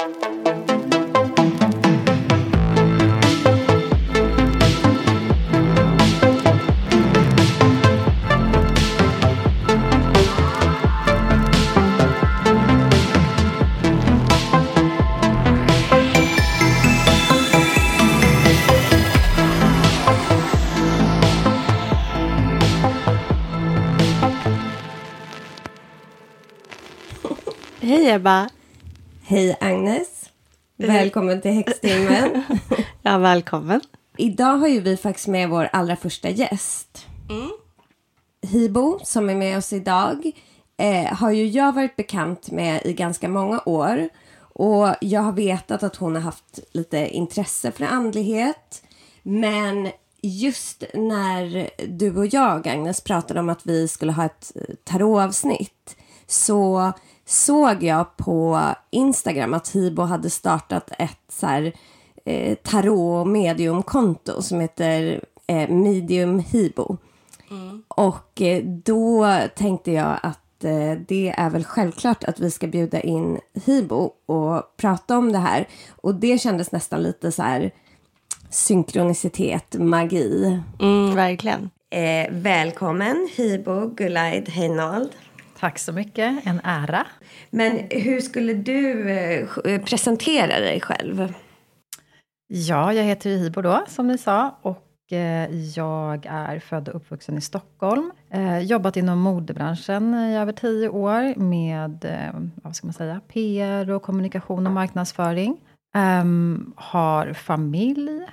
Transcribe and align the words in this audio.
Hej 0.00 0.08
Ebba! 28.10 28.59
Hej 29.30 29.56
Agnes! 29.60 30.30
Välkommen 30.76 31.40
till 31.40 31.50
Häxtimmen. 31.50 32.42
ja, 33.02 33.18
välkommen. 33.18 33.80
Idag 34.16 34.56
har 34.56 34.68
ju 34.68 34.80
vi 34.80 34.96
faktiskt 34.96 35.28
med 35.28 35.48
vår 35.48 35.68
allra 35.72 35.96
första 35.96 36.30
gäst. 36.30 37.06
Hibo, 38.42 38.98
som 39.02 39.30
är 39.30 39.34
med 39.34 39.58
oss 39.58 39.72
idag, 39.72 40.32
eh, 40.76 41.14
har 41.14 41.30
ju 41.30 41.46
jag 41.46 41.74
varit 41.74 41.96
bekant 41.96 42.50
med 42.50 42.80
i 42.84 42.92
ganska 42.92 43.28
många 43.28 43.62
år. 43.66 44.08
Och 44.40 44.94
jag 45.00 45.20
har 45.20 45.32
vetat 45.32 45.82
att 45.82 45.96
hon 45.96 46.14
har 46.14 46.22
haft 46.22 46.60
lite 46.72 47.08
intresse 47.08 47.72
för 47.72 47.84
andlighet. 47.84 48.82
Men 49.22 49.90
just 50.22 50.84
när 50.94 51.70
du 51.86 52.16
och 52.16 52.26
jag, 52.26 52.68
Agnes, 52.68 53.00
pratade 53.00 53.40
om 53.40 53.48
att 53.48 53.66
vi 53.66 53.88
skulle 53.88 54.12
ha 54.12 54.24
ett 54.24 54.52
eh, 54.54 54.74
tarotavsnitt 54.84 55.96
så 56.26 56.92
såg 57.30 57.82
jag 57.82 58.16
på 58.16 58.60
Instagram 58.90 59.54
att 59.54 59.68
Hibo 59.68 60.02
hade 60.02 60.30
startat 60.30 60.90
ett 60.98 61.18
så 61.28 61.46
här, 61.46 61.72
eh, 62.24 62.54
tarot 62.54 63.26
mediumkonto 63.26 64.42
som 64.42 64.60
heter 64.60 65.24
eh, 65.46 65.68
Medium 65.68 66.38
Hibo. 66.38 66.96
Och 67.88 68.42
eh, 68.42 68.64
då 68.64 69.36
tänkte 69.56 69.92
jag 69.92 70.18
att 70.22 70.64
eh, 70.64 70.92
det 71.08 71.34
är 71.36 71.50
väl 71.50 71.64
självklart 71.64 72.24
att 72.24 72.40
vi 72.40 72.50
ska 72.50 72.66
bjuda 72.66 73.00
in 73.00 73.38
Hibo 73.64 74.10
och 74.26 74.76
prata 74.76 75.18
om 75.18 75.32
det 75.32 75.38
här. 75.38 75.68
Och 75.90 76.14
det 76.14 76.40
kändes 76.40 76.72
nästan 76.72 77.02
lite 77.02 77.32
så 77.32 77.42
här 77.42 77.70
synkronicitet, 78.50 79.74
magi. 79.78 80.60
Mm, 80.80 81.14
verkligen. 81.14 81.70
Eh, 81.90 82.30
välkommen 82.30 83.28
Hibo 83.36 83.86
Gulaid 83.86 84.48
Heinold. 84.48 85.10
Tack 85.60 85.78
så 85.78 85.92
mycket, 85.92 86.46
en 86.46 86.60
ära. 86.64 87.06
Men 87.50 87.80
hur 87.90 88.20
skulle 88.20 88.54
du 88.54 89.10
eh, 89.10 89.82
presentera 89.84 90.60
dig 90.60 90.80
själv? 90.80 91.34
Ja, 92.46 92.92
jag 92.92 93.04
heter 93.04 93.30
ju 93.30 93.36
Hibo 93.36 93.62
då, 93.62 93.84
som 93.88 94.06
ni 94.06 94.18
sa. 94.18 94.58
Och 94.62 95.12
eh, 95.12 95.54
jag 95.76 96.26
är 96.26 96.58
född 96.58 96.88
och 96.88 96.96
uppvuxen 96.96 97.38
i 97.38 97.40
Stockholm. 97.40 98.12
Eh, 98.30 98.58
jobbat 98.58 98.96
inom 98.96 99.18
modebranschen 99.18 100.14
i 100.14 100.36
över 100.36 100.52
tio 100.52 100.88
år 100.88 101.34
med, 101.38 102.06
vad 102.62 102.76
ska 102.76 102.86
man 102.86 102.94
säga, 102.94 103.20
PR 103.28 103.90
och 103.90 104.02
kommunikation 104.02 104.66
och 104.66 104.72
marknadsföring. 104.72 105.60
Ehm, 105.94 106.72
har 106.76 107.32
familj, 107.32 108.26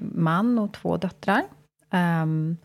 man 0.00 0.58
och 0.58 0.72
två 0.72 0.96
döttrar. 0.96 1.42
Ehm, 1.90 2.56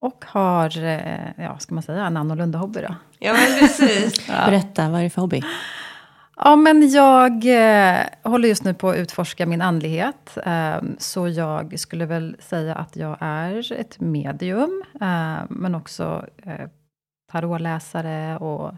och 0.00 0.24
har, 0.24 0.84
eh, 0.84 1.44
ja, 1.44 1.58
ska 1.58 1.74
man 1.74 1.82
säga, 1.82 2.06
en 2.06 2.16
annorlunda 2.16 2.58
hobby 2.58 2.80
då. 2.80 2.94
Ja, 3.18 3.32
men 3.32 3.58
precis. 3.58 4.26
Berätta, 4.46 4.88
vad 4.88 5.00
är 5.00 5.04
det 5.04 5.10
för 5.10 5.20
hobby? 5.20 5.42
Ja, 6.36 6.56
men 6.56 6.90
jag 6.90 7.32
eh, 7.44 8.00
håller 8.22 8.48
just 8.48 8.64
nu 8.64 8.74
på 8.74 8.90
att 8.90 8.96
utforska 8.96 9.46
min 9.46 9.62
andlighet. 9.62 10.38
Eh, 10.46 10.76
så 10.98 11.28
jag 11.28 11.78
skulle 11.78 12.06
väl 12.06 12.36
säga 12.40 12.74
att 12.74 12.96
jag 12.96 13.16
är 13.20 13.72
ett 13.72 14.00
medium, 14.00 14.84
eh, 15.00 15.38
men 15.48 15.74
också 15.74 16.26
eh, 16.42 16.68
tarotläsare 17.32 18.36
och 18.36 18.74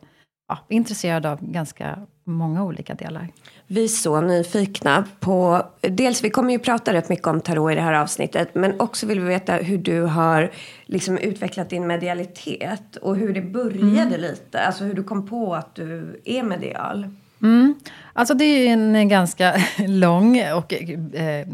ja, 0.49 0.59
intresserad 0.69 1.27
av 1.27 1.39
ganska 1.43 1.99
många 2.31 2.65
olika 2.65 2.95
delar. 2.95 3.29
Vi 3.67 3.85
är 3.85 3.89
så 3.89 4.21
nyfikna 4.21 5.05
på... 5.21 5.67
Dels, 5.81 6.25
vi 6.25 6.31
kommer 6.31 6.53
ju 6.53 6.59
prata 6.59 6.93
rätt 6.93 7.09
mycket 7.09 7.27
om 7.27 7.41
tarot 7.41 7.73
i 7.73 7.75
det 7.75 7.81
här 7.81 7.93
avsnittet. 7.93 8.55
Men 8.55 8.81
också 8.81 9.07
vill 9.07 9.21
vi 9.21 9.27
veta 9.27 9.53
hur 9.57 9.79
du 9.79 10.03
har 10.03 10.51
liksom 10.87 11.19
utvecklat 11.19 11.71
din 11.71 11.87
medialitet. 11.87 12.97
Och 12.97 13.17
hur 13.17 13.35
det 13.35 13.43
började 13.43 14.19
lite. 14.19 14.61
Alltså 14.61 14.85
hur 14.85 14.95
du 14.95 15.05
kom 15.05 15.27
på 15.27 15.55
att 15.55 15.75
du 15.75 16.21
är 16.25 16.43
medial. 16.43 17.09
Mm. 17.43 17.75
Alltså 18.13 18.35
det 18.35 18.45
är 18.45 18.73
en 18.73 19.09
ganska 19.09 19.55
lång 19.79 20.43
och, 20.57 20.73
eh, 20.73 21.47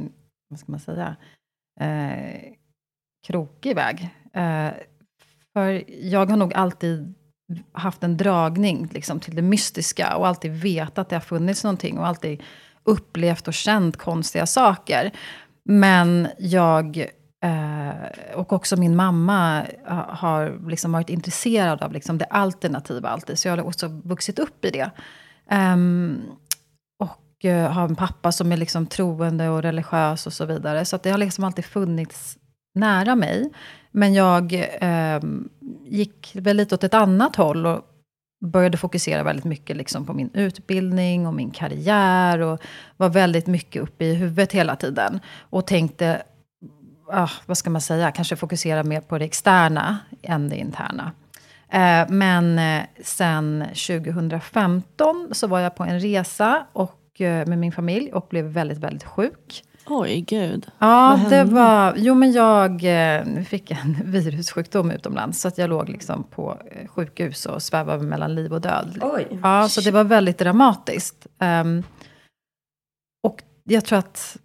vad 0.49 0.59
ska 0.59 0.73
man 0.73 0.81
säga, 0.81 1.17
eh, 1.81 2.41
krokig 3.27 3.75
väg. 3.75 4.11
Eh, 4.33 4.69
för 5.53 5.85
jag 6.05 6.27
har 6.31 6.37
nog 6.37 6.55
alltid 6.55 7.15
haft 7.73 8.03
en 8.03 8.17
dragning 8.17 8.89
liksom, 8.93 9.21
till 9.21 9.37
det 9.37 9.43
mystiska 9.43 10.17
och 10.17 10.27
alltid 10.27 10.53
vetat 10.53 10.99
att 10.99 11.09
det 11.09 11.17
har 11.17 11.21
funnits 11.21 11.65
någonting 11.65 11.99
och 11.99 12.07
alltid 12.07 12.43
upplevt 12.85 13.49
och 13.49 13.55
känt 13.55 13.97
konstiga 13.97 14.47
saker. 14.47 15.13
Men 15.65 16.29
jag 16.39 17.07
eh, 17.45 18.35
och 18.35 18.53
också 18.53 18.77
min 18.77 18.97
mamma 18.97 19.63
eh, 19.89 20.05
har 20.09 20.69
liksom 20.71 20.93
varit 20.93 21.11
intresserad 21.11 21.83
av 21.83 21.93
liksom 21.93 22.19
det 22.19 22.25
alternativa 22.25 23.09
alltid. 23.09 23.39
Så 23.39 23.49
jag 23.49 23.57
har 23.57 23.65
också 23.65 23.89
vuxit 23.89 24.39
upp 24.39 24.65
i 24.65 24.71
det. 24.71 24.91
Um, 25.51 26.23
och 26.99 27.45
uh, 27.45 27.69
har 27.69 27.89
en 27.89 27.97
pappa 27.97 28.33
som 28.33 28.53
är 28.53 28.57
liksom 28.57 28.87
troende 28.87 29.49
och 29.49 29.63
religiös 29.63 30.27
och 30.27 30.33
så 30.33 30.45
vidare. 30.45 30.85
Så 30.85 30.99
det 31.03 31.11
har 31.11 31.19
liksom 31.19 31.45
alltid 31.45 31.65
funnits 31.65 32.39
nära 32.75 33.15
mig. 33.15 33.53
Men 33.97 34.15
jag 34.15 34.53
eh, 34.81 35.21
gick 35.85 36.31
väl 36.35 36.57
lite 36.57 36.75
åt 36.75 36.85
ett 36.85 36.95
annat 36.95 37.37
håll 37.37 37.67
och 37.67 37.81
började 38.45 38.77
fokusera 38.77 39.23
väldigt 39.23 39.45
mycket 39.45 39.77
liksom 39.77 40.07
på 40.07 40.13
min 40.13 40.31
utbildning 40.35 41.27
och 41.27 41.35
min 41.35 41.51
karriär. 41.51 42.39
Och 42.41 42.61
var 42.97 43.09
väldigt 43.09 43.47
mycket 43.47 43.83
uppe 43.83 44.05
i 44.05 44.15
huvudet 44.15 44.53
hela 44.53 44.77
tiden. 44.77 45.21
Och 45.39 45.67
tänkte, 45.67 46.23
ah, 47.13 47.31
vad 47.47 47.59
ska 47.59 47.71
man 47.71 47.81
säga, 47.81 48.11
kanske 48.11 48.37
fokusera 48.37 48.83
mer 48.83 49.01
på 49.01 49.19
det 49.19 49.25
externa 49.25 49.99
än 50.23 50.49
det 50.49 50.57
interna. 50.57 51.13
Eh, 51.69 52.09
men 52.09 52.59
eh, 52.59 52.83
sen 53.03 53.65
2015 53.89 55.29
så 55.33 55.47
var 55.47 55.61
jag 55.61 55.75
på 55.75 55.85
en 55.85 56.01
resa 56.01 56.67
och, 56.73 57.21
eh, 57.21 57.47
med 57.47 57.59
min 57.59 57.73
familj 57.73 58.13
och 58.13 58.27
blev 58.31 58.45
väldigt, 58.45 58.79
väldigt 58.79 59.05
sjuk. 59.05 59.63
Oj, 59.89 60.21
gud. 60.21 60.67
Ja, 60.79 61.21
det 61.31 61.45
var... 61.45 61.95
Jo, 61.97 62.15
men 62.15 62.33
jag 62.33 62.81
fick 63.49 63.71
en 63.71 63.97
virussjukdom 64.05 64.91
utomlands. 64.91 65.41
Så 65.41 65.49
att 65.49 65.59
jag 65.59 65.71
låg 65.71 65.89
liksom 65.89 66.25
på 66.25 66.59
sjukhus 66.89 67.47
och 67.47 67.63
svävade 67.63 68.03
mellan 68.03 68.35
liv 68.35 68.53
och 68.53 68.61
död. 68.61 68.99
Oj. 69.03 69.39
Ja, 69.43 69.69
så 69.69 69.81
det 69.81 69.91
var 69.91 70.05
väldigt 70.05 70.39
dramatiskt. 70.39 71.27
Um, 71.39 71.83
och 73.23 73.43
jag 73.65 73.85
tror 73.85 73.99
att 73.99 74.37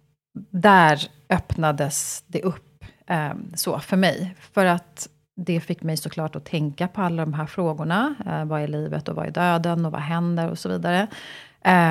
där 0.50 1.08
öppnades 1.28 2.24
det 2.26 2.42
upp 2.42 2.84
um, 3.10 3.52
så 3.54 3.78
för 3.78 3.96
mig. 3.96 4.34
För 4.52 4.66
att 4.66 5.08
det 5.36 5.60
fick 5.60 5.82
mig 5.82 5.96
såklart 5.96 6.36
att 6.36 6.44
tänka 6.44 6.88
på 6.88 7.02
alla 7.02 7.24
de 7.24 7.34
här 7.34 7.46
frågorna. 7.46 8.14
Eh, 8.26 8.44
vad 8.44 8.62
är 8.62 8.68
livet 8.68 9.08
och 9.08 9.16
vad 9.16 9.26
är 9.26 9.30
döden 9.30 9.86
och 9.86 9.92
vad 9.92 10.00
händer 10.00 10.50
och 10.50 10.58
så 10.58 10.68
vidare. 10.68 11.06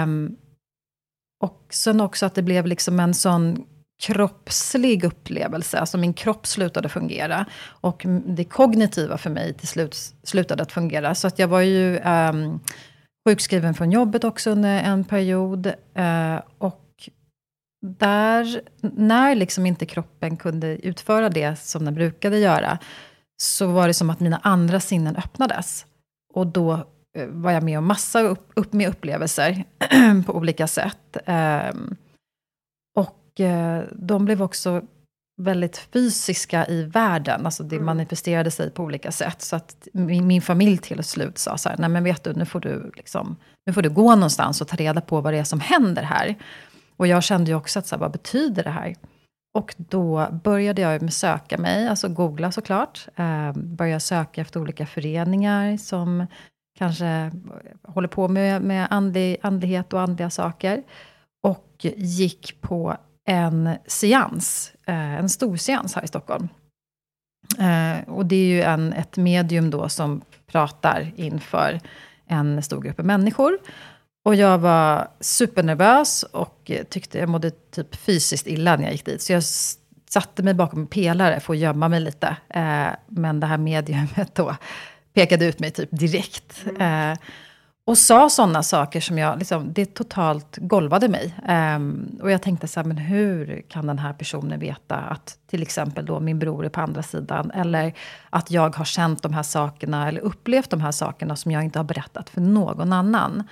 Um, 0.04 0.38
och 1.42 1.66
sen 1.70 2.02
också 2.02 2.26
att 2.26 2.36
det 2.36 2.42
blev 2.42 2.66
liksom 2.66 3.00
en 3.00 3.14
sån 3.14 3.66
kroppslig 4.02 5.04
upplevelse. 5.04 5.80
Alltså 5.80 5.98
min 5.98 6.14
kropp 6.14 6.48
slutade 6.48 6.90
fungera. 6.90 7.46
Och 7.64 8.06
det 8.26 8.44
kognitiva 8.44 9.18
för 9.18 9.30
mig 9.30 9.54
till 9.54 9.68
slut 9.68 9.96
slutade 10.24 10.64
att 10.64 10.72
fungera. 10.72 11.16
Så 11.16 11.28
att 11.28 11.40
jag 11.40 11.48
var 11.48 11.62
ju 11.62 12.00
um, 12.00 12.60
sjukskriven 13.28 13.74
från 13.74 13.92
jobbet 13.92 14.24
också 14.24 14.50
under 14.50 14.80
en 14.80 15.04
period. 15.04 15.68
Uh, 15.98 16.42
och 16.58 17.10
där, 17.86 18.62
när 18.82 19.36
liksom 19.36 19.66
inte 19.66 19.86
kroppen 19.86 20.38
kunde 20.38 20.88
utföra 20.88 21.30
det 21.30 21.56
som 21.60 21.86
den 21.86 21.94
brukade 21.94 22.38
göra, 22.40 22.78
så 23.42 23.68
var 23.68 23.88
det 23.88 23.94
som 23.94 24.10
att 24.10 24.20
mina 24.20 24.38
andra 24.44 24.80
sinnen 24.80 25.16
öppnades. 25.16 25.86
Och 26.34 26.48
då 26.48 26.88
var 27.28 27.52
jag 27.52 27.64
med 27.64 27.78
om 27.78 27.88
massa 27.88 28.22
upp, 28.22 28.52
upp 28.56 28.74
med 28.74 28.90
upplevelser 28.90 29.64
på 30.26 30.34
olika 30.34 30.68
sätt. 30.68 31.18
Um, 31.74 31.96
och 32.96 33.40
uh, 33.40 33.82
de 33.92 34.26
blev 34.26 34.42
också 34.42 34.82
väldigt 35.42 35.78
fysiska 35.78 36.68
i 36.68 36.84
världen. 36.84 37.46
Alltså 37.46 37.64
det 37.64 37.76
mm. 37.76 37.86
manifesterade 37.86 38.52
sig 38.52 38.72
på 38.72 38.84
olika 38.84 39.12
sätt. 39.12 39.42
Så 39.42 39.56
att 39.56 39.88
min, 39.94 40.28
min, 40.28 40.42
familj 40.42 40.78
till 40.78 41.04
slut 41.04 41.38
sa 41.38 41.58
så 41.58 41.70
här, 41.70 41.78
nej 41.78 41.90
men 41.90 42.04
vet 42.04 42.24
du, 42.24 42.34
nu 42.34 42.46
får 42.46 42.60
du, 42.60 42.92
liksom, 42.96 43.36
nu 43.66 43.74
får 43.74 43.82
du 43.82 43.90
gå 43.90 44.16
någonstans 44.16 44.62
och 44.62 44.68
ta 44.68 44.76
reda 44.76 45.02
på 45.02 45.22
vad 45.22 45.34
det 45.34 45.40
är 45.40 45.44
som 45.44 45.60
händer 45.60 46.04
här. 46.04 46.36
Och 46.98 47.08
jag 47.08 47.24
kände 47.24 47.52
ju 47.52 47.58
också 47.58 47.80
att, 47.80 47.88
så 47.88 47.96
här, 47.96 48.00
vad 48.00 48.12
betyder 48.12 48.64
det 48.64 48.70
här? 48.70 48.96
Och 49.54 49.76
då 49.78 50.28
började 50.44 50.82
jag 50.82 51.02
med 51.02 51.14
söka 51.14 51.58
mig, 51.58 51.88
alltså 51.88 52.10
googla 52.10 52.52
såklart. 52.52 53.08
Eh, 53.16 53.54
började 53.54 54.00
söka 54.00 54.42
efter 54.42 54.60
olika 54.60 54.86
föreningar 54.86 55.78
som 55.78 56.28
kanske 56.82 57.32
håller 57.84 58.08
på 58.08 58.28
med, 58.28 58.62
med 58.62 58.88
andlig, 58.90 59.38
andlighet 59.42 59.94
och 59.94 60.02
andliga 60.02 60.30
saker. 60.30 60.84
Och 61.44 61.86
gick 61.96 62.62
på 62.62 62.98
en 63.28 63.70
seans, 63.88 64.74
eh, 64.88 65.14
en 65.14 65.30
stor 65.30 65.58
seans 65.58 65.96
här 65.96 66.04
i 66.04 66.08
Stockholm. 66.08 66.48
Eh, 67.60 68.10
och 68.10 68.26
det 68.26 68.36
är 68.36 68.46
ju 68.46 68.62
en, 68.62 68.94
ett 68.94 69.18
medium 69.18 69.70
då 69.70 69.90
som 69.90 70.22
pratar 70.48 71.12
inför 71.16 71.80
en 72.28 72.64
stor 72.64 72.82
grupp 72.82 72.98
människor. 72.98 73.58
Och 74.26 74.36
jag 74.36 74.58
var 74.58 75.08
supernervös 75.20 76.24
och 76.24 76.72
tyckte 76.90 77.18
jag 77.18 77.30
mådde 77.30 77.52
typ 77.52 77.96
fysiskt 77.96 78.48
illa 78.48 78.76
när 78.76 78.84
jag 78.84 78.92
gick 78.92 79.06
dit. 79.06 79.22
Så 79.22 79.34
jag 79.34 79.44
satte 80.10 80.44
mig 80.44 80.54
bakom 80.54 80.80
en 80.80 80.88
pelare 80.88 81.40
för 81.40 81.54
att 81.54 81.60
gömma 81.60 81.90
mig 81.90 82.00
lite. 82.00 82.38
Eh, 82.50 82.88
men 83.08 83.40
det 83.40 83.48
här 83.48 83.58
mediumet 83.58 84.36
då 84.36 84.56
pekade 85.14 85.46
ut 85.46 85.60
mig 85.60 85.72
typ 85.72 85.90
direkt. 85.92 86.66
Mm. 86.66 87.12
Eh, 87.12 87.20
och 87.86 87.98
sa 87.98 88.30
sådana 88.30 88.64
saker 88.64 89.02
som 89.02 89.18
jag, 89.18 89.40
liksom, 89.40 89.74
det 89.74 89.86
totalt 89.86 90.58
golvade 90.58 91.08
mig. 91.08 91.36
Um, 91.76 92.20
och 92.22 92.32
jag 92.32 92.42
tänkte 92.42 92.68
så 92.68 92.80
här, 92.80 92.88
men 92.88 92.98
hur 92.98 93.62
kan 93.68 93.88
den 93.88 94.00
här 94.00 94.14
personen 94.14 94.60
veta 94.60 94.96
att 94.96 95.38
till 95.48 95.62
exempel 95.62 96.06
då 96.06 96.20
min 96.20 96.40
bror 96.40 96.66
är 96.66 96.70
på 96.70 96.82
andra 96.82 97.04
sidan? 97.04 97.52
Eller 97.52 97.94
att 98.30 98.52
jag 98.52 98.76
har 98.76 98.86
känt 98.86 99.24
de 99.24 99.34
här 99.34 99.44
sakerna, 99.44 100.08
eller 100.08 100.22
upplevt 100.22 100.70
de 100.70 100.82
här 100.82 100.92
sakerna 100.92 101.36
som 101.36 101.52
jag 101.52 101.64
inte 101.64 101.80
har 101.80 101.84
berättat 101.84 102.30
för 102.30 102.42
någon 102.42 102.94
annan. 102.94 103.44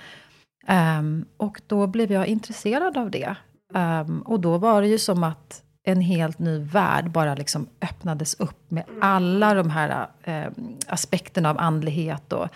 Um, 0.98 1.24
och 1.36 1.60
då 1.66 1.86
blev 1.86 2.12
jag 2.12 2.26
intresserad 2.26 2.96
av 2.96 3.10
det. 3.10 3.34
Um, 3.74 4.22
och 4.22 4.40
då 4.40 4.58
var 4.58 4.82
det 4.82 4.88
ju 4.88 4.98
som 4.98 5.24
att 5.24 5.62
en 5.84 6.00
helt 6.00 6.38
ny 6.38 6.58
värld 6.58 7.10
bara 7.10 7.34
liksom 7.34 7.68
öppnades 7.80 8.34
upp 8.34 8.70
med 8.70 8.84
alla 9.00 9.54
de 9.54 9.70
här 9.70 10.06
eh, 10.22 10.52
aspekterna 10.86 11.50
av 11.50 11.58
andlighet 11.58 12.32
och 12.32 12.48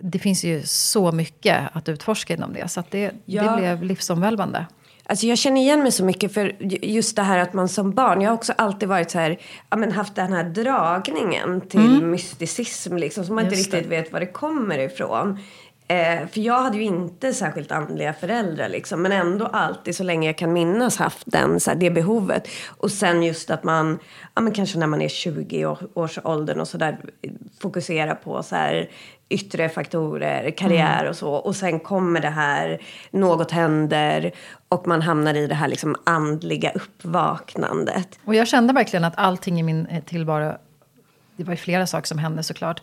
det 0.00 0.18
finns 0.18 0.44
ju 0.44 0.62
så 0.64 1.12
mycket 1.12 1.68
att 1.72 1.88
utforska 1.88 2.34
inom 2.34 2.52
det. 2.52 2.68
Så 2.68 2.82
det, 2.90 3.12
ja. 3.24 3.42
det 3.42 3.56
blev 3.56 3.82
livsomvälvande. 3.82 4.66
Alltså 5.06 5.26
jag 5.26 5.38
känner 5.38 5.60
igen 5.60 5.82
mig 5.82 5.92
så 5.92 6.04
mycket 6.04 6.34
för 6.34 6.56
just 6.84 7.16
det 7.16 7.22
här 7.22 7.38
att 7.38 7.52
man 7.52 7.68
som 7.68 7.92
barn, 7.92 8.20
jag 8.20 8.30
har 8.30 8.34
också 8.34 8.52
alltid 8.58 8.88
varit 8.88 9.10
så 9.10 9.18
här, 9.18 9.38
ja 9.70 9.76
men 9.76 9.92
haft 9.92 10.14
den 10.14 10.32
här 10.32 10.44
dragningen 10.44 11.60
till 11.60 11.96
mm. 11.96 12.10
mysticism 12.10 12.96
liksom, 12.96 13.24
som 13.24 13.34
man 13.34 13.44
inte 13.44 13.56
riktigt 13.56 13.86
vet 13.86 14.12
var 14.12 14.20
det 14.20 14.26
kommer 14.26 14.78
ifrån. 14.78 15.38
Eh, 15.88 16.26
för 16.28 16.40
jag 16.40 16.62
hade 16.62 16.76
ju 16.76 16.82
inte 16.82 17.34
särskilt 17.34 17.72
andliga 17.72 18.12
föräldrar 18.12 18.68
liksom, 18.68 19.02
men 19.02 19.12
ändå 19.12 19.46
alltid 19.46 19.96
så 19.96 20.02
länge 20.02 20.28
jag 20.28 20.38
kan 20.38 20.52
minnas 20.52 20.96
haft 20.96 21.22
den, 21.26 21.60
så 21.60 21.70
här, 21.70 21.76
det 21.76 21.90
behovet. 21.90 22.48
Och 22.78 22.90
sen 22.90 23.22
just 23.22 23.50
att 23.50 23.64
man, 23.64 23.98
ja 24.34 24.42
men 24.42 24.52
kanske 24.52 24.78
när 24.78 24.86
man 24.86 25.02
är 25.02 25.08
20 25.08 25.76
års 25.94 26.18
åldern 26.24 26.60
och 26.60 26.68
sådär 26.68 26.98
fokuserar 27.60 28.14
på 28.14 28.42
så 28.42 28.56
här 28.56 28.90
yttre 29.28 29.68
faktorer, 29.68 30.50
karriär 30.50 30.98
mm. 30.98 31.10
och 31.10 31.16
så. 31.16 31.32
Och 31.32 31.56
sen 31.56 31.80
kommer 31.80 32.20
det 32.20 32.28
här, 32.28 32.82
något 33.10 33.50
händer 33.50 34.32
och 34.68 34.86
man 34.86 35.02
hamnar 35.02 35.34
i 35.34 35.46
det 35.46 35.54
här 35.54 35.68
liksom 35.68 35.96
andliga 36.04 36.70
uppvaknandet. 36.70 38.18
Och 38.24 38.34
jag 38.34 38.48
kände 38.48 38.72
verkligen 38.72 39.04
att 39.04 39.18
allting 39.18 39.60
i 39.60 39.62
min 39.62 39.86
eh, 39.86 40.02
tillvaro, 40.04 40.56
det 41.36 41.44
var 41.44 41.52
ju 41.52 41.56
flera 41.56 41.86
saker 41.86 42.06
som 42.06 42.18
hände 42.18 42.42
såklart, 42.42 42.82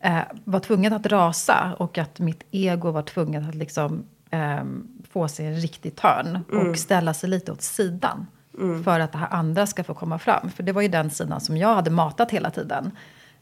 eh, 0.00 0.20
var 0.44 0.60
tvungen 0.60 0.92
att 0.92 1.06
rasa 1.06 1.74
och 1.78 1.98
att 1.98 2.18
mitt 2.18 2.44
ego 2.50 2.90
var 2.90 3.02
tvungen 3.02 3.48
att 3.48 3.54
liksom 3.54 4.04
eh, 4.30 4.64
få 5.10 5.28
sig 5.28 5.46
en 5.46 5.56
riktig 5.56 5.96
törn 5.96 6.44
mm. 6.52 6.70
och 6.70 6.78
ställa 6.78 7.14
sig 7.14 7.30
lite 7.30 7.52
åt 7.52 7.62
sidan. 7.62 8.26
Mm. 8.58 8.84
För 8.84 9.00
att 9.00 9.12
det 9.12 9.18
här 9.18 9.28
andra 9.30 9.66
ska 9.66 9.84
få 9.84 9.94
komma 9.94 10.18
fram. 10.18 10.50
För 10.50 10.62
det 10.62 10.72
var 10.72 10.82
ju 10.82 10.88
den 10.88 11.10
sidan 11.10 11.40
som 11.40 11.56
jag 11.56 11.74
hade 11.74 11.90
matat 11.90 12.30
hela 12.30 12.50
tiden. 12.50 12.90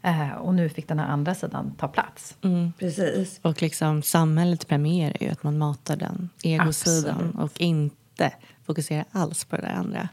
Eh, 0.03 0.32
och 0.32 0.55
nu 0.55 0.69
fick 0.69 0.88
den 0.88 0.99
här 0.99 1.08
andra 1.08 1.35
sidan 1.35 1.75
ta 1.79 1.88
plats. 1.88 2.37
Mm. 2.43 2.73
Precis. 2.79 3.41
Och 3.43 3.62
liksom, 3.62 4.02
samhället 4.02 4.69
premierar 4.69 5.17
ju 5.20 5.29
att 5.29 5.43
man 5.43 5.59
matar 5.59 5.97
den 5.97 6.29
egosidan 6.43 7.14
Absolut. 7.14 7.35
och 7.35 7.61
inte 7.61 8.32
fokuserar 8.67 9.05
alls 9.12 9.44
på 9.44 9.56
det 9.56 9.62
där 9.62 9.75
andra. 9.75 10.09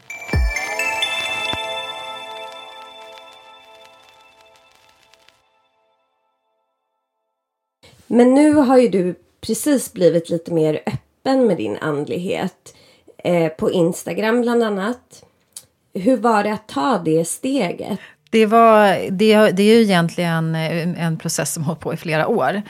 Men 8.06 8.34
nu 8.34 8.52
har 8.52 8.78
ju 8.78 8.88
du 8.88 9.14
precis 9.40 9.92
blivit 9.92 10.30
lite 10.30 10.52
mer 10.52 10.80
öppen 10.86 11.46
med 11.46 11.56
din 11.56 11.76
andlighet. 11.76 12.74
Eh, 13.24 13.48
på 13.48 13.70
Instagram 13.70 14.40
bland 14.40 14.62
annat. 14.62 15.24
Hur 15.94 16.16
var 16.16 16.44
det 16.44 16.52
att 16.52 16.68
ta 16.68 16.98
det 16.98 17.24
steget? 17.24 17.98
Det, 18.30 18.46
var, 18.46 19.10
det, 19.10 19.50
det 19.50 19.62
är 19.62 19.76
ju 19.76 19.82
egentligen 19.82 20.54
eh, 20.54 21.04
en 21.04 21.18
process 21.18 21.52
som 21.52 21.62
har 21.62 21.66
hållit 21.66 21.82
på 21.82 21.94
i 21.94 21.96
flera 21.96 22.26
år. 22.26 22.62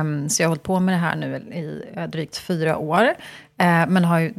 Um, 0.00 0.28
så 0.28 0.42
jag 0.42 0.46
har 0.46 0.50
hållit 0.50 0.62
på 0.62 0.80
med 0.80 0.94
det 0.94 0.98
här 0.98 1.16
nu 1.16 1.36
i 1.36 1.82
eh, 1.94 2.08
drygt 2.08 2.36
fyra 2.36 2.78
år. 2.78 3.04
Uh, 3.04 3.88
men 3.88 4.04
har 4.04 4.18
ju 4.18 4.34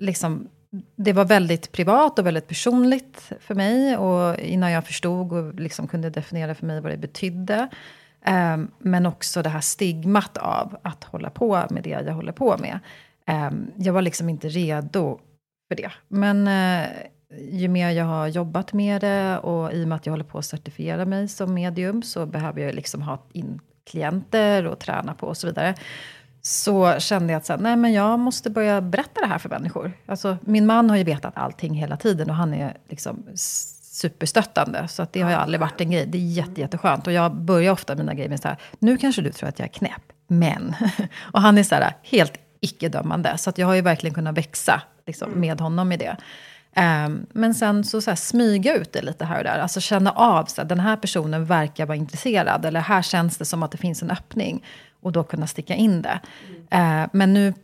liksom 0.00 0.48
det 0.96 1.12
var 1.12 1.24
väldigt 1.24 1.72
privat 1.72 2.18
och 2.18 2.26
väldigt 2.26 2.48
personligt 2.48 3.32
för 3.40 3.54
mig. 3.54 3.96
Och 3.96 4.38
innan 4.38 4.70
jag 4.70 4.86
förstod 4.86 5.32
och 5.32 5.54
liksom 5.54 5.88
kunde 5.88 6.10
definiera 6.10 6.54
för 6.54 6.66
mig 6.66 6.80
vad 6.80 6.92
det 6.92 6.96
betydde. 6.96 7.68
Um, 8.26 8.70
men 8.78 9.06
också 9.06 9.42
det 9.42 9.48
här 9.48 9.60
stigmat 9.60 10.36
av 10.36 10.76
att 10.82 11.04
hålla 11.04 11.30
på 11.30 11.66
med 11.70 11.82
det 11.82 11.90
jag 11.90 12.14
håller 12.14 12.32
på 12.32 12.56
med. 12.58 12.78
Um, 13.26 13.70
jag 13.76 13.92
var 13.92 14.02
liksom 14.02 14.28
inte 14.28 14.48
redo 14.48 15.20
för 15.68 15.76
det. 15.76 15.92
Men 16.08 16.48
uh, 16.48 16.88
ju 17.50 17.68
mer 17.68 17.90
jag 17.90 18.04
har 18.04 18.26
jobbat 18.26 18.72
med 18.72 19.00
det 19.00 19.38
och 19.38 19.72
i 19.72 19.84
och 19.84 19.88
med 19.88 19.96
att 19.96 20.06
jag 20.06 20.12
håller 20.12 20.24
på 20.24 20.38
att 20.38 20.44
certifiera 20.44 21.04
mig 21.04 21.28
som 21.28 21.54
medium 21.54 22.02
så 22.02 22.26
behöver 22.26 22.60
jag 22.60 22.74
liksom 22.74 23.02
ha 23.02 23.18
in 23.32 23.60
klienter 23.90 24.66
och 24.66 24.78
träna 24.78 25.14
på 25.14 25.26
och 25.26 25.36
så 25.36 25.46
vidare. 25.46 25.74
Så 26.42 26.98
kände 27.00 27.32
jag 27.32 27.38
att 27.38 27.46
så 27.46 27.52
här, 27.52 27.60
nej, 27.60 27.76
men 27.76 27.92
jag 27.92 28.18
måste 28.18 28.50
börja 28.50 28.80
berätta 28.80 29.20
det 29.20 29.26
här 29.26 29.38
för 29.38 29.48
människor. 29.48 29.92
Alltså, 30.06 30.36
min 30.40 30.66
man 30.66 30.90
har 30.90 30.96
ju 30.96 31.04
vetat 31.04 31.36
allting 31.36 31.74
hela 31.74 31.96
tiden 31.96 32.30
och 32.30 32.36
han 32.36 32.54
är 32.54 32.76
liksom 32.88 33.26
superstöttande. 34.02 34.88
Så 34.88 35.02
att 35.02 35.12
det 35.12 35.20
har 35.20 35.30
ju 35.30 35.36
aldrig 35.36 35.60
varit 35.60 35.80
en 35.80 35.90
grej. 35.90 36.06
Det 36.06 36.18
är 36.18 36.22
jätte, 36.22 36.60
jätteskönt. 36.60 37.06
Och 37.06 37.12
jag 37.12 37.34
börjar 37.34 37.72
ofta 37.72 37.94
mina 37.94 38.14
grejer 38.14 38.28
med 38.28 38.40
så 38.40 38.48
här, 38.48 38.56
nu 38.78 38.96
kanske 38.96 39.22
du 39.22 39.32
tror 39.32 39.48
att 39.48 39.58
jag 39.58 39.68
är 39.68 39.72
knäpp, 39.72 40.02
men... 40.28 40.74
och 41.32 41.40
han 41.40 41.58
är 41.58 41.62
så 41.62 41.74
här, 41.74 41.96
helt 42.02 42.32
icke-dömande. 42.60 43.38
Så 43.38 43.50
att 43.50 43.58
jag 43.58 43.66
har 43.66 43.74
ju 43.74 43.80
verkligen 43.80 44.14
kunnat 44.14 44.36
växa 44.36 44.82
liksom, 45.06 45.30
med 45.30 45.60
honom 45.60 45.92
i 45.92 45.96
det. 45.96 46.16
Um, 46.76 47.26
men 47.32 47.54
sen 47.54 47.84
så, 47.84 48.00
så 48.00 48.10
här, 48.10 48.16
smyga 48.16 48.76
ut 48.76 48.92
det 48.92 49.02
lite 49.02 49.24
här 49.24 49.38
och 49.38 49.44
där. 49.44 49.58
Alltså 49.58 49.80
känna 49.80 50.10
av, 50.10 50.44
så 50.44 50.60
här, 50.60 50.68
den 50.68 50.80
här 50.80 50.96
personen 50.96 51.44
verkar 51.44 51.86
vara 51.86 51.96
intresserad. 51.96 52.64
Eller 52.64 52.80
här 52.80 53.02
känns 53.02 53.38
det 53.38 53.44
som 53.44 53.62
att 53.62 53.70
det 53.70 53.78
finns 53.78 54.02
en 54.02 54.10
öppning. 54.10 54.64
Och 55.00 55.12
då 55.12 55.24
kunna 55.24 55.46
sticka 55.46 55.74
in 55.74 56.02
det. 56.02 56.20
Mm. 56.70 57.02
Uh, 57.02 57.08
men 57.12 57.34
nu 57.34 57.54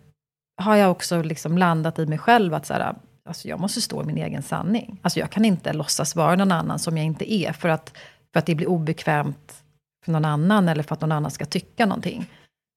har 0.59 0.77
jag 0.77 0.91
också 0.91 1.23
liksom 1.23 1.59
landat 1.59 1.99
i 1.99 2.07
mig 2.07 2.19
själv 2.19 2.55
att 2.55 2.67
så 2.67 2.75
här, 2.75 2.95
alltså 3.29 3.49
jag 3.49 3.61
måste 3.61 3.81
stå 3.81 4.03
i 4.03 4.07
min 4.07 4.19
egen 4.19 4.43
sanning. 4.43 5.01
Alltså 5.03 5.21
jag 5.21 5.31
kan 5.31 5.45
inte 5.45 5.73
låtsas 5.73 6.17
vara 6.17 6.37
någon 6.37 6.53
annan 6.53 6.79
som 6.79 6.97
jag 6.97 7.07
inte 7.07 7.33
är. 7.33 7.53
För 7.53 7.69
att, 7.69 7.93
för 8.33 8.39
att 8.39 8.47
det 8.47 8.55
blir 8.55 8.69
obekvämt 8.69 9.63
för 10.05 10.13
någon 10.13 10.25
annan. 10.25 10.69
Eller 10.69 10.83
för 10.83 10.95
att 10.95 11.01
någon 11.01 11.13
annan 11.13 11.31
ska 11.31 11.45
tycka 11.45 11.87
någonting. 11.87 12.27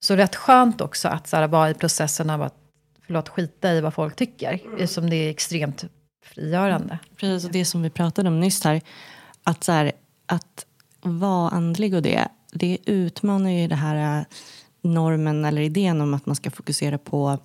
Så 0.04 0.16
rätt 0.16 0.36
skönt 0.36 0.80
också 0.80 1.08
att 1.08 1.26
så 1.26 1.36
här, 1.36 1.48
vara 1.48 1.70
i 1.70 1.74
processen 1.74 2.30
av 2.30 2.42
att 2.42 2.54
förlåt, 3.06 3.28
skita 3.28 3.72
i 3.72 3.80
vad 3.80 3.94
folk 3.94 4.16
tycker. 4.16 4.60
Mm. 4.64 4.86
Som 4.86 5.10
det 5.10 5.16
är 5.16 5.30
extremt 5.30 5.84
frigörande. 6.24 6.98
Precis, 7.16 7.44
och 7.44 7.52
det 7.52 7.64
som 7.64 7.82
vi 7.82 7.90
pratade 7.90 8.28
om 8.28 8.40
nyss 8.40 8.64
här. 8.64 8.80
Att, 9.44 9.64
så 9.64 9.72
här, 9.72 9.92
att 10.26 10.66
vara 11.00 11.50
andlig 11.50 11.94
och 11.94 12.02
det, 12.02 12.28
det 12.52 12.78
utmanar 12.86 13.50
ju 13.50 13.68
det 13.68 13.74
här 13.74 14.18
äh, 14.18 14.24
normen 14.82 15.44
eller 15.44 15.62
idén 15.62 16.00
om 16.00 16.14
att 16.14 16.26
man 16.26 16.36
ska 16.36 16.50
fokusera 16.50 16.98
på 16.98 17.38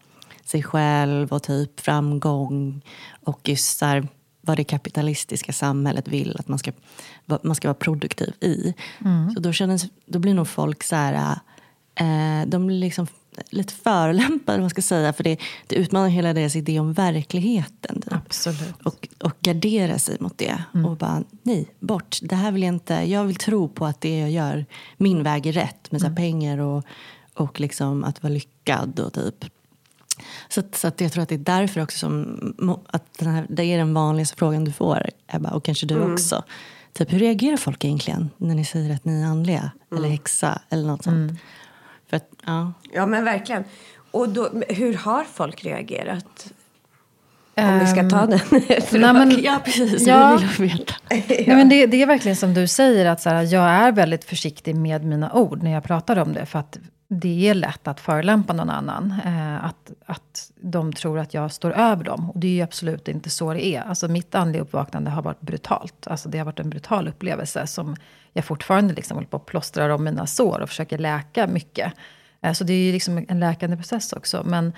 sig 0.47 0.63
själv 0.63 1.33
och 1.33 1.43
typ 1.43 1.79
framgång 1.79 2.81
och 3.23 3.49
just 3.49 3.81
här, 3.81 4.07
vad 4.41 4.57
det 4.57 4.63
kapitalistiska 4.63 5.53
samhället 5.53 6.07
vill 6.07 6.35
att 6.39 6.47
man 6.47 6.59
ska, 6.59 6.71
man 7.25 7.55
ska 7.55 7.67
vara 7.67 7.73
produktiv 7.75 8.33
i. 8.39 8.73
Mm. 9.05 9.31
Så 9.33 9.39
då, 9.39 9.53
känns, 9.53 9.85
då 10.05 10.19
blir 10.19 10.33
nog 10.33 10.47
folk 10.47 10.83
så 10.83 10.95
här, 10.95 11.39
äh, 11.95 12.47
de 12.47 12.67
blir 12.67 12.79
liksom 12.79 13.07
lite 13.49 13.73
förolämpade, 13.73 14.59
man 14.59 14.69
ska 14.69 14.81
säga. 14.81 15.13
För 15.13 15.23
det, 15.23 15.37
det 15.67 15.75
utmanar 15.75 16.09
hela 16.09 16.33
deras 16.33 16.55
idé 16.55 16.79
om 16.79 16.93
verkligheten. 16.93 18.01
Typ. 18.01 18.13
Absolut. 18.13 18.81
Och, 18.83 19.07
och 19.19 19.33
gardera 19.39 19.99
sig 19.99 20.17
mot 20.19 20.37
det. 20.37 20.63
Mm. 20.73 20.85
Och 20.85 20.97
bara, 20.97 21.23
nej, 21.43 21.67
bort. 21.79 22.19
Det 22.21 22.35
här 22.35 22.51
vill 22.51 22.63
jag 22.63 22.73
inte. 22.73 22.93
Jag 22.93 23.23
vill 23.23 23.35
tro 23.35 23.67
på 23.67 23.85
att 23.85 24.01
det 24.01 24.19
jag 24.19 24.31
gör, 24.31 24.65
min 24.97 25.23
väg 25.23 25.45
är 25.45 25.51
rätt. 25.51 25.91
Med 25.91 26.01
så 26.01 26.07
mm. 26.07 26.15
pengar 26.15 26.57
och, 26.57 26.83
och 27.33 27.59
liksom 27.59 28.03
att 28.03 28.23
vara 28.23 28.33
lyckad 28.33 28.99
och 28.99 29.13
typ. 29.13 29.45
Så, 30.50 30.62
så 30.74 30.88
att 30.88 31.01
jag 31.01 31.12
tror 31.12 31.24
att 31.24 31.29
det 31.29 31.36
är 31.36 31.39
därför 31.39 31.81
också 31.81 31.97
som 31.97 32.83
att 32.88 33.17
den 33.17 33.29
här, 33.29 33.45
det 33.50 33.63
är 33.63 33.77
den 33.77 33.93
vanligaste 33.93 34.38
frågan 34.38 34.63
du 34.63 34.71
får, 34.71 35.09
Ebba, 35.27 35.51
och 35.51 35.63
kanske 35.65 35.86
du 35.86 35.95
mm. 35.95 36.13
också. 36.13 36.43
Typ, 36.93 37.13
hur 37.13 37.19
reagerar 37.19 37.57
folk 37.57 37.86
egentligen 37.86 38.29
när 38.38 38.55
ni 38.55 38.65
säger 38.65 38.95
att 38.95 39.05
ni 39.05 39.21
är 39.21 39.25
andliga? 39.25 39.71
Eller 39.91 40.00
mm. 40.00 40.12
häxa 40.12 40.62
eller 40.69 40.88
något 40.88 41.03
sånt. 41.03 41.15
Mm. 41.15 41.38
För 42.09 42.17
att, 42.17 42.29
ja. 42.45 42.74
ja, 42.93 43.05
men 43.05 43.25
verkligen. 43.25 43.63
Och 44.12 44.29
då, 44.29 44.50
hur 44.69 44.93
har 44.93 45.24
folk 45.24 45.65
reagerat? 45.65 46.53
Om 47.57 47.79
vi 47.79 47.88
ska 47.88 48.09
ta 48.09 48.21
ehm, 48.21 48.29
den 48.29 48.39
nej, 48.51 49.13
men, 49.13 49.43
Ja, 49.43 49.59
precis. 49.65 50.07
Ja. 50.07 50.39
Vi 50.41 50.67
vill 50.67 50.77
veta. 50.77 50.93
ja. 51.09 51.17
nej, 51.27 51.55
men 51.55 51.69
det, 51.69 51.86
det, 51.86 52.01
är 52.01 52.05
verkligen 52.05 52.36
som 52.36 52.53
du 52.53 52.67
säger, 52.67 53.05
att 53.05 53.21
så 53.21 53.29
här, 53.29 53.53
jag 53.53 53.63
är 53.63 53.91
väldigt 53.91 54.25
försiktig 54.25 54.75
med 54.75 55.05
mina 55.05 55.33
ord 55.33 55.63
när 55.63 55.71
jag 55.71 55.83
pratar 55.83 56.17
om 56.17 56.33
det. 56.33 56.45
För 56.45 56.59
att 56.59 56.77
det 57.09 57.49
är 57.49 57.53
lätt 57.53 57.87
att 57.87 57.99
förelämpa 57.99 58.53
någon 58.53 58.69
annan. 58.69 59.13
Eh, 59.25 59.65
att, 59.65 59.91
att 60.05 60.51
de 60.61 60.93
tror 60.93 61.19
att 61.19 61.33
jag 61.33 61.51
står 61.51 61.71
över 61.71 62.03
dem. 62.03 62.29
Och 62.29 62.39
det 62.39 62.47
är 62.47 62.51
ju 62.51 62.61
absolut 62.61 63.07
inte 63.07 63.29
så 63.29 63.53
det 63.53 63.65
är. 63.65 63.81
Alltså 63.81 64.07
mitt 64.07 64.35
andliga 64.35 64.61
uppvaknande 64.61 65.09
har 65.09 65.21
varit 65.21 65.41
brutalt. 65.41 66.07
Alltså 66.07 66.29
det 66.29 66.37
har 66.37 66.45
varit 66.45 66.59
en 66.59 66.69
brutal 66.69 67.07
upplevelse 67.07 67.67
som 67.67 67.95
jag 68.33 68.45
fortfarande 68.45 68.93
liksom 68.93 69.17
håller 69.17 69.27
på 69.27 69.37
att 69.37 69.45
plåstra 69.45 69.95
om 69.95 70.03
mina 70.03 70.27
sår 70.27 70.59
och 70.59 70.69
försöker 70.69 70.97
läka 70.97 71.47
mycket. 71.47 71.93
Eh, 72.41 72.53
så 72.53 72.63
det 72.63 72.73
är 72.73 72.85
ju 72.85 72.91
liksom 72.91 73.25
en 73.27 73.39
läkande 73.39 73.77
process 73.77 74.13
också. 74.13 74.43
Men 74.45 74.73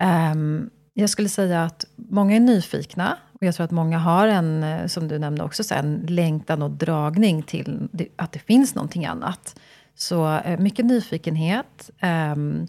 ehm, 0.00 0.70
jag 0.92 1.10
skulle 1.10 1.28
säga 1.28 1.64
att 1.64 1.86
många 1.96 2.36
är 2.36 2.40
nyfikna. 2.40 3.16
Och 3.32 3.42
jag 3.42 3.54
tror 3.54 3.64
att 3.64 3.70
många 3.70 3.98
har 3.98 4.28
en, 4.28 4.62
eh, 4.62 4.86
som 4.86 5.08
du 5.08 5.18
nämnde 5.18 5.44
också, 5.44 5.74
en 5.74 6.06
längtan 6.08 6.62
och 6.62 6.70
dragning 6.70 7.42
till 7.42 7.88
att 8.16 8.32
det 8.32 8.38
finns 8.38 8.74
någonting 8.74 9.06
annat. 9.06 9.60
Så 9.94 10.36
eh, 10.36 10.60
mycket 10.60 10.84
nyfikenhet. 10.86 11.90
Ehm, 12.00 12.66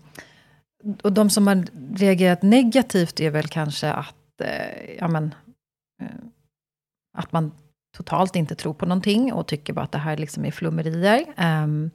och 1.04 1.14
de 1.14 1.30
som 1.30 1.48
har 1.48 1.66
reagerat 1.98 2.42
negativt 2.42 3.20
är 3.20 3.30
väl 3.30 3.48
kanske 3.48 3.92
att, 3.92 4.42
eh, 4.42 4.96
ja 5.00 5.08
men, 5.08 5.36
eh, 6.02 6.08
att 7.18 7.32
man 7.32 7.52
totalt 7.98 8.36
inte 8.36 8.56
tror 8.56 8.74
på 8.74 8.86
någonting 8.86 9.34
och 9.34 9.48
tycker 9.48 9.74
bara 9.74 9.86
att 9.86 9.92
det 9.92 9.98
här 9.98 10.18
liksom 10.18 10.46
är 10.46 10.52
flummerier. 10.52 11.26
Ehm, 11.38 11.92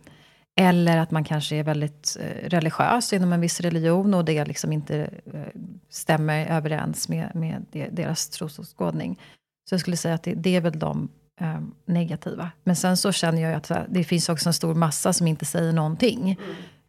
eller 0.61 0.97
att 0.97 1.11
man 1.11 1.25
kanske 1.25 1.57
är 1.57 1.63
väldigt 1.63 2.17
eh, 2.21 2.49
religiös 2.49 3.13
inom 3.13 3.33
en 3.33 3.41
viss 3.41 3.61
religion 3.61 4.15
och 4.15 4.25
det 4.25 4.45
liksom 4.45 4.73
inte 4.73 5.11
eh, 5.33 5.61
stämmer 5.89 6.47
överens 6.47 7.09
med, 7.09 7.31
med 7.35 7.67
deras 7.93 8.29
trosåskådning. 8.29 9.21
Så 9.69 9.75
jag 9.75 9.81
skulle 9.81 9.97
säga 9.97 10.15
att 10.15 10.23
det, 10.23 10.35
det 10.35 10.57
är 10.57 10.61
väl 10.61 10.79
de 10.79 11.09
eh, 11.41 11.61
negativa. 11.85 12.51
Men 12.65 12.77
sen 12.77 12.97
så 12.97 13.13
känner 13.13 13.43
jag 13.43 13.55
att 13.55 13.71
det 13.89 14.05
finns 14.05 14.29
också 14.29 14.49
en 14.49 14.55
stor 14.55 14.75
massa 14.75 15.13
som 15.13 15.27
inte 15.27 15.45
säger 15.45 15.73
någonting. 15.73 16.39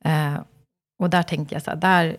Mm. 0.04 0.36
Eh, 0.36 0.42
och 1.00 1.10
där 1.10 1.24
tänker 1.24 1.56
jag 1.56 1.64
så 1.64 1.72
här, 1.72 1.78
där, 1.78 2.18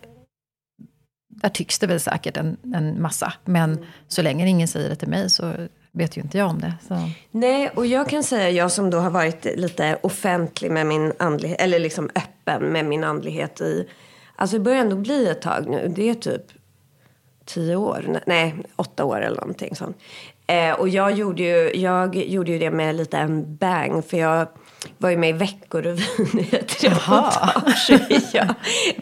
där 1.29 1.49
tycks 1.49 1.79
det 1.79 1.87
väl 1.87 1.99
säkert 1.99 2.37
en, 2.37 2.57
en 2.75 3.01
massa. 3.01 3.33
Men 3.45 3.73
mm. 3.73 3.85
så 4.07 4.21
länge 4.21 4.47
ingen 4.47 4.67
säger 4.67 4.89
det 4.89 4.95
till 4.95 5.07
mig 5.07 5.29
så 5.29 5.67
vet 5.91 6.17
ju 6.17 6.21
inte 6.21 6.37
jag 6.37 6.49
om 6.49 6.59
det. 6.59 6.73
Så. 6.87 7.09
Nej, 7.31 7.69
och 7.69 7.85
jag 7.85 8.09
kan 8.09 8.23
säga, 8.23 8.49
jag 8.49 8.71
som 8.71 8.89
då 8.89 8.99
har 8.99 9.09
varit 9.09 9.45
lite 9.45 9.99
offentlig 10.03 10.71
med 10.71 10.87
min 10.87 11.13
andlighet, 11.19 11.61
eller 11.61 11.79
liksom 11.79 12.09
öppen 12.15 12.63
med 12.63 12.85
min 12.85 13.03
andlighet 13.03 13.61
i, 13.61 13.87
alltså 14.35 14.57
det 14.57 14.63
börjar 14.63 14.79
ändå 14.79 14.95
bli 14.95 15.27
ett 15.27 15.41
tag 15.41 15.69
nu. 15.69 15.93
Det 15.95 16.09
är 16.09 16.13
typ 16.13 16.43
tio 17.45 17.75
år, 17.75 18.21
nej, 18.27 18.55
åtta 18.75 19.05
år 19.05 19.21
eller 19.21 19.39
någonting 19.39 19.75
sånt. 19.75 19.97
Eh, 20.47 20.73
och 20.73 20.89
jag 20.89 21.11
gjorde, 21.11 21.43
ju, 21.43 21.71
jag 21.75 22.15
gjorde 22.15 22.51
ju 22.51 22.59
det 22.59 22.71
med 22.71 22.95
lite 22.95 23.17
en 23.17 23.55
bang, 23.55 24.05
för 24.05 24.17
jag 24.17 24.47
var 24.97 25.09
ju 25.09 25.17
med 25.17 25.29
i 25.29 25.33
Veckorevyn 25.33 26.39
i 26.39 26.55
ett 26.55 26.83
reportage. 26.83 27.91
ja. 28.33 28.45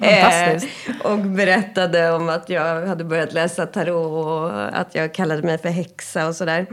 eh, 0.08 0.62
och 1.04 1.18
berättade 1.18 2.12
om 2.12 2.30
att 2.30 2.50
jag 2.50 2.88
hade 2.88 3.04
börjat 3.04 3.34
läsa 3.34 3.66
tarot 3.66 4.26
och 4.26 4.80
att 4.80 4.96
jag 4.96 5.14
kallade 5.14 5.42
mig 5.42 5.58
för 5.58 5.70
häxa 5.70 6.28
och 6.28 6.36
sådär. 6.36 6.68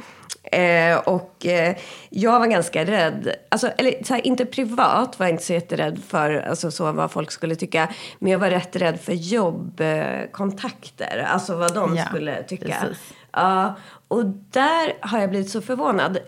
Eh, 0.53 0.99
och 0.99 1.47
eh, 1.47 1.77
jag 2.11 2.41
var 2.41 2.47
ganska 2.47 2.85
rädd, 2.85 3.35
alltså, 3.49 3.69
eller 3.69 4.05
så 4.05 4.15
här, 4.15 4.27
inte 4.27 4.47
privat 4.47 5.19
var 5.19 5.27
jag 5.27 5.33
inte 5.33 5.45
så 5.45 5.53
jätterädd 5.53 6.01
för 6.09 6.45
alltså, 6.49 6.71
så, 6.71 6.93
vad 6.93 7.11
folk 7.11 7.31
skulle 7.31 7.57
tycka. 7.57 7.89
Men 8.19 8.33
jag 8.33 8.39
var 8.39 8.51
rätt 8.51 8.77
rädd 8.77 9.01
för 9.01 9.13
jobbkontakter, 9.13 11.27
alltså 11.33 11.57
vad 11.57 11.75
de 11.75 11.97
ja, 11.97 12.05
skulle 12.05 12.43
tycka. 12.43 12.87
Ja, 13.33 13.77
och 14.09 14.25
där 14.51 14.93
har 15.01 15.21
jag 15.21 15.31
blivit 15.31 15.51
så 15.51 15.61
förvånad. 15.61 16.19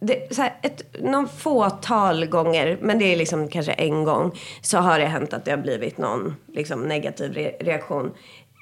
Det, 0.00 0.34
så 0.34 0.42
här, 0.42 0.54
ett, 0.62 1.02
någon 1.02 1.28
fåtal 1.28 2.26
gånger, 2.26 2.78
men 2.80 2.98
det 2.98 3.04
är 3.04 3.16
liksom 3.16 3.48
kanske 3.48 3.72
en 3.72 4.04
gång, 4.04 4.38
så 4.62 4.78
har 4.78 4.98
det 4.98 5.06
hänt 5.06 5.32
att 5.32 5.44
det 5.44 5.50
har 5.50 5.58
blivit 5.58 5.98
någon 5.98 6.36
liksom, 6.52 6.82
negativ 6.82 7.32
re 7.32 7.52
reaktion. 7.60 8.12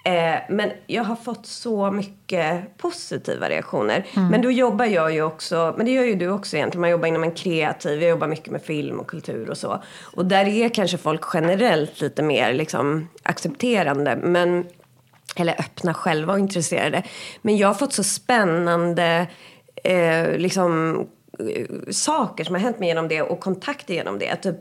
Eh, 0.04 0.40
men 0.48 0.70
jag 0.86 1.04
har 1.04 1.16
fått 1.16 1.46
så 1.46 1.90
mycket 1.90 2.76
positiva 2.78 3.48
reaktioner. 3.48 4.06
Mm. 4.16 4.28
Men 4.28 4.42
då 4.42 4.50
jobbar 4.50 4.84
jag 4.84 5.12
ju 5.12 5.22
också, 5.22 5.74
men 5.76 5.86
det 5.86 5.92
gör 5.92 6.04
ju 6.04 6.14
du 6.14 6.28
också 6.28 6.56
egentligen, 6.56 6.80
man 6.80 6.90
jobbar 6.90 7.08
inom 7.08 7.24
en 7.24 7.32
kreativ, 7.32 8.02
jag 8.02 8.10
jobbar 8.10 8.26
mycket 8.26 8.52
med 8.52 8.62
film 8.62 9.00
och 9.00 9.06
kultur 9.06 9.50
och 9.50 9.58
så. 9.58 9.82
Och 10.02 10.26
där 10.26 10.46
är 10.46 10.68
kanske 10.68 10.98
folk 10.98 11.20
generellt 11.34 12.00
lite 12.00 12.22
mer 12.22 12.52
liksom, 12.52 13.08
accepterande. 13.22 14.16
Men 14.16 14.64
eller 15.36 15.60
öppna 15.60 15.94
själva 15.94 16.32
och 16.32 16.38
intresserade. 16.38 17.02
Men 17.42 17.56
jag 17.56 17.68
har 17.68 17.74
fått 17.74 17.92
så 17.92 18.04
spännande 18.04 19.26
eh, 19.84 20.36
liksom, 20.36 20.96
eh, 21.38 21.66
saker 21.90 22.44
som 22.44 22.54
har 22.54 22.62
hänt 22.62 22.78
mig 22.78 22.88
genom 22.88 23.08
det 23.08 23.22
och 23.22 23.40
kontakter 23.40 23.94
genom 23.94 24.18
det. 24.18 24.36
Typ, 24.36 24.56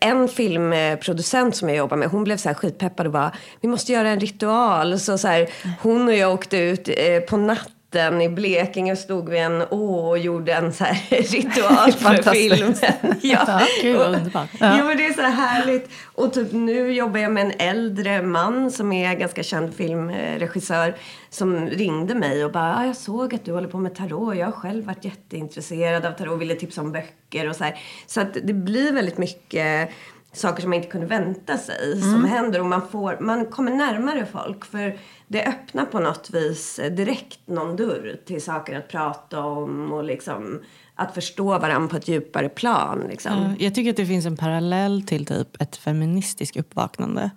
en 0.00 0.28
filmproducent 0.28 1.56
som 1.56 1.68
jag 1.68 1.78
jobbar 1.78 1.96
med, 1.96 2.08
hon 2.08 2.24
blev 2.24 2.36
så 2.36 2.48
här 2.48 2.54
skitpeppad 2.54 3.06
och 3.06 3.12
bara, 3.12 3.32
vi 3.60 3.68
måste 3.68 3.92
göra 3.92 4.08
en 4.08 4.20
ritual. 4.20 4.98
Så, 4.98 5.18
så 5.18 5.28
här, 5.28 5.48
hon 5.82 6.08
och 6.08 6.14
jag 6.14 6.32
åkte 6.32 6.58
ut 6.58 6.88
eh, 6.88 7.20
på 7.20 7.36
natten 7.36 7.71
natten 7.92 8.22
i 8.22 8.28
Blekinge 8.28 8.96
stod 8.96 9.28
vi 9.28 9.38
en 9.38 9.62
å 9.62 10.08
och 10.08 10.18
gjorde 10.18 10.52
en 10.52 10.72
så 10.72 10.84
här 10.84 11.16
ritual 11.32 11.92
för 11.92 12.32
filmen. 12.32 12.74
Ja, 13.22 13.44
ja 13.46 13.60
gud 13.82 13.96
vad 13.96 14.14
underbart. 14.14 14.48
Ja. 14.60 14.78
ja, 14.78 14.84
men 14.84 14.96
det 14.96 15.06
är 15.06 15.12
så 15.12 15.22
härligt. 15.22 15.90
Och 16.14 16.32
typ 16.32 16.52
nu 16.52 16.92
jobbar 16.92 17.20
jag 17.20 17.32
med 17.32 17.44
en 17.46 17.52
äldre 17.58 18.22
man 18.22 18.70
som 18.70 18.92
är 18.92 19.14
ganska 19.14 19.42
känd 19.42 19.74
filmregissör 19.74 20.96
som 21.30 21.66
ringde 21.66 22.14
mig 22.14 22.44
och 22.44 22.52
bara, 22.52 22.76
ah, 22.76 22.86
jag 22.86 22.96
såg 22.96 23.34
att 23.34 23.44
du 23.44 23.52
håller 23.52 23.68
på 23.68 23.78
med 23.78 23.94
tarot. 23.94 24.36
Jag 24.36 24.46
har 24.46 24.52
själv 24.52 24.84
varit 24.84 25.04
jätteintresserad 25.04 26.06
av 26.06 26.12
tarot 26.12 26.32
och 26.32 26.40
ville 26.40 26.54
tipsa 26.54 26.80
om 26.80 26.92
böcker 26.92 27.48
och 27.48 27.56
så 27.56 27.64
här. 27.64 27.80
Så 28.06 28.20
att 28.20 28.34
det 28.42 28.52
blir 28.52 28.92
väldigt 28.92 29.18
mycket 29.18 29.90
saker 30.32 30.60
som 30.60 30.70
man 30.70 30.76
inte 30.76 30.88
kunde 30.88 31.06
vänta 31.06 31.58
sig 31.58 31.92
mm. 31.92 32.12
som 32.12 32.24
händer 32.24 32.60
och 32.60 32.66
man, 32.66 32.88
får, 32.88 33.16
man 33.20 33.46
kommer 33.46 33.72
närmare 33.72 34.26
folk. 34.32 34.64
För 34.64 34.98
det 35.32 35.44
öppnar 35.44 35.84
på 35.84 36.00
något 36.00 36.30
vis 36.30 36.80
direkt 36.90 37.38
någon 37.46 37.76
dörr 37.76 38.16
till 38.26 38.42
saker 38.42 38.78
att 38.78 38.88
prata 38.88 39.40
om 39.40 39.92
och 39.92 40.04
liksom 40.04 40.60
att 40.94 41.14
förstå 41.14 41.58
varandra 41.58 41.88
på 41.88 41.96
ett 41.96 42.08
djupare 42.08 42.48
plan. 42.48 43.04
Liksom. 43.08 43.56
jag 43.58 43.74
tycker 43.74 43.90
att 43.90 43.96
det 43.96 44.06
finns 44.06 44.26
en 44.26 44.36
parallell 44.36 45.02
till 45.02 45.26
typ 45.26 45.62
ett 45.62 45.76
feministiskt 45.76 46.56
uppvaknande. 46.56 47.30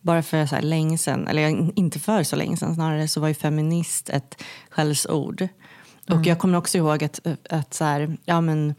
Bara 0.00 0.22
för 0.22 0.46
så 0.46 0.54
här 0.54 0.62
länge 0.62 0.98
sedan, 0.98 1.26
eller 1.26 1.78
inte 1.78 1.98
för 1.98 2.22
så 2.22 2.36
länge 2.36 2.56
sedan 2.56 2.74
snarare, 2.74 3.08
så 3.08 3.20
var 3.20 3.28
ju 3.28 3.34
feminist 3.34 4.08
ett 4.08 4.42
skällsord. 4.70 5.40
Mm. 5.40 6.20
Och 6.20 6.26
jag 6.26 6.38
kommer 6.38 6.58
också 6.58 6.78
ihåg 6.78 7.04
att, 7.04 7.20
att 7.50 7.74
så 7.74 7.84
här, 7.84 8.16
ja, 8.24 8.40
men, 8.40 8.74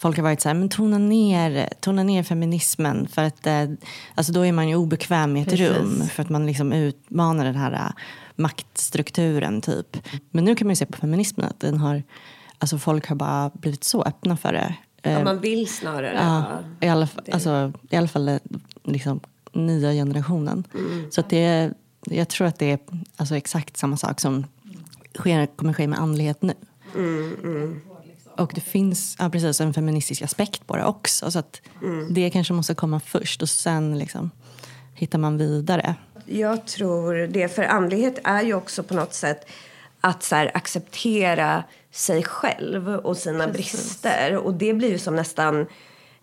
folk 0.00 0.16
har 0.16 0.22
varit 0.22 0.40
så 0.40 0.48
här, 0.48 0.54
men 0.54 0.68
tona 0.68 0.98
ner, 0.98 1.68
tona 1.80 2.02
ner 2.02 2.22
feminismen. 2.22 3.08
För 3.08 3.24
att 3.24 3.46
eh, 3.46 3.64
alltså 4.14 4.32
då 4.32 4.46
är 4.46 4.52
man 4.52 4.68
ju 4.68 4.74
obekväm 4.74 5.36
i 5.36 5.42
ett 5.42 5.48
Precis. 5.48 5.68
rum. 5.68 6.02
För 6.12 6.22
att 6.22 6.28
man 6.28 6.46
liksom 6.46 6.72
utmanar 6.72 7.44
den 7.44 7.56
här 7.56 7.72
uh, 7.72 7.90
maktstrukturen 8.36 9.60
typ. 9.60 9.96
Men 10.30 10.44
nu 10.44 10.54
kan 10.54 10.66
man 10.66 10.72
ju 10.72 10.76
se 10.76 10.86
på 10.86 10.98
feminismen 10.98 11.46
att 11.46 11.60
den 11.60 11.78
har, 11.78 12.02
alltså 12.58 12.78
folk 12.78 13.08
har 13.08 13.16
bara 13.16 13.50
blivit 13.54 13.84
så 13.84 14.02
öppna 14.02 14.36
för 14.36 14.52
det. 14.52 14.74
Ja, 15.02 15.10
eh, 15.10 15.24
man 15.24 15.40
vill 15.40 15.68
snarare. 15.68 16.14
Ja, 16.14 16.58
i, 16.80 16.88
alla, 16.88 17.08
alltså, 17.32 17.72
i 17.90 17.96
alla 17.96 18.08
fall 18.08 18.38
liksom, 18.84 19.20
nya 19.52 19.92
generationen. 19.92 20.64
Mm. 20.74 21.10
Så 21.10 21.20
att 21.20 21.30
det, 21.30 21.72
jag 22.06 22.28
tror 22.28 22.46
att 22.46 22.58
det 22.58 22.70
är 22.70 22.78
alltså, 23.16 23.36
exakt 23.36 23.76
samma 23.76 23.96
sak 23.96 24.20
som 24.20 24.46
sker, 25.14 25.46
kommer 25.46 25.72
ske 25.72 25.86
med 25.86 25.98
andlighet 25.98 26.42
nu. 26.42 26.54
Mm, 26.94 27.36
mm. 27.44 27.80
Och 28.40 28.52
det 28.54 28.60
finns 28.60 29.16
ja, 29.18 29.30
precis, 29.30 29.60
en 29.60 29.74
feministisk 29.74 30.22
aspekt 30.22 30.66
på 30.66 30.76
det 30.76 30.84
också. 30.84 31.30
Så 31.30 31.38
att 31.38 31.60
mm. 31.82 32.14
det 32.14 32.30
kanske 32.30 32.52
måste 32.52 32.74
komma 32.74 33.00
först 33.00 33.42
och 33.42 33.48
sen 33.48 33.98
liksom, 33.98 34.30
hittar 34.94 35.18
man 35.18 35.38
vidare. 35.38 35.94
Jag 36.26 36.66
tror 36.66 37.14
det, 37.14 37.48
för 37.48 37.62
andlighet 37.62 38.18
är 38.24 38.42
ju 38.42 38.54
också 38.54 38.82
på 38.82 38.94
något 38.94 39.14
sätt 39.14 39.46
att 40.00 40.22
så 40.22 40.36
här, 40.36 40.50
acceptera 40.54 41.64
sig 41.90 42.22
själv 42.22 42.88
och 42.88 43.16
sina 43.16 43.48
precis. 43.48 43.72
brister. 43.72 44.36
Och 44.36 44.54
det 44.54 44.74
blir 44.74 44.88
ju 44.88 44.98
som 44.98 45.16
nästan 45.16 45.66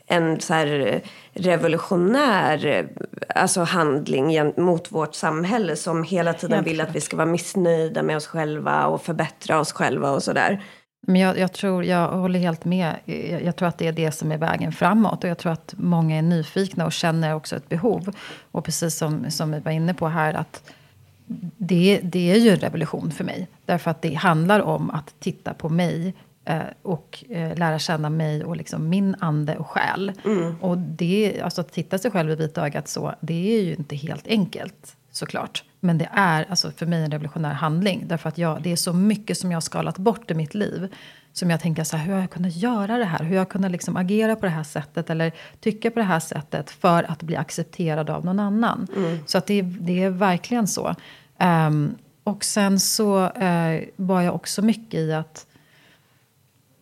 en 0.08 0.40
så 0.40 0.54
här 0.54 1.02
revolutionär 1.34 2.88
alltså 3.36 3.62
handling 3.62 4.54
mot 4.58 4.92
vårt 4.92 5.16
samhälle 5.16 5.76
som 5.76 6.04
hela 6.04 6.34
tiden 6.34 6.64
vill 6.64 6.82
att 6.82 6.96
vi 6.96 7.02
ska 7.02 7.18
vara 7.18 7.28
missnöjda 7.28 8.04
med 8.04 8.18
oss 8.18 8.28
själva 8.28 8.86
och 8.86 9.02
förbättra 9.02 9.60
oss 9.60 9.72
själva 9.72 10.12
och 10.12 10.24
sådär. 10.24 10.64
Men 11.02 11.22
jag, 11.22 11.40
jag, 11.40 11.54
tror, 11.54 11.84
jag 11.84 12.08
håller 12.08 12.40
helt 12.40 12.66
med. 12.66 12.96
Jag, 13.06 13.44
jag, 13.44 13.56
tror 13.56 13.68
att 13.68 13.78
det 13.78 13.88
är 13.88 13.92
det 13.92 14.12
som 14.12 14.32
är 14.32 14.38
vägen 14.38 14.72
framåt. 14.72 15.24
Och 15.24 15.30
jag 15.30 15.38
tror 15.38 15.52
att 15.52 15.74
många 15.78 16.18
är 16.18 16.22
nyfikna 16.22 16.86
och 16.86 16.92
känner 16.92 17.36
också 17.36 17.56
ett 17.56 17.70
behov. 17.70 18.16
Och 18.52 18.66
precis 18.66 18.96
som, 18.96 19.32
som 19.32 19.52
vi 19.52 19.60
var 19.60 19.72
inne 19.72 19.94
på 19.94 20.08
här, 20.08 20.34
att 20.34 20.64
det, 21.58 22.00
det 22.04 22.32
är 22.32 22.40
ju 22.40 22.50
en 22.50 22.60
revolution 22.60 23.12
för 23.12 23.24
mig. 23.24 23.48
Därför 23.66 23.92
att 23.92 24.02
det 24.02 24.14
handlar 24.14 24.60
om 24.60 24.90
att 24.90 25.14
titta 25.20 25.54
på 25.54 25.70
mig 25.70 26.14
eh, 26.46 26.62
och 26.82 27.24
eh, 27.30 27.58
lära 27.58 27.80
känna 27.80 28.10
mig 28.10 28.44
och 28.44 28.58
liksom 28.58 28.90
min 28.90 29.16
ande 29.20 29.58
och 29.58 29.68
själ. 29.68 30.12
Mm. 30.26 30.56
Och 30.62 30.78
det, 30.78 31.42
alltså 31.42 31.62
att 31.62 31.72
titta 31.72 31.98
sig 31.98 32.12
själv 32.12 32.32
i 32.32 32.36
vitögat 32.36 32.88
så, 32.88 33.14
det 33.22 33.58
är 33.58 33.64
ju 33.64 33.76
inte 33.76 33.96
helt 33.96 34.28
enkelt 34.28 34.96
såklart. 35.12 35.64
Men 35.80 35.98
det 35.98 36.10
är 36.12 36.46
alltså 36.50 36.72
för 36.72 36.86
mig 36.86 37.04
en 37.04 37.12
revolutionär 37.12 37.54
handling. 37.54 38.04
Därför 38.08 38.30
att 38.30 38.38
jag, 38.38 38.62
det 38.62 38.72
är 38.72 38.76
så 38.76 38.94
mycket 38.94 39.38
som 39.38 39.52
jag 39.52 39.56
har 39.56 39.62
skalat 39.62 39.98
bort 39.98 40.32
i 40.32 40.34
mitt 40.34 40.54
liv. 40.56 40.94
Som 41.34 41.50
jag 41.50 41.60
tänker 41.60 41.84
så 41.84 41.98
här, 41.98 42.06
hur 42.06 42.14
har 42.14 42.22
jag 42.22 42.30
kunnat 42.30 42.56
göra 42.56 42.98
det 42.98 43.06
här? 43.06 43.20
Hur 43.20 43.30
har 43.30 43.36
jag 43.36 43.50
kunnat 43.50 43.72
liksom 43.72 43.98
agera 43.98 44.36
på 44.36 44.46
det 44.46 44.52
här 44.52 44.64
sättet? 44.64 45.10
Eller 45.10 45.32
tycka 45.60 45.92
på 45.92 46.00
det 46.00 46.06
här 46.06 46.20
sättet 46.20 46.72
för 46.72 47.12
att 47.12 47.24
bli 47.24 47.36
accepterad 47.36 48.10
av 48.10 48.26
någon 48.26 48.40
annan? 48.40 48.88
Mm. 48.96 49.20
Så 49.26 49.38
att 49.38 49.46
det, 49.46 49.62
det 49.62 50.04
är 50.04 50.10
verkligen 50.10 50.68
så. 50.68 50.96
Um, 51.40 51.96
och 52.24 52.44
sen 52.44 52.80
så 52.80 53.26
uh, 53.26 53.80
var 53.96 54.22
jag 54.22 54.36
också 54.36 54.62
mycket 54.62 55.00
i 55.00 55.14
att 55.14 55.48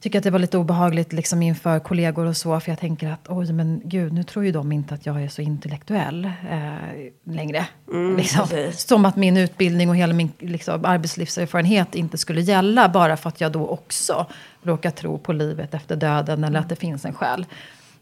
tycker 0.05 0.17
att 0.17 0.23
det 0.23 0.29
var 0.29 0.39
lite 0.39 0.57
obehagligt 0.57 1.13
liksom 1.13 1.41
inför 1.41 1.79
kollegor 1.79 2.25
och 2.25 2.37
så. 2.37 2.59
För 2.59 2.71
jag 2.71 2.79
tänker 2.79 3.11
att 3.11 3.29
oj, 3.29 3.53
men 3.53 3.81
gud, 3.83 4.13
nu 4.13 4.23
tror 4.23 4.45
ju 4.45 4.51
de 4.51 4.71
inte 4.71 4.93
att 4.93 5.05
jag 5.05 5.23
är 5.23 5.27
så 5.27 5.41
intellektuell 5.41 6.25
eh, 6.25 7.33
längre. 7.33 7.67
Mm, 7.91 8.17
liksom. 8.17 8.47
Som 8.73 9.05
att 9.05 9.15
min 9.15 9.37
utbildning 9.37 9.89
och 9.89 9.95
hela 9.95 10.13
min 10.13 10.31
liksom, 10.39 10.85
arbetslivserfarenhet 10.85 11.95
inte 11.95 12.17
skulle 12.17 12.41
gälla. 12.41 12.89
Bara 12.89 13.17
för 13.17 13.29
att 13.29 13.41
jag 13.41 13.51
då 13.51 13.67
också 13.67 14.25
råkar 14.63 14.91
tro 14.91 15.17
på 15.17 15.33
livet 15.33 15.73
efter 15.73 15.95
döden 15.95 16.43
eller 16.43 16.59
att 16.59 16.69
det 16.69 16.75
finns 16.75 17.05
en 17.05 17.13
själ. 17.13 17.45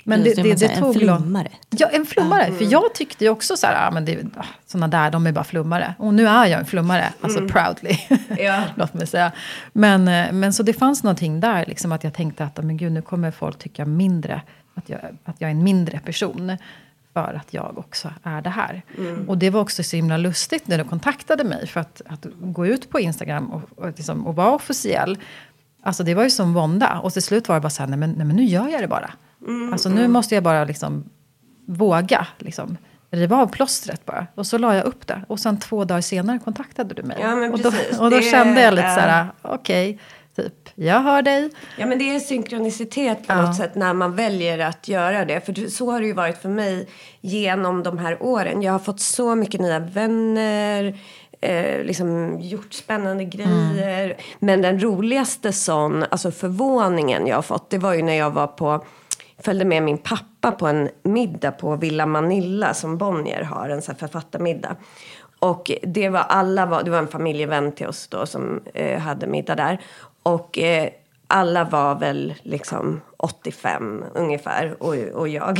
Men 0.03 0.23
det, 0.23 0.33
det, 0.35 0.41
det, 0.43 0.55
det 0.55 0.75
tog 0.75 0.95
en 0.95 1.01
flummare. 1.01 1.51
Ja, 1.69 1.87
en 1.87 2.05
flummare. 2.05 2.43
Mm. 2.43 2.57
För 2.57 2.65
jag 2.65 2.93
tyckte 2.93 3.23
ju 3.23 3.29
också 3.29 3.57
så 3.57 3.67
här, 3.67 3.87
ah, 3.87 3.91
men 3.91 4.05
det, 4.05 4.25
ah, 4.37 4.45
såna 4.65 4.87
där, 4.87 5.11
de 5.11 5.27
är 5.27 5.31
bara 5.31 5.43
flummare. 5.43 5.95
Och 5.97 6.13
nu 6.13 6.27
är 6.27 6.45
jag 6.45 6.59
en 6.59 6.65
flummare, 6.65 7.13
alltså 7.21 7.39
mm. 7.39 7.51
proudly. 7.51 7.97
Ja. 8.39 8.63
Låt 8.75 8.93
mig 8.93 9.07
säga. 9.07 9.31
Men, 9.73 10.07
eh, 10.07 10.31
men 10.31 10.53
så 10.53 10.63
det 10.63 10.73
fanns 10.73 11.03
någonting 11.03 11.39
där, 11.39 11.65
liksom 11.67 11.91
att 11.91 12.03
jag 12.03 12.13
tänkte 12.13 12.43
att, 12.43 12.63
men 12.63 12.77
gud, 12.77 12.91
nu 12.91 13.01
kommer 13.01 13.31
folk 13.31 13.59
tycka 13.59 13.85
mindre, 13.85 14.41
att 14.73 14.89
jag, 14.89 14.99
att 15.25 15.35
jag 15.37 15.47
är 15.47 15.51
en 15.51 15.63
mindre 15.63 15.99
person. 15.99 16.57
För 17.13 17.33
att 17.33 17.53
jag 17.53 17.77
också 17.77 18.13
är 18.23 18.41
det 18.41 18.49
här. 18.49 18.81
Mm. 18.97 19.29
Och 19.29 19.37
det 19.37 19.49
var 19.49 19.61
också 19.61 19.83
så 19.83 19.95
himla 19.95 20.17
lustigt 20.17 20.67
när 20.67 20.77
du 20.77 20.83
kontaktade 20.83 21.43
mig. 21.43 21.67
För 21.67 21.79
att, 21.79 22.01
att 22.05 22.25
gå 22.41 22.67
ut 22.67 22.89
på 22.89 22.99
Instagram 22.99 23.51
och, 23.51 23.61
och, 23.75 23.87
liksom, 23.87 24.27
och 24.27 24.35
vara 24.35 24.51
officiell. 24.51 25.17
Alltså 25.83 26.03
det 26.03 26.13
var 26.13 26.23
ju 26.23 26.29
som 26.29 26.53
vånda. 26.53 26.99
Och 26.99 27.13
till 27.13 27.21
slut 27.21 27.47
var 27.47 27.55
det 27.55 27.61
bara 27.61 27.69
så 27.69 27.83
här, 27.83 27.89
nej 27.89 27.99
men, 27.99 28.11
nej 28.11 28.25
men 28.25 28.35
nu 28.35 28.43
gör 28.43 28.67
jag 28.67 28.81
det 28.81 28.87
bara. 28.87 29.11
Mm, 29.47 29.73
alltså 29.73 29.89
nu 29.89 29.99
mm. 29.99 30.11
måste 30.11 30.35
jag 30.35 30.43
bara 30.43 30.63
liksom 30.63 31.09
våga 31.65 32.27
liksom, 32.37 32.77
riva 33.11 33.37
av 33.37 33.47
plåstret 33.47 34.05
bara. 34.05 34.27
Och 34.35 34.47
så 34.47 34.57
la 34.57 34.75
jag 34.75 34.85
upp 34.85 35.07
det. 35.07 35.25
Och 35.27 35.39
sen 35.39 35.59
två 35.59 35.85
dagar 35.85 36.01
senare 36.01 36.39
kontaktade 36.39 36.93
du 36.93 37.03
mig. 37.03 37.17
Ja, 37.21 37.49
och, 37.49 37.59
då, 37.59 37.69
och 37.99 38.09
då 38.11 38.17
det, 38.17 38.21
kände 38.21 38.61
jag 38.61 38.73
lite 38.73 38.87
äh... 38.87 38.95
så 38.95 38.99
här, 38.99 39.27
okej. 39.41 39.89
Okay, 39.89 39.99
Typ, 40.35 40.69
jag 40.75 40.99
hör 40.99 41.21
dig. 41.21 41.49
Ja, 41.77 41.85
men 41.85 41.99
det 41.99 42.15
är 42.15 42.19
synkronicitet 42.19 43.27
på 43.27 43.33
ja. 43.33 43.41
något 43.41 43.55
sätt 43.55 43.75
när 43.75 43.93
man 43.93 44.15
väljer 44.15 44.59
att 44.59 44.87
göra 44.87 45.25
det. 45.25 45.45
För 45.45 45.69
så 45.69 45.91
har 45.91 45.99
det 45.99 46.07
ju 46.07 46.13
varit 46.13 46.37
för 46.37 46.49
mig 46.49 46.87
genom 47.21 47.83
de 47.83 47.97
här 47.97 48.23
åren. 48.23 48.61
Jag 48.61 48.71
har 48.71 48.79
fått 48.79 48.99
så 48.99 49.35
mycket 49.35 49.61
nya 49.61 49.79
vänner, 49.79 50.99
eh, 51.41 51.83
liksom 51.83 52.39
gjort 52.41 52.73
spännande 52.73 53.25
grejer. 53.25 54.05
Mm. 54.05 54.17
Men 54.39 54.61
den 54.61 54.83
roligaste 54.83 55.53
sån, 55.53 56.05
alltså 56.11 56.31
förvåningen 56.31 57.27
jag 57.27 57.35
har 57.35 57.41
fått, 57.41 57.69
det 57.69 57.77
var 57.77 57.93
ju 57.93 58.01
när 58.01 58.17
jag 58.17 58.31
var 58.31 58.47
på 58.47 58.85
följde 59.37 59.65
med 59.65 59.83
min 59.83 59.97
pappa 59.97 60.51
på 60.51 60.67
en 60.67 60.89
middag 61.03 61.51
på 61.51 61.75
Villa 61.75 62.05
Manilla 62.05 62.73
som 62.73 62.97
Bonnier 62.97 63.43
har, 63.43 63.69
en 63.69 63.81
sån 63.81 63.95
författarmiddag. 63.95 64.75
Och 65.39 65.71
det 65.83 66.09
var 66.09 66.19
alla, 66.19 66.65
var, 66.65 66.83
det 66.83 66.91
var 66.91 66.97
en 66.97 67.07
familjevän 67.07 67.71
till 67.71 67.87
oss 67.87 68.07
då 68.07 68.25
som 68.25 68.63
eh, 68.73 68.99
hade 68.99 69.27
middag 69.27 69.55
där. 69.55 69.81
Och 70.23 70.59
eh, 70.59 70.89
alla 71.33 71.63
var 71.63 71.95
väl 71.95 72.33
liksom 72.43 73.01
85 73.17 74.03
ungefär 74.13 74.83
och, 74.83 74.95
och 74.95 75.27
jag. 75.27 75.59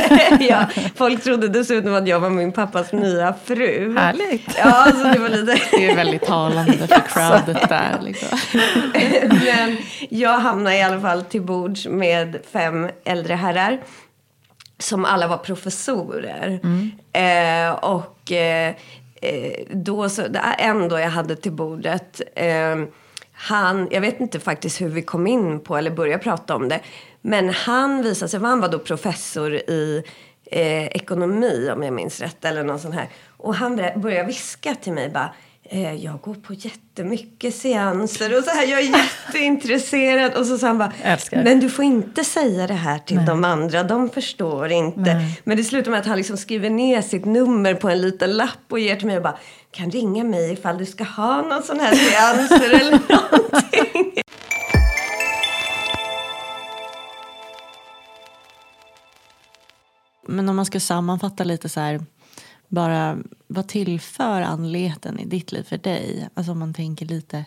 ja, 0.40 0.66
folk 0.96 1.22
trodde 1.22 1.48
dessutom 1.48 1.94
att 1.94 2.08
jag 2.08 2.20
var 2.20 2.30
min 2.30 2.52
pappas 2.52 2.92
nya 2.92 3.34
fru. 3.44 3.96
Härligt. 3.96 4.58
Ja, 4.58 4.86
så 4.92 5.04
det 5.04 5.18
var 5.18 5.28
lite... 5.28 5.60
det 5.70 5.90
är 5.90 5.96
väldigt 5.96 6.22
talande 6.22 6.72
för 6.72 6.86
crowdet 7.08 7.68
där. 7.68 7.98
Liksom. 8.00 8.38
Men 9.44 9.76
jag 10.10 10.38
hamnade 10.38 10.76
i 10.76 10.82
alla 10.82 11.00
fall 11.00 11.22
till 11.22 11.42
bords 11.42 11.86
med 11.86 12.38
fem 12.52 12.90
äldre 13.04 13.34
herrar. 13.34 13.80
Som 14.78 15.04
alla 15.04 15.28
var 15.28 15.36
professorer. 15.38 16.60
Mm. 16.62 16.90
Eh, 17.12 17.74
och 17.74 18.32
eh, 18.32 18.74
då 19.70 20.08
så, 20.08 20.22
en 20.58 20.88
då 20.88 20.98
jag 20.98 21.10
hade 21.10 21.36
till 21.36 21.52
bordet. 21.52 22.20
Eh, 22.34 22.76
han, 23.42 23.88
jag 23.90 24.00
vet 24.00 24.20
inte 24.20 24.40
faktiskt 24.40 24.80
hur 24.80 24.88
vi 24.88 25.02
kom 25.02 25.26
in 25.26 25.60
på 25.60 25.76
eller 25.76 25.90
började 25.90 26.22
prata 26.22 26.54
om 26.54 26.68
det. 26.68 26.80
Men 27.20 27.48
han 27.48 28.02
visade 28.02 28.28
sig, 28.28 28.40
han 28.40 28.60
var 28.60 28.68
då 28.68 28.78
professor 28.78 29.54
i 29.54 30.02
eh, 30.44 30.86
ekonomi 30.86 31.70
om 31.74 31.82
jag 31.82 31.92
minns 31.92 32.20
rätt. 32.20 32.44
Eller 32.44 32.62
någon 32.62 32.78
sån 32.78 32.92
här. 32.92 33.08
Och 33.36 33.54
han 33.54 33.76
började 33.96 34.26
viska 34.26 34.74
till 34.74 34.92
mig 34.92 35.08
bara. 35.10 35.34
Eh, 35.64 35.94
jag 35.94 36.20
går 36.20 36.34
på 36.34 36.54
jättemycket 36.54 37.54
seanser 37.54 38.38
och 38.38 38.44
så 38.44 38.50
här, 38.50 38.66
jag 38.66 38.80
är 38.80 38.84
jätteintresserad. 39.26 40.34
Och 40.34 40.46
så 40.46 40.58
sa 40.58 40.66
han 40.66 40.78
bara, 40.78 40.92
Älskar. 41.02 41.44
men 41.44 41.60
du 41.60 41.70
får 41.70 41.84
inte 41.84 42.24
säga 42.24 42.66
det 42.66 42.74
här 42.74 42.98
till 42.98 43.16
Nej. 43.16 43.26
de 43.26 43.44
andra, 43.44 43.82
de 43.82 44.08
förstår 44.10 44.72
inte. 44.72 45.00
Nej. 45.00 45.40
Men 45.44 45.56
det 45.56 45.64
slutar 45.64 45.90
med 45.90 46.00
att 46.00 46.06
han 46.06 46.16
liksom 46.16 46.36
skriver 46.36 46.70
ner 46.70 47.02
sitt 47.02 47.24
nummer 47.24 47.74
på 47.74 47.88
en 47.88 48.00
liten 48.00 48.36
lapp 48.36 48.58
och 48.70 48.78
ger 48.78 48.96
till 48.96 49.06
mig 49.06 49.16
och 49.16 49.22
bara, 49.22 49.38
kan 49.72 49.90
ringa 49.90 50.24
mig 50.24 50.52
ifall 50.52 50.78
du 50.78 50.86
ska 50.86 51.04
ha 51.04 51.42
någon 51.42 51.62
sån 51.62 51.80
här 51.80 51.94
seanser 51.94 52.70
eller 52.70 52.90
någonting. 53.08 54.22
Men 60.26 60.48
om 60.48 60.56
man 60.56 60.66
ska 60.66 60.80
sammanfatta 60.80 61.44
lite 61.44 61.68
så 61.68 61.80
här, 61.80 62.04
bara 62.68 63.18
vad 63.46 63.68
tillför 63.68 64.42
andligheten 64.42 65.18
i 65.18 65.24
ditt 65.24 65.52
liv 65.52 65.62
för 65.62 65.78
dig? 65.78 66.28
Alltså 66.34 66.52
om 66.52 66.58
man 66.58 66.74
tänker 66.74 67.06
lite, 67.06 67.44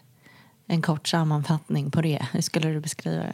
en 0.68 0.82
kort 0.82 1.08
sammanfattning 1.08 1.92
på 1.92 2.02
det. 2.02 2.28
Hur 2.32 2.42
skulle 2.42 2.70
du 2.70 2.80
beskriva 2.80 3.24
det? 3.24 3.34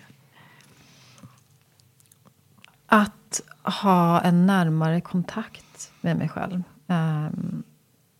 Att 2.86 3.42
ha 3.64 4.22
en 4.22 4.46
närmare 4.46 5.02
kontakt 5.02 5.92
med 6.02 6.18
mig 6.18 6.30
själv. 6.30 6.64
Um, 6.88 7.64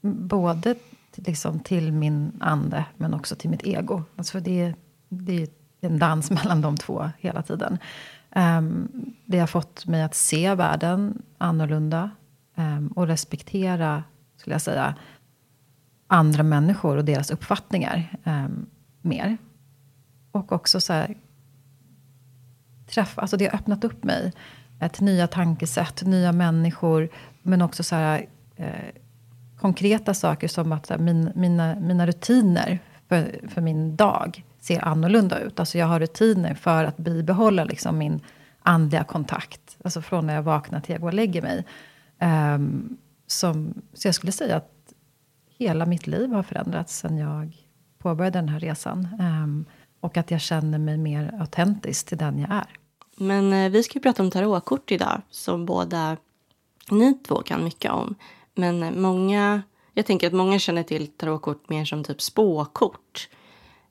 både 0.02 0.76
liksom 1.16 1.60
till 1.60 1.92
min 1.92 2.32
ande, 2.40 2.86
men 2.98 3.14
också 3.14 3.36
till 3.36 3.50
mitt 3.50 3.64
ego. 3.64 4.04
Alltså 4.16 4.40
det, 4.40 4.74
det 5.10 5.44
är 5.44 5.48
en 5.82 6.00
dans 6.00 6.32
mellan 6.44 6.62
de 6.62 6.78
två 6.78 7.10
hela 7.20 7.42
tiden. 7.42 7.78
Um, 8.36 8.90
det 9.26 9.40
har 9.40 9.48
fått 9.48 9.86
mig 9.86 10.04
att 10.04 10.16
se 10.16 10.56
världen 10.56 11.22
annorlunda 11.38 12.10
um, 12.56 12.88
och 12.88 13.08
respektera, 13.08 14.04
skulle 14.38 14.54
jag 14.54 14.62
säga, 14.62 14.96
andra 16.08 16.44
människor 16.44 16.98
och 16.98 17.06
deras 17.06 17.32
uppfattningar 17.32 18.18
um, 18.24 18.66
mer. 19.02 19.38
Och 20.32 20.52
också 20.52 20.82
så 20.82 20.94
här, 20.94 21.16
träffa, 22.88 23.22
alltså 23.22 23.38
det 23.38 23.46
har 23.46 23.56
öppnat 23.56 23.84
upp 23.84 24.04
mig 24.04 24.34
till 24.92 25.04
nya 25.04 25.28
tankesätt, 25.28 26.02
nya 26.02 26.32
människor, 26.32 27.10
men 27.42 27.62
också 27.62 27.84
så 27.84 27.96
här, 27.96 28.26
eh, 28.56 29.01
konkreta 29.62 30.14
saker 30.14 30.48
som 30.48 30.72
att 30.72 30.90
här, 30.90 30.98
min, 30.98 31.32
mina, 31.36 31.76
mina 31.76 32.08
rutiner 32.08 32.80
för, 33.10 33.40
för 33.48 33.62
min 33.62 33.96
dag 33.96 34.44
ser 34.60 34.86
annorlunda 34.86 35.40
ut. 35.40 35.60
Alltså 35.60 35.78
jag 35.78 35.88
har 35.88 36.00
rutiner 36.00 36.54
för 36.54 36.84
att 36.84 36.98
bibehålla 36.98 37.64
liksom 37.64 37.98
min 37.98 38.20
andliga 38.64 39.04
kontakt. 39.04 39.78
Alltså 39.84 40.02
från 40.02 40.28
när 40.28 40.36
jag 40.36 40.44
vaknar 40.44 40.80
till 40.80 40.94
jag 40.94 41.02
går 41.02 41.08
och 41.08 41.14
lägger 41.14 41.42
mig. 41.42 41.66
Um, 42.56 42.98
som, 43.28 43.82
så 43.94 44.08
jag 44.08 44.16
skulle 44.16 44.32
säga 44.32 44.56
att 44.56 44.94
hela 45.58 45.86
mitt 45.86 46.08
liv 46.08 46.32
har 46.32 46.44
förändrats 46.44 46.98
sen 46.98 47.18
jag 47.18 47.58
påbörjade 47.98 48.40
den 48.40 48.50
här 48.50 48.60
resan. 48.60 49.08
Um, 49.20 49.66
och 50.00 50.18
att 50.18 50.32
jag 50.32 50.42
känner 50.42 50.78
mig 50.78 50.98
mer 50.98 51.34
autentisk 51.40 52.08
till 52.08 52.18
den 52.18 52.40
jag 52.40 52.52
är. 52.52 52.68
Men 53.18 53.54
eh, 53.54 53.72
vi 53.72 53.84
ska 53.84 53.94
ju 53.94 54.02
prata 54.02 54.24
om 54.24 54.32
tarotkort 54.32 54.92
idag, 54.92 55.22
som 55.30 55.66
båda 55.66 56.18
ni 56.92 57.14
två 57.14 57.36
kan 57.36 57.64
mycket 57.64 57.92
om. 57.92 58.16
Men 58.56 59.02
många, 59.02 59.62
jag 59.94 60.06
tänker 60.06 60.28
att 60.28 60.34
många 60.34 60.60
känner 60.60 60.84
till 60.84 61.08
tarotkort 61.08 61.70
mer 61.70 61.86
som 61.86 62.04
typ 62.04 62.22
spåkort. 62.22 63.30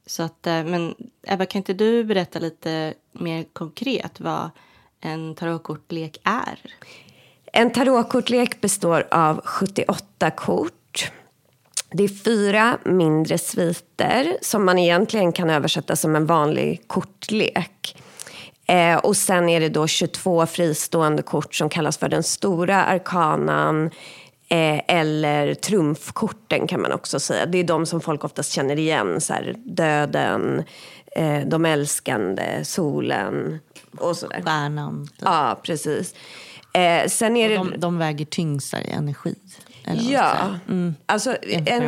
Så 0.07 0.23
att, 0.23 0.47
eh, 0.47 0.65
men 0.65 0.95
Ebba, 1.27 1.47
kan 1.47 1.59
inte 1.59 1.73
du 1.73 2.05
berätta 2.05 2.39
lite 2.39 2.95
mer 3.13 3.45
konkret 3.53 4.21
vad 4.21 4.51
en 5.01 5.35
tarotkortlek 5.35 6.21
är? 6.25 6.61
En 7.53 7.73
tarotkortlek 7.73 8.61
består 8.61 9.09
av 9.11 9.41
78 9.45 10.31
kort. 10.31 11.11
Det 11.91 12.05
är 12.05 12.09
fyra 12.09 12.79
mindre 12.85 13.39
sviter 13.39 14.37
som 14.43 14.65
man 14.65 14.79
egentligen 14.79 15.33
kan 15.33 15.51
översätta 15.51 15.97
som 15.97 16.17
en 16.17 16.27
vanlig 16.27 16.83
kortlek. 16.87 17.97
Eh, 18.67 18.97
och 18.97 19.17
sen 19.17 19.49
är 19.49 19.61
det 19.61 19.69
då 19.69 19.87
22 19.87 20.47
fristående 20.47 21.23
kort 21.23 21.55
som 21.55 21.69
kallas 21.69 21.99
för 21.99 22.09
den 22.09 22.23
stora 22.23 22.85
arkanan 22.85 23.91
Eh, 24.53 24.81
eller 24.89 25.55
trumfkorten 25.55 26.67
kan 26.67 26.83
man 26.83 26.93
också 26.93 27.21
säga. 27.21 27.47
Det 27.47 27.59
är 27.59 27.65
de 27.65 27.87
som 27.87 28.01
folk 28.01 28.25
oftast 28.25 28.53
känner 28.53 28.79
igen. 28.79 29.21
Så 29.21 29.33
här, 29.33 29.55
döden, 29.57 30.65
eh, 31.17 31.41
de 31.47 31.65
älskande, 31.65 32.65
solen 32.65 33.61
och 33.99 34.17
sådär. 34.17 34.43
Stjärnan. 34.45 35.07
Typ. 35.07 35.19
Ja, 35.25 35.61
precis. 35.63 36.15
Eh, 36.73 37.09
sen 37.09 37.37
är 37.37 37.57
de, 37.57 37.71
det... 37.71 37.77
de 37.77 37.99
väger 37.99 38.25
tyngst 38.25 38.75
i 38.75 38.91
energi. 38.91 39.35
Eller 39.85 40.03
Ja, 40.03 40.31
säga. 40.31 40.61
Mm. 40.69 40.95
alltså 41.07 41.37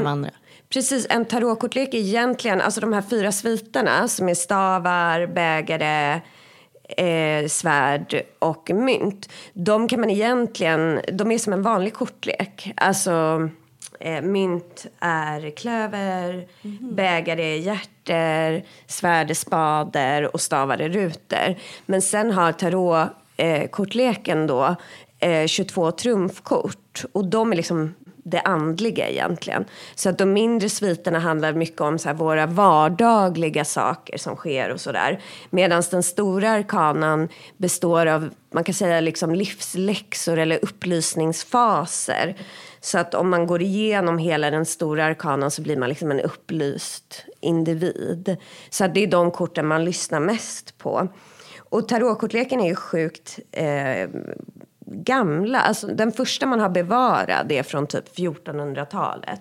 andra. 0.04 0.30
Precis, 0.68 1.06
en 1.10 1.24
tarotkortlek 1.24 1.94
är 1.94 1.98
egentligen, 1.98 2.60
alltså 2.60 2.80
de 2.80 2.92
här 2.92 3.02
fyra 3.02 3.32
sviterna 3.32 4.08
som 4.08 4.28
är 4.28 4.34
stavar, 4.34 5.26
bägare, 5.26 6.20
eh, 6.96 7.46
svärd 7.48 8.22
och 8.38 8.70
mynt. 8.74 9.28
De 9.52 9.88
kan 9.88 10.00
man 10.00 10.10
egentligen, 10.10 11.00
de 11.12 11.32
är 11.32 11.38
som 11.38 11.52
en 11.52 11.62
vanlig 11.62 11.94
kortlek. 11.94 12.72
Alltså 12.76 13.48
eh, 14.00 14.22
mynt 14.22 14.86
är 15.00 15.50
klöver, 15.50 16.46
bägare 16.94 17.44
är 17.44 17.58
hjärter, 17.58 18.64
svärd 18.86 19.30
är 19.30 19.34
spader 19.34 20.34
och 20.34 20.40
stavar 20.40 20.78
är 20.78 20.88
rutor. 20.88 21.56
Men 21.86 22.02
sen 22.02 22.30
har 22.30 22.52
tarotkortleken 22.52 24.40
eh, 24.40 24.46
då 24.46 24.76
eh, 25.18 25.46
22 25.46 25.92
trumfkort 25.92 27.04
och 27.12 27.24
de 27.26 27.52
är 27.52 27.56
liksom 27.56 27.94
det 28.22 28.40
andliga 28.40 29.08
egentligen. 29.08 29.64
Så 29.94 30.08
att 30.08 30.18
de 30.18 30.32
mindre 30.32 30.68
sviterna 30.68 31.18
handlar 31.18 31.52
mycket 31.52 31.80
om 31.80 31.98
så 31.98 32.08
här, 32.08 32.14
våra 32.14 32.46
vardagliga 32.46 33.64
saker 33.64 34.18
som 34.18 34.36
sker 34.36 34.70
och 34.70 34.80
sådär. 34.80 35.20
Medan 35.50 35.82
den 35.90 36.02
stora 36.02 36.50
arkanan 36.50 37.28
består 37.56 38.06
av, 38.06 38.30
man 38.50 38.64
kan 38.64 38.74
säga 38.74 39.00
liksom 39.00 39.34
livsläxor 39.34 40.38
eller 40.38 40.58
upplysningsfaser. 40.62 42.36
Så 42.80 42.98
att 42.98 43.14
om 43.14 43.30
man 43.30 43.46
går 43.46 43.62
igenom 43.62 44.18
hela 44.18 44.50
den 44.50 44.66
stora 44.66 45.04
arkanan 45.04 45.50
så 45.50 45.62
blir 45.62 45.76
man 45.76 45.88
liksom 45.88 46.10
en 46.10 46.20
upplyst 46.20 47.24
individ. 47.40 48.36
Så 48.70 48.84
att 48.84 48.94
det 48.94 49.02
är 49.02 49.06
de 49.06 49.30
korten 49.30 49.66
man 49.66 49.84
lyssnar 49.84 50.20
mest 50.20 50.78
på. 50.78 51.08
Och 51.58 51.88
tarotkortleken 51.88 52.60
är 52.60 52.68
ju 52.68 52.74
sjukt 52.74 53.38
eh, 53.52 54.08
gamla. 54.92 55.60
Alltså, 55.60 55.86
den 55.86 56.12
första 56.12 56.46
man 56.46 56.60
har 56.60 56.68
bevarad 56.68 57.52
är 57.52 57.62
från 57.62 57.86
typ 57.86 58.16
1400-talet. 58.16 59.40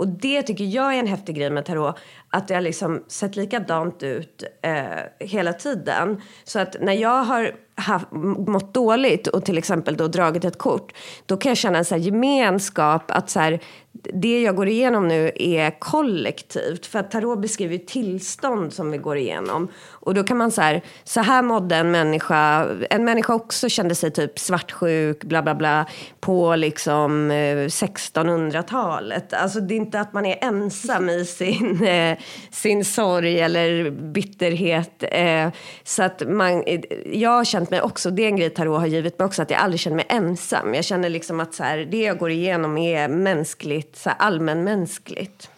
Och 0.00 0.08
det 0.08 0.42
tycker 0.42 0.64
jag 0.64 0.94
är 0.94 0.98
en 0.98 1.06
häftig 1.06 1.36
grej 1.36 1.50
med 1.50 1.64
tarot. 1.64 1.98
Att 2.30 2.48
det 2.48 2.54
har 2.54 2.60
liksom 2.60 3.04
sett 3.08 3.36
likadant 3.36 4.02
ut 4.02 4.44
eh, 4.62 5.26
hela 5.26 5.52
tiden. 5.52 6.22
Så 6.44 6.58
att 6.58 6.76
när 6.80 6.92
jag 6.92 7.24
har 7.24 7.54
haft, 7.80 8.06
mått 8.46 8.74
dåligt 8.74 9.26
och 9.26 9.44
till 9.44 9.58
exempel 9.58 9.96
då 9.96 10.08
dragit 10.08 10.44
ett 10.44 10.58
kort. 10.58 10.92
Då 11.26 11.36
kan 11.36 11.50
jag 11.50 11.56
känna 11.56 11.78
en 11.78 11.84
så 11.84 11.94
här 11.94 12.02
gemenskap. 12.02 13.10
Att 13.10 13.30
så 13.30 13.40
här, 13.40 13.60
det 13.92 14.42
jag 14.42 14.56
går 14.56 14.68
igenom 14.68 15.08
nu 15.08 15.30
är 15.34 15.80
kollektivt. 15.80 16.86
För 16.86 16.98
att 16.98 17.10
tarot 17.10 17.40
beskriver 17.40 17.78
tillstånd 17.78 18.72
som 18.72 18.90
vi 18.90 18.98
går 18.98 19.16
igenom. 19.16 19.68
Och 19.88 20.14
då 20.14 20.24
kan 20.24 20.36
man 20.36 20.50
så 20.50 20.60
här, 20.60 20.82
så 21.04 21.20
här 21.20 21.42
mådde 21.42 21.76
en 21.76 21.90
människa. 21.90 22.66
En 22.90 23.04
människa 23.04 23.34
också 23.34 23.68
kände 23.68 23.94
sig 23.94 24.10
typ 24.10 24.38
svartsjuk, 24.38 25.24
bla 25.24 25.42
bla 25.42 25.54
bla. 25.54 25.86
På 26.20 26.56
liksom 26.56 27.30
eh, 27.30 27.34
1600-talet. 27.34 29.32
Alltså 29.32 29.60
det 29.60 29.74
är 29.74 29.76
inte 29.76 30.00
att 30.00 30.12
man 30.12 30.26
är 30.26 30.38
ensam 30.44 31.08
i 31.08 31.24
sin, 31.24 31.84
eh, 31.84 32.18
sin 32.50 32.84
sorg 32.84 33.40
eller 33.40 33.90
bitterhet. 33.90 35.04
Eh, 35.10 35.48
så 35.84 36.02
att 36.02 36.22
man, 36.28 36.64
jag 37.12 37.30
har 37.30 37.44
känt 37.44 37.70
mig 37.70 37.80
också, 37.82 38.10
det 38.10 38.22
är 38.22 38.26
en 38.28 38.36
grej 38.36 38.50
tarot 38.50 38.80
har 38.80 38.86
givit 38.86 39.18
mig 39.18 39.26
också, 39.26 39.42
att 39.42 39.50
jag 39.50 39.60
aldrig 39.60 39.80
känner 39.80 39.96
mig 39.96 40.06
ensam. 40.08 40.74
Jag 40.74 40.84
känner 40.84 41.08
liksom 41.08 41.40
att 41.40 41.54
så 41.54 41.62
här, 41.64 41.78
det 41.78 42.02
jag 42.02 42.18
går 42.18 42.30
igenom 42.30 42.78
är 42.78 43.08
mänskligt, 43.08 43.96
så 43.96 44.08
här, 44.08 44.16
allmänmänskligt. 44.18 45.50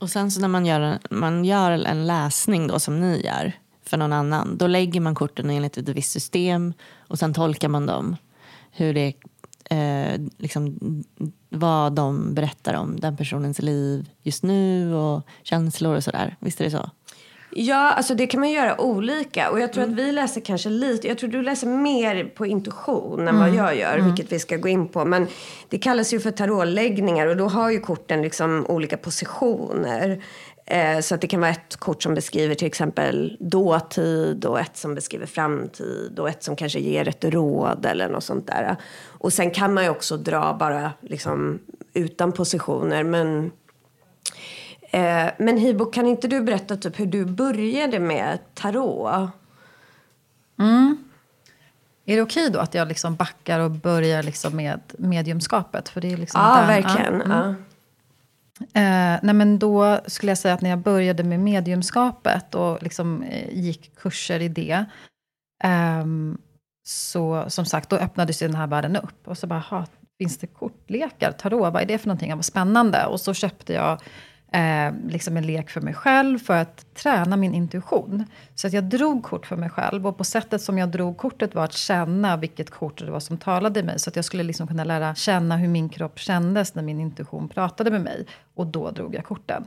Och 0.00 0.10
sen 0.10 0.30
så 0.30 0.40
när 0.40 0.48
man 0.48 0.66
gör, 0.66 0.80
en- 0.80 0.98
man 1.10 1.44
gör 1.44 1.70
en 1.70 2.06
läsning 2.06 2.66
då 2.66 2.78
som 2.78 3.00
ni 3.00 3.20
gör 3.24 3.52
för 3.86 3.96
någon 3.96 4.12
annan. 4.12 4.56
Då 4.58 4.66
lägger 4.66 5.00
man 5.00 5.14
korten 5.14 5.50
enligt 5.50 5.76
ett 5.76 5.88
visst 5.88 6.12
system 6.12 6.72
och 7.08 7.18
sen 7.18 7.34
tolkar 7.34 7.68
man 7.68 7.86
dem. 7.86 8.16
Hur 8.72 8.94
det, 8.94 9.12
eh, 9.70 10.20
liksom, 10.38 10.78
vad 11.48 11.92
de 11.92 12.34
berättar 12.34 12.74
om 12.74 13.00
den 13.00 13.16
personens 13.16 13.62
liv 13.62 14.10
just 14.22 14.42
nu 14.42 14.94
och 14.94 15.26
känslor 15.42 15.96
och 15.96 16.04
sådär. 16.04 16.36
Visst 16.40 16.60
är 16.60 16.64
det 16.64 16.70
så? 16.70 16.90
Ja, 17.58 17.92
alltså 17.92 18.14
det 18.14 18.26
kan 18.26 18.40
man 18.40 18.50
göra 18.50 18.80
olika. 18.80 19.50
Och 19.50 19.60
jag 19.60 19.72
tror 19.72 19.84
att 19.84 19.90
vi 19.90 20.12
läser 20.12 20.40
kanske 20.40 20.68
lite, 20.68 21.08
jag 21.08 21.18
tror 21.18 21.30
du 21.30 21.42
läser 21.42 21.66
mer 21.66 22.24
på 22.24 22.46
intuition 22.46 23.28
än 23.28 23.38
vad 23.38 23.54
jag 23.54 23.76
gör, 23.76 23.98
vilket 23.98 24.32
vi 24.32 24.38
ska 24.38 24.56
gå 24.56 24.68
in 24.68 24.88
på. 24.88 25.04
Men 25.04 25.26
det 25.68 25.78
kallas 25.78 26.12
ju 26.12 26.20
för 26.20 26.30
tarotläggningar 26.30 27.26
och 27.26 27.36
då 27.36 27.48
har 27.48 27.70
ju 27.70 27.80
korten 27.80 28.22
liksom 28.22 28.66
olika 28.68 28.96
positioner. 28.96 30.22
Eh, 30.68 31.00
så 31.00 31.14
att 31.14 31.20
det 31.20 31.26
kan 31.26 31.40
vara 31.40 31.50
ett 31.50 31.76
kort 31.76 32.02
som 32.02 32.14
beskriver 32.14 32.54
till 32.54 32.66
exempel 32.66 33.36
dåtid 33.40 34.44
och 34.44 34.60
ett 34.60 34.76
som 34.76 34.94
beskriver 34.94 35.26
framtid 35.26 36.18
och 36.18 36.28
ett 36.28 36.42
som 36.42 36.56
kanske 36.56 36.78
ger 36.78 37.08
ett 37.08 37.24
råd 37.24 37.86
eller 37.86 38.08
något 38.08 38.24
sånt 38.24 38.46
där. 38.46 38.76
Och 39.06 39.32
sen 39.32 39.50
kan 39.50 39.74
man 39.74 39.84
ju 39.84 39.90
också 39.90 40.16
dra 40.16 40.54
bara 40.60 40.92
liksom 41.00 41.58
utan 41.94 42.32
positioner. 42.32 43.02
Men 43.04 43.50
Eh, 44.90 45.26
men 45.38 45.56
Hibo, 45.56 45.84
kan 45.84 46.06
inte 46.06 46.28
du 46.28 46.40
berätta 46.40 46.76
typ 46.76 47.00
hur 47.00 47.06
du 47.06 47.24
började 47.24 47.98
med 47.98 48.38
tarot? 48.54 49.30
Är 52.04 52.16
det 52.16 52.22
okej 52.22 52.50
då 52.50 52.58
att 52.58 52.74
jag 52.74 52.88
liksom 52.88 53.14
backar 53.16 53.60
och 53.60 53.70
börjar 53.70 54.22
liksom 54.22 54.56
med 54.56 54.80
mediumskapet? 54.98 55.88
För 55.88 56.00
det 56.00 56.12
är 56.12 56.16
liksom 56.16 56.40
Ja, 56.40 56.56
där- 56.60 56.66
verkligen. 56.66 57.22
Ja. 57.30 57.54
Eh, 58.60 59.18
nej 59.22 59.34
men 59.34 59.58
då 59.58 60.00
skulle 60.06 60.30
jag 60.30 60.38
säga 60.38 60.54
att 60.54 60.60
när 60.60 60.70
jag 60.70 60.78
började 60.78 61.24
med 61.24 61.40
mediumskapet 61.40 62.54
och 62.54 62.82
liksom, 62.82 63.22
eh, 63.22 63.54
gick 63.58 63.96
kurser 63.96 64.40
i 64.40 64.48
det. 64.48 64.84
eh, 65.64 66.04
så 66.88 67.44
som 67.48 67.64
sagt, 67.64 67.90
då 67.90 67.96
öppnades 67.96 68.42
ju 68.42 68.46
den 68.46 68.56
här 68.56 68.66
världen 68.66 68.96
upp. 68.96 69.28
Och 69.28 69.38
så 69.38 69.46
bara, 69.46 69.58
"Ha, 69.58 69.86
finns 70.18 70.38
det 70.38 70.46
kortlekar? 70.46 71.32
Tarot, 71.32 71.72
vad 71.72 71.82
är 71.82 71.86
det 71.86 71.98
för 71.98 72.08
någonting? 72.08 72.34
Vad 72.36 72.44
spännande. 72.44 73.06
Och 73.06 73.20
så 73.20 73.34
köpte 73.34 73.72
jag 73.72 74.00
eh, 74.52 74.94
liksom 75.08 75.36
en 75.36 75.46
lek 75.46 75.70
för 75.70 75.80
mig 75.80 75.94
själv 75.94 76.38
för 76.38 76.56
att 76.56 76.94
träna 76.94 77.36
min 77.36 77.54
intuition. 77.54 78.24
Så 78.54 78.66
att 78.66 78.72
jag 78.72 78.84
drog 78.84 79.22
kort 79.22 79.46
för 79.46 79.56
mig 79.56 79.70
själv. 79.70 80.06
Och 80.06 80.18
på 80.18 80.24
sättet 80.24 80.62
som 80.62 80.78
jag 80.78 80.88
drog 80.88 81.16
kortet 81.16 81.54
var 81.54 81.64
att 81.64 81.72
känna 81.72 82.36
vilket 82.36 82.70
kort 82.70 82.98
det 82.98 83.10
var 83.10 83.20
som 83.20 83.38
talade 83.38 83.80
i 83.80 83.82
mig. 83.82 83.98
Så 83.98 84.10
att 84.10 84.16
jag 84.16 84.24
skulle 84.24 84.42
liksom 84.42 84.66
kunna 84.66 84.84
lära 84.84 85.14
känna 85.14 85.56
hur 85.56 85.68
min 85.68 85.88
kropp 85.88 86.18
kändes 86.18 86.74
när 86.74 86.82
min 86.82 87.00
intuition 87.00 87.48
pratade 87.48 87.90
med 87.90 88.00
mig. 88.00 88.26
Och 88.54 88.66
då 88.66 88.90
drog 88.90 89.14
jag 89.14 89.24
korten. 89.24 89.64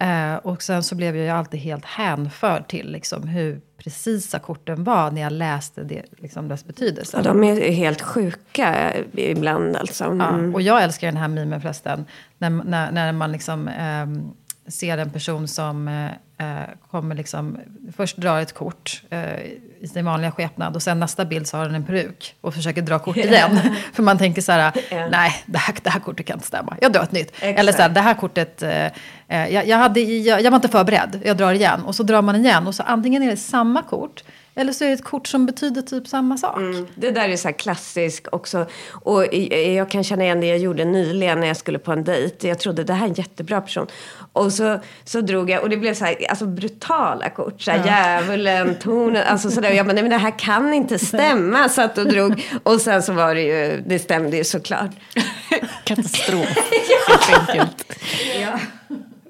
Eh, 0.00 0.34
och 0.34 0.62
sen 0.62 0.82
så 0.82 0.94
blev 0.94 1.16
jag 1.16 1.24
ju 1.24 1.30
alltid 1.30 1.60
helt 1.60 1.84
hänförd 1.84 2.68
till 2.68 2.92
liksom 2.92 3.28
hur 3.28 3.60
precisa 3.76 4.38
korten 4.38 4.84
var 4.84 5.10
när 5.10 5.22
jag 5.22 5.32
läste 5.32 5.82
det, 5.82 6.02
liksom 6.18 6.48
dess 6.48 6.64
betydelse. 6.64 7.16
Ja, 7.16 7.22
de 7.22 7.44
är 7.44 7.70
helt 7.72 8.00
sjuka 8.02 8.92
ibland 9.14 9.76
alltså. 9.76 10.04
Ja, 10.04 10.28
Mm. 10.28 10.54
och 10.54 10.62
jag 10.62 10.82
älskar 10.82 11.06
den 11.06 11.16
här 11.16 11.28
memen 11.28 11.60
förresten. 11.60 12.04
När, 12.38 12.50
när, 12.50 12.92
när 12.92 13.12
man 13.12 13.32
liksom 13.32 13.68
ehm, 13.68 14.30
ser 14.70 14.98
en 14.98 15.10
person 15.10 15.48
som 15.48 15.88
eh, 15.88 16.06
eh, 16.40 16.68
kommer 16.90 17.14
liksom, 17.14 17.58
först 17.96 18.16
drar 18.16 18.40
ett 18.40 18.54
kort 18.54 19.02
eh, 19.10 19.40
i 19.80 19.88
sin 19.88 20.04
vanliga 20.04 20.30
skepnad 20.30 20.76
och 20.76 20.82
sen 20.82 21.00
nästa 21.00 21.24
bild 21.24 21.46
så 21.46 21.56
har 21.56 21.64
den 21.64 21.74
en 21.74 21.84
peruk 21.84 22.34
och 22.40 22.54
försöker 22.54 22.82
dra 22.82 22.98
kort 22.98 23.16
igen. 23.16 23.60
För 23.92 24.02
man 24.02 24.18
tänker 24.18 24.42
så 24.42 24.52
här, 24.52 24.72
nej 25.10 25.42
det 25.46 25.58
här, 25.58 25.74
det 25.82 25.90
här 25.90 26.00
kortet 26.00 26.26
kan 26.26 26.36
inte 26.36 26.46
stämma, 26.46 26.76
jag 26.80 26.92
drar 26.92 27.02
ett 27.02 27.12
nytt. 27.12 27.32
Eller 27.40 27.72
så 27.72 27.82
här, 27.82 27.88
det 27.88 28.00
här 28.00 28.14
kortet, 28.14 28.62
eh, 28.62 28.86
eh, 29.28 29.48
jag, 29.48 29.66
jag, 29.66 29.76
hade, 29.76 30.00
jag, 30.00 30.42
jag 30.42 30.50
var 30.50 30.56
inte 30.56 30.68
förberedd, 30.68 31.20
jag 31.24 31.36
drar 31.36 31.52
igen. 31.52 31.84
Och 31.84 31.94
så 31.94 32.02
drar 32.02 32.22
man 32.22 32.36
igen 32.36 32.66
och 32.66 32.74
så 32.74 32.82
antingen 32.82 33.22
är 33.22 33.30
det 33.30 33.36
samma 33.36 33.82
kort 33.82 34.22
eller 34.60 34.72
så 34.72 34.84
är 34.84 34.88
det 34.88 34.94
ett 34.94 35.04
kort 35.04 35.26
som 35.26 35.46
betyder 35.46 35.82
typ 35.82 36.08
samma 36.08 36.36
sak. 36.36 36.56
Mm, 36.56 36.86
Det 36.94 37.10
där 37.10 37.28
är 37.28 37.36
så 37.36 37.48
här 37.48 37.52
klassiskt 37.58 38.28
också. 38.32 38.66
Och 38.90 39.34
jag 39.74 39.90
kan 39.90 40.04
känna 40.04 40.24
igen 40.24 40.40
det 40.40 40.46
jag 40.46 40.58
gjorde 40.58 40.84
nyligen 40.84 41.40
när 41.40 41.46
jag 41.46 41.56
skulle 41.56 41.78
på 41.78 41.92
en 41.92 42.04
dejt. 42.04 42.48
Jag 42.48 42.58
trodde 42.58 42.84
det 42.84 42.92
här 42.92 43.04
är 43.04 43.08
en 43.08 43.14
jättebra 43.14 43.60
person. 43.60 43.86
Och 44.32 44.52
så, 44.52 44.80
så 45.04 45.20
drog 45.20 45.50
jag, 45.50 45.62
och 45.62 45.70
det 45.70 45.76
blev 45.76 45.94
så 45.94 46.04
här, 46.04 46.16
alltså 46.30 46.46
brutala 46.46 47.30
kort. 47.30 47.62
Så 47.62 47.70
här, 47.70 47.84
Djävulen, 47.86 48.74
tornen, 48.78 49.22
alltså 49.26 49.50
sådär. 49.50 49.70
Och 49.70 49.76
jag 49.76 49.86
bara, 49.86 49.92
nej 49.92 50.02
men 50.02 50.10
det 50.10 50.16
här 50.16 50.38
kan 50.38 50.74
inte 50.74 50.98
stämma. 50.98 51.68
Satt 51.68 51.98
och 51.98 52.06
drog. 52.06 52.44
Och 52.62 52.80
sen 52.80 53.02
så 53.02 53.12
var 53.12 53.34
det 53.34 53.42
ju, 53.42 53.82
det 53.86 53.98
stämde 53.98 54.36
ju 54.36 54.44
såklart. 54.44 54.90
Katastrof. 55.84 56.48
helt 57.28 57.48
enkelt. 57.50 57.92
Ja, 58.40 58.58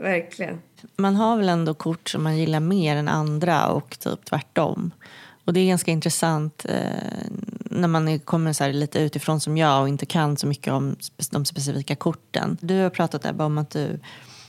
verkligen. 0.00 0.58
Man 0.96 1.16
har 1.16 1.36
väl 1.36 1.48
ändå 1.48 1.74
kort 1.74 2.08
som 2.08 2.22
man 2.22 2.38
gillar 2.38 2.60
mer 2.60 2.96
än 2.96 3.08
andra 3.08 3.66
och 3.68 3.96
typ 3.98 4.24
tvärtom. 4.24 4.90
Och 5.50 5.54
det 5.54 5.60
är 5.60 5.66
ganska 5.66 5.90
intressant 5.90 6.66
eh, 6.68 6.74
när 7.64 7.88
man 7.88 8.18
kommer 8.18 8.52
så 8.52 8.68
lite 8.68 8.98
utifrån 8.98 9.40
som 9.40 9.56
jag 9.56 9.82
och 9.82 9.88
inte 9.88 10.06
kan 10.06 10.36
så 10.36 10.46
mycket 10.46 10.72
om 10.72 10.96
de 11.30 11.44
specifika 11.44 11.96
korten. 11.96 12.58
Du 12.60 12.82
har 12.82 12.90
pratat 12.90 13.26
Ebba 13.26 13.44
om 13.44 13.58
att 13.58 13.70
du, 13.70 14.00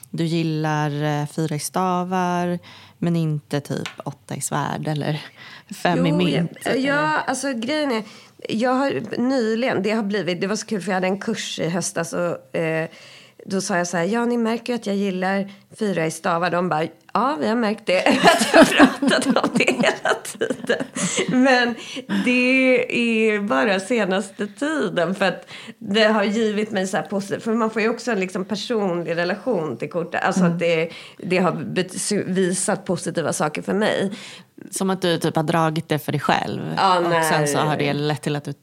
du 0.10 0.24
gillar 0.24 1.04
eh, 1.04 1.28
fyra 1.28 1.56
i 1.56 1.60
stavar 1.60 2.60
men 2.98 3.16
inte 3.16 3.62
typ 3.62 3.90
åtta 4.06 4.36
i 4.36 4.42
svärd 4.42 4.88
eller 4.88 5.22
fem 5.84 6.06
i 6.06 6.10
Jo, 6.10 6.18
mynt. 6.18 6.52
Ja, 6.66 6.72
ja, 6.72 7.20
alltså 7.20 7.54
grejen 7.54 7.92
är, 7.92 8.04
jag 8.50 8.74
har 8.74 9.18
nyligen, 9.18 9.84
det 9.84 9.92
har 9.92 10.04
blivit, 10.04 10.42
det 10.42 10.48
var 10.48 10.56
så 10.56 10.66
kul 10.66 10.82
för 10.82 10.92
jag 10.92 10.96
hade 10.96 11.08
en 11.08 11.20
kurs 11.20 11.60
i 11.60 11.70
höstas 11.70 12.14
och 12.14 12.56
eh, 12.56 12.90
då 13.46 13.62
sa 13.62 13.78
jag 13.78 13.88
så 13.88 13.98
här, 13.98 14.04
ja 14.04 14.26
ni 14.26 14.38
märker 14.38 14.76
att 14.76 14.88
jag 14.88 14.96
gillar 14.96 15.52
fyra 15.80 16.06
i 16.06 16.12
stavar. 16.12 16.50
De 16.50 16.70
bara, 16.70 16.88
ja 17.14 17.38
vi 17.40 17.48
har 17.48 17.56
märkt 17.56 17.86
det. 17.86 18.00
Att 18.24 18.54
jag 18.54 18.70
pratat 18.70 19.26
om 19.26 19.50
det 19.54 19.72
hela 19.72 20.16
tiden. 20.24 20.86
Men 21.32 21.76
det 22.26 23.32
är 23.32 23.40
bara 23.40 23.80
senaste 23.80 24.48
tiden. 24.48 25.16
För 25.16 25.26
att 25.26 25.50
det 25.78 26.04
har 26.04 26.24
givit 26.24 26.72
mig 26.72 26.88
så 26.88 26.98
här 26.98 27.04
positivt. 27.04 27.44
För 27.44 27.54
man 27.54 27.70
får 27.70 27.82
ju 27.82 27.90
också 27.90 28.12
en 28.12 28.20
liksom 28.20 28.46
personlig 28.46 29.16
relation 29.16 29.78
till 29.78 29.90
kortet. 29.90 30.24
Alltså 30.24 30.44
att 30.44 30.60
det, 30.60 30.90
det 31.18 31.38
har 31.38 31.52
visat 32.26 32.86
positiva 32.86 33.34
saker 33.34 33.62
för 33.62 33.74
mig. 33.74 34.12
Som 34.72 34.90
att 34.90 35.02
du 35.02 35.18
typ 35.18 35.36
har 35.36 35.44
dragit 35.44 35.90
det 35.90 36.00
för 36.00 36.12
dig 36.12 36.22
själv. 36.22 36.62
Ja, 36.78 37.00
och 37.00 37.10
nej. 37.10 37.24
sen 37.24 37.48
så 37.48 37.58
har 37.58 37.78
det 37.78 37.94
lett 37.94 38.22
till 38.22 38.36
att 38.36 38.44
du 38.44 38.54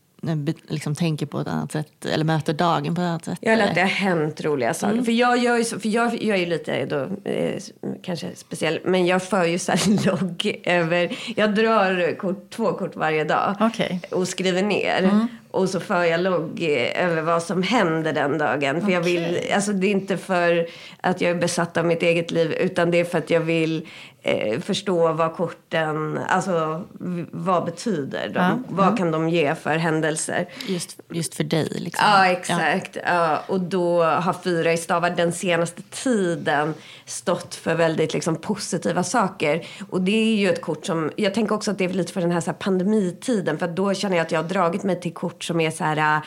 liksom 0.68 0.94
tänker 0.94 1.26
på 1.26 1.40
ett 1.40 1.48
annat 1.48 1.72
sätt 1.72 2.04
eller 2.04 2.24
möter 2.24 2.52
dagen 2.52 2.94
på 2.94 3.00
ett 3.00 3.06
annat 3.06 3.24
sätt? 3.24 3.38
Jag 3.40 3.52
eller? 3.52 3.68
att 3.68 3.74
det 3.74 3.80
har 3.80 3.88
hänt 3.88 4.44
roliga 4.44 4.74
saker. 4.74 4.92
Mm. 4.92 5.04
För, 5.04 5.12
jag 5.12 5.38
gör 5.38 5.56
ju 5.56 5.64
så, 5.64 5.80
för 5.80 5.88
jag, 5.88 6.22
jag 6.22 6.36
är 6.36 6.40
ju 6.40 6.46
lite 6.46 6.86
då, 6.86 7.30
eh, 7.30 7.62
kanske 8.02 8.34
speciell, 8.34 8.80
men 8.84 9.06
jag 9.06 9.22
för 9.22 9.44
ju 9.44 9.58
så 9.58 9.72
här 9.72 10.06
logg 10.06 10.60
över, 10.64 11.18
jag 11.36 11.54
drar 11.54 12.16
kort, 12.18 12.50
två 12.50 12.72
kort 12.72 12.96
varje 12.96 13.24
dag 13.24 13.56
okay. 13.60 13.98
och 14.10 14.28
skriver 14.28 14.62
ner. 14.62 15.02
Mm. 15.02 15.28
Och 15.50 15.68
så 15.68 15.80
för 15.80 16.04
jag 16.04 16.20
logg 16.20 16.62
över 16.94 17.22
vad 17.22 17.42
som 17.42 17.62
händer 17.62 18.12
den 18.12 18.38
dagen. 18.38 18.74
För 18.74 18.82
okay. 18.82 18.94
jag 18.94 19.00
vill, 19.00 19.40
alltså 19.54 19.72
det 19.72 19.86
är 19.86 19.90
inte 19.90 20.16
för 20.16 20.66
att 21.00 21.20
jag 21.20 21.30
är 21.30 21.34
besatt 21.34 21.76
av 21.76 21.86
mitt 21.86 22.02
eget 22.02 22.30
liv 22.30 22.52
utan 22.52 22.90
det 22.90 23.00
är 23.00 23.04
för 23.04 23.18
att 23.18 23.30
jag 23.30 23.40
vill 23.40 23.86
eh, 24.22 24.60
förstå 24.60 25.12
vad 25.12 25.34
korten, 25.34 26.18
alltså 26.28 26.84
vad 27.30 27.64
betyder 27.64 28.28
de? 28.28 28.40
Ja. 28.40 28.58
Vad 28.68 28.98
kan 28.98 29.10
de 29.10 29.28
ge 29.28 29.54
för 29.54 29.76
händelser? 29.76 30.48
Just, 30.66 31.00
just 31.10 31.34
för 31.34 31.44
dig 31.44 31.68
liksom. 31.70 32.06
Ja, 32.08 32.26
exakt. 32.26 32.96
Ja. 32.96 33.02
ja. 33.04 33.42
och 33.46 33.60
då 33.60 34.02
har 34.02 34.32
fyra 34.32 34.72
i 34.72 34.76
stavar 34.76 35.10
den 35.10 35.32
senaste 35.32 35.82
tiden 35.82 36.74
stått 37.04 37.54
för 37.54 37.74
väldigt 37.74 38.14
liksom, 38.14 38.36
positiva 38.36 39.02
saker. 39.04 39.66
Och 39.90 40.00
det 40.00 40.32
är 40.32 40.36
ju 40.36 40.50
ett 40.50 40.62
kort 40.62 40.86
som, 40.86 41.10
jag 41.16 41.34
tänker 41.34 41.54
också 41.54 41.70
att 41.70 41.78
det 41.78 41.84
är 41.84 41.88
lite 41.88 42.12
för 42.12 42.20
den 42.20 42.32
här, 42.32 42.40
så 42.40 42.50
här 42.50 42.58
pandemitiden. 42.58 43.58
För 43.58 43.68
då 43.68 43.94
känner 43.94 44.16
jag 44.16 44.24
att 44.24 44.32
jag 44.32 44.42
har 44.42 44.48
dragit 44.48 44.82
mig 44.82 45.00
till 45.00 45.14
kort 45.14 45.44
som 45.44 45.60
är 45.60 45.70
så 45.70 45.84
här 45.84 46.22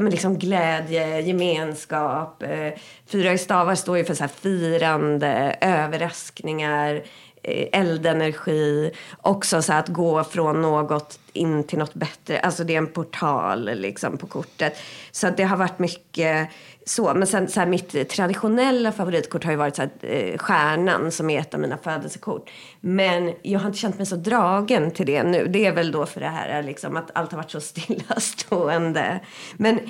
men 0.00 0.10
liksom 0.10 0.38
glädje, 0.38 1.20
gemenskap. 1.20 2.42
Eh, 2.42 2.72
fyra 3.06 3.32
i 3.32 3.38
stavar 3.38 3.74
står 3.74 3.98
ju 3.98 4.04
för 4.04 4.14
så 4.14 4.22
här 4.22 4.30
firande, 4.40 5.56
överraskningar, 5.60 7.02
Eh, 7.42 7.80
eldenergi. 7.80 8.90
Också 9.22 9.62
så 9.62 9.72
att 9.72 9.88
gå 9.88 10.24
från 10.24 10.62
något 10.62 11.18
in 11.32 11.64
till 11.64 11.78
något 11.78 11.94
bättre. 11.94 12.40
Alltså 12.40 12.64
det 12.64 12.74
är 12.74 12.78
en 12.78 12.86
portal 12.86 13.70
liksom 13.74 14.16
på 14.18 14.26
kortet. 14.26 14.78
Så 15.10 15.26
att 15.26 15.36
det 15.36 15.42
har 15.42 15.56
varit 15.56 15.78
mycket 15.78 16.48
så. 16.86 17.14
Men 17.14 17.26
sen 17.26 17.48
så 17.48 17.60
här, 17.60 17.66
mitt 17.66 18.08
traditionella 18.10 18.92
favoritkort 18.92 19.44
har 19.44 19.50
ju 19.50 19.56
varit 19.56 19.76
så 19.76 19.82
här, 19.82 19.90
eh, 20.00 20.38
stjärnan 20.38 21.12
som 21.12 21.30
är 21.30 21.40
ett 21.40 21.54
av 21.54 21.60
mina 21.60 21.78
födelsekort. 21.78 22.50
Men 22.80 23.34
jag 23.42 23.60
har 23.60 23.66
inte 23.66 23.78
känt 23.78 23.96
mig 23.96 24.06
så 24.06 24.16
dragen 24.16 24.90
till 24.90 25.06
det 25.06 25.22
nu. 25.22 25.46
Det 25.46 25.66
är 25.66 25.72
väl 25.72 25.92
då 25.92 26.06
för 26.06 26.20
det 26.20 26.28
här 26.28 26.62
liksom, 26.62 26.96
att 26.96 27.10
allt 27.12 27.32
har 27.32 27.38
varit 27.38 27.50
så 27.50 27.60
stillastående. 27.80 29.20
Men 29.56 29.80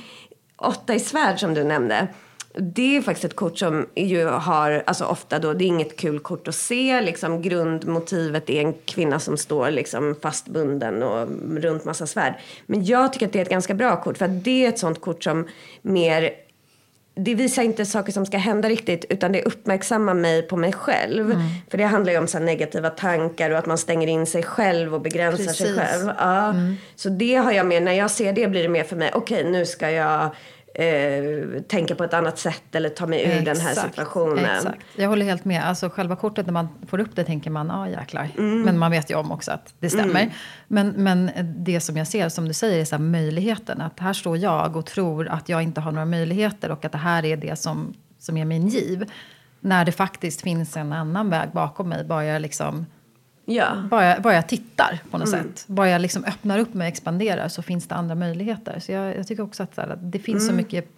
åtta 0.57 0.95
i 0.95 1.01
svärd 1.01 1.41
som 1.41 1.55
du 1.55 1.65
nämnde. 1.65 2.09
Det 2.61 2.97
är 2.97 3.03
faktiskt 3.03 3.25
ett 3.25 3.37
kort 3.37 3.59
som 3.59 3.87
ju 3.95 4.25
har, 4.27 4.83
alltså 4.87 5.05
ofta 5.05 5.39
då, 5.39 5.53
det 5.53 5.65
är 5.65 5.67
inget 5.67 5.97
kul 5.97 6.21
kort 6.21 6.49
att 6.49 6.55
se. 6.55 7.01
Liksom 7.01 7.43
grundmotivet 7.43 8.51
är 8.51 8.61
en 8.61 8.75
kvinna 8.85 9.21
som 9.21 9.37
står 9.37 9.71
liksom 9.71 10.17
fastbunden 10.23 11.03
och 11.03 11.29
runt 11.57 11.85
massa 11.85 12.07
svärd. 12.07 12.35
Men 12.67 12.85
jag 12.85 13.13
tycker 13.13 13.27
att 13.27 13.33
det 13.33 13.39
är 13.39 13.43
ett 13.43 13.49
ganska 13.49 13.75
bra 13.75 14.03
kort 14.03 14.19
för 14.19 14.25
att 14.25 14.45
det 14.45 14.65
är 14.65 14.69
ett 14.69 14.79
sånt 14.79 15.01
kort 15.01 15.25
som 15.25 15.49
mer 15.83 16.31
det 17.21 17.35
visar 17.35 17.63
inte 17.63 17.87
saker 17.87 18.13
som 18.13 18.27
ska 18.27 18.39
hända 18.39 18.69
riktigt 18.69 19.05
utan 19.09 19.33
det 19.33 19.43
uppmärksammar 19.43 20.15
mig 20.15 20.43
på 20.43 20.57
mig 20.57 20.73
själv. 20.73 21.31
Mm. 21.31 21.43
För 21.71 21.79
det 21.79 21.85
handlar 21.85 22.13
ju 22.13 22.19
om 22.19 22.27
så 22.27 22.39
negativa 22.39 22.91
tankar 22.91 23.51
och 23.51 23.59
att 23.59 23.67
man 23.67 23.79
stänger 23.79 24.09
in 24.09 24.27
sig 24.27 24.43
själv 24.43 24.95
och 24.95 25.01
begränsar 25.01 25.45
Precis. 25.45 25.57
sig 25.57 25.75
själv. 25.75 26.13
Ja. 26.19 26.51
Mm. 26.51 26.75
Så 26.97 27.09
det 27.09 27.35
har 27.35 27.53
jag 27.53 27.67
med, 27.67 27.83
när 27.83 27.93
jag 27.93 28.11
ser 28.11 28.33
det 28.33 28.47
blir 28.47 28.63
det 28.63 28.69
mer 28.69 28.85
för 28.85 28.97
mig, 28.97 29.11
okej 29.15 29.39
okay, 29.41 29.51
nu 29.53 29.67
ska 29.67 29.91
jag 29.91 30.31
eh, 30.79 31.63
tänka 31.69 31.95
på 31.95 32.05
ett 32.05 32.15
annat 32.15 32.39
sätt 32.39 32.75
eller 32.75 32.89
ta 32.89 33.07
mig 33.07 33.23
ur 33.23 33.29
exakt, 33.29 33.45
den 33.45 33.57
här 33.57 33.75
situationen. 33.75 34.57
Exakt. 34.57 34.85
Jag 34.97 35.09
håller 35.09 35.27
helt 35.27 35.45
med. 35.45 35.65
Alltså 35.65 35.89
själva 35.89 36.17
kortet 36.17 36.47
när 36.47 36.53
man 36.53 36.69
får 36.87 37.01
upp 37.01 37.11
det 37.17 37.25
tänker 37.25 37.51
man, 37.51 37.67
ja 37.67 37.75
ah, 37.75 37.89
jäklar. 37.89 38.29
Mm. 38.39 38.63
Men 38.63 38.79
man 38.79 38.91
vet 38.91 39.11
ju 39.11 39.15
om 39.15 39.33
också 39.33 39.51
att 39.51 39.75
det 39.79 39.91
stämmer. 39.91 40.21
Mm. 40.21 40.33
Men, 40.69 40.89
men 40.89 41.31
det 41.45 41.81
som 41.81 41.97
jag 41.97 42.07
ser, 42.07 42.29
som 42.29 42.49
du 42.49 42.55
säger, 42.55 42.81
är 42.81 42.85
så 42.85 42.99
möjligheten. 42.99 43.81
Att 43.81 44.01
här 44.01 44.13
står 44.13 44.37
jag 44.37 44.77
och 44.77 44.87
tror 44.87 45.29
att 45.29 45.49
jag 45.49 45.63
inte 45.63 45.81
har 45.81 45.93
några 45.93 46.07
möjligheter 46.07 46.71
och 46.71 46.85
att 46.85 46.93
det 46.93 46.99
här 46.99 47.25
är 47.25 47.37
det 47.37 47.59
som, 47.59 47.95
som 48.19 48.37
är 48.37 48.45
min 48.45 48.69
giv. 48.69 49.11
När 49.61 49.85
det 49.85 49.93
faktiskt 49.93 50.43
finns 50.43 50.77
en 50.77 50.93
annan 50.93 51.31
väg 51.31 51.49
bakom 51.53 51.89
mig. 51.89 52.05
Bara 52.05 52.25
jag 52.25 52.43
liksom 52.43 52.87
Ja. 53.51 53.83
Bara, 53.91 54.21
bara 54.21 54.35
jag 54.35 54.49
tittar 54.49 54.99
på 55.11 55.19
något 55.19 55.29
mm. 55.29 55.43
sätt. 55.43 55.65
Bara 55.67 55.89
jag 55.89 56.01
liksom 56.01 56.25
öppnar 56.25 56.59
upp 56.59 56.75
mig 56.75 56.85
och 56.85 56.89
expanderar 56.89 57.49
så 57.49 57.63
finns 57.63 57.89
det 57.89 57.95
andra 57.95 58.15
möjligheter. 58.15 58.81
Så 58.81 58.93
jag, 58.93 59.17
jag 59.17 59.27
tycker 59.27 59.43
också 59.43 59.63
att 59.63 59.77
här, 59.77 59.99
det 60.03 60.19
finns 60.19 60.43
mm. 60.43 60.49
så 60.49 60.55
mycket 60.55 60.89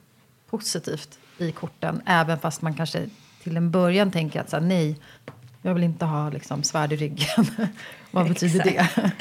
positivt 0.51 1.19
i 1.39 1.53
korten. 1.53 2.03
Även 2.07 2.39
fast 2.39 2.63
man 2.63 2.75
kanske 2.75 3.07
till 3.43 3.57
en 3.57 3.71
början 3.71 4.11
tänker 4.11 4.41
att 4.41 4.51
så 4.51 4.57
här, 4.57 4.65
nej, 4.65 4.97
jag 5.63 5.75
vill 5.75 5.85
inte 5.85 6.05
ha 6.05 6.31
liksom, 6.31 6.63
svärd 6.63 6.93
i 6.93 6.97
ryggen. 6.97 7.47
Vad 8.11 8.29
betyder 8.29 8.65
det? 8.65 8.89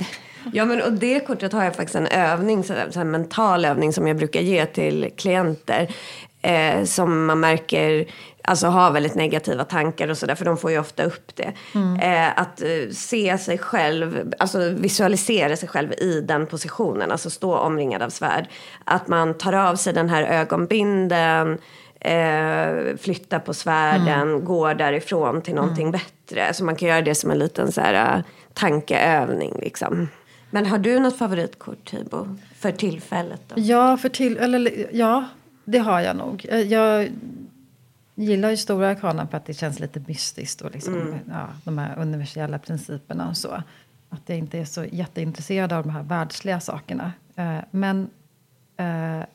Ja, 0.53 0.65
men 0.65 0.81
och 0.81 0.93
det 0.93 1.19
kortet 1.19 1.53
har 1.53 1.63
jag 1.63 1.75
faktiskt 1.75 1.95
en 1.95 2.07
övning, 2.07 2.63
så 2.63 2.73
här, 2.73 2.89
här 2.95 3.03
mental 3.03 3.65
övning 3.65 3.93
som 3.93 4.07
jag 4.07 4.17
brukar 4.17 4.41
ge 4.41 4.65
till 4.65 5.09
klienter. 5.17 5.95
Eh, 6.41 6.83
som 6.83 7.25
man 7.25 7.39
märker 7.39 8.05
alltså 8.49 8.67
har 8.67 8.91
väldigt 8.91 9.15
negativa 9.15 9.63
tankar 9.63 10.07
och 10.07 10.17
sådär, 10.17 10.35
för 10.35 10.45
de 10.45 10.57
får 10.57 10.71
ju 10.71 10.79
ofta 10.79 11.03
upp 11.03 11.35
det. 11.35 11.53
Mm. 11.75 11.99
Eh, 11.99 12.39
att 12.39 12.61
eh, 12.61 12.89
se 12.91 13.37
sig 13.37 13.57
själv, 13.57 14.33
alltså 14.39 14.69
visualisera 14.69 15.55
sig 15.55 15.69
själv 15.69 15.93
i 15.93 16.21
den 16.21 16.47
positionen, 16.47 17.11
alltså 17.11 17.29
stå 17.29 17.57
omringad 17.57 18.01
av 18.01 18.09
svärd. 18.09 18.47
Att 18.83 19.07
man 19.07 19.33
tar 19.33 19.53
av 19.53 19.75
sig 19.75 19.93
den 19.93 20.09
här 20.09 20.23
ögonbinden, 20.23 21.57
eh, 21.99 22.97
flyttar 23.01 23.39
på 23.39 23.53
svärden, 23.53 24.29
mm. 24.29 24.45
går 24.45 24.73
därifrån 24.73 25.41
till 25.41 25.55
någonting 25.55 25.87
mm. 25.87 25.91
bättre. 25.91 26.53
Så 26.53 26.65
man 26.65 26.75
kan 26.75 26.89
göra 26.89 27.01
det 27.01 27.15
som 27.15 27.31
en 27.31 27.39
liten 27.39 27.71
så 27.71 27.81
här, 27.81 28.17
uh, 28.17 28.23
tankeövning 28.53 29.53
liksom. 29.61 30.07
Men 30.51 30.65
har 30.65 30.77
du 30.77 30.99
något 30.99 31.17
favoritkort, 31.17 31.89
Tibo, 31.89 32.37
för 32.59 32.71
tillfället? 32.71 33.41
Då? 33.47 33.55
Ja, 33.57 33.97
för 33.97 34.09
till, 34.09 34.37
eller, 34.37 34.87
ja, 34.91 35.25
det 35.65 35.79
har 35.79 35.99
jag 35.99 36.15
nog. 36.15 36.45
Eh, 36.49 36.59
jag 36.59 37.09
gillar 38.23 38.49
ju 38.49 38.57
stora 38.57 38.89
arkanan 38.89 39.27
för 39.27 39.37
att 39.37 39.45
det 39.45 39.53
känns 39.53 39.79
lite 39.79 40.01
mystiskt 40.07 40.61
och 40.61 40.71
liksom, 40.71 40.93
mm. 40.93 41.19
ja, 41.29 41.47
de 41.63 41.77
här 41.77 41.99
universella 41.99 42.59
principerna 42.59 43.29
och 43.29 43.37
så. 43.37 43.63
Att 44.09 44.21
jag 44.25 44.37
inte 44.37 44.59
är 44.59 44.65
så 44.65 44.85
jätteintresserad 44.85 45.73
av 45.73 45.83
de 45.83 45.89
här 45.89 46.03
världsliga 46.03 46.59
sakerna. 46.59 47.13
Eh, 47.35 47.57
men 47.71 48.09
eh, 48.77 49.25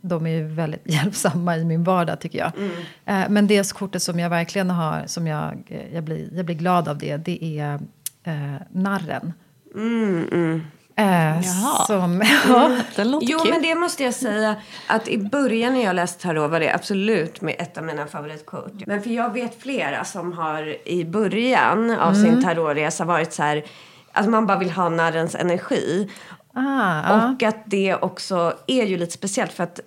de 0.00 0.26
är 0.26 0.30
ju 0.30 0.44
väldigt 0.44 0.82
hjälpsamma 0.92 1.56
i 1.56 1.64
min 1.64 1.84
vardag 1.84 2.20
tycker 2.20 2.38
jag. 2.38 2.52
Mm. 2.56 2.70
Eh, 3.04 3.30
men 3.30 3.46
det 3.46 3.72
kortet 3.72 4.02
som 4.02 4.18
jag 4.18 4.30
verkligen 4.30 4.70
har, 4.70 5.06
som 5.06 5.26
jag, 5.26 5.62
eh, 5.66 5.94
jag, 5.94 6.04
blir, 6.04 6.28
jag 6.36 6.46
blir 6.46 6.56
glad 6.56 6.88
av 6.88 6.98
det, 6.98 7.16
det 7.16 7.58
är 7.58 7.80
eh, 8.24 8.54
narren. 8.72 9.32
Mm, 9.74 10.62
mm. 10.96 11.36
Äh, 11.36 11.42
som, 11.86 12.22
ja. 12.48 12.64
Mm, 12.64 12.80
den 12.96 13.10
låter 13.10 13.26
jo, 13.26 13.38
kul. 13.38 13.52
men 13.52 13.62
det 13.62 13.74
måste 13.74 14.04
jag 14.04 14.14
säga 14.14 14.56
att 14.86 15.08
i 15.08 15.18
början 15.18 15.74
när 15.74 15.84
jag 15.84 15.96
läste 15.96 16.22
tarot 16.22 16.50
var 16.50 16.60
det 16.60 16.74
absolut 16.74 17.40
med 17.40 17.54
ett 17.58 17.78
av 17.78 17.84
mina 17.84 18.06
favoritkort. 18.06 18.86
Men 18.86 19.02
för 19.02 19.10
jag 19.10 19.32
vet 19.32 19.62
flera 19.62 20.04
som 20.04 20.32
har 20.32 20.88
i 20.88 21.04
början 21.04 21.90
av 21.90 22.14
mm. 22.14 22.24
sin 22.24 22.42
tarotresa 22.42 23.04
varit 23.04 23.32
så 23.32 23.42
här 23.42 23.64
att 24.12 24.28
man 24.28 24.46
bara 24.46 24.58
vill 24.58 24.70
ha 24.70 24.88
narrens 24.88 25.34
energi. 25.34 26.10
Ah, 26.54 27.32
och 27.32 27.42
att 27.42 27.62
det 27.64 27.94
också 27.94 28.54
är 28.66 28.84
ju 28.84 28.96
lite 28.96 29.12
speciellt 29.12 29.52
för 29.52 29.64
att 29.64 29.80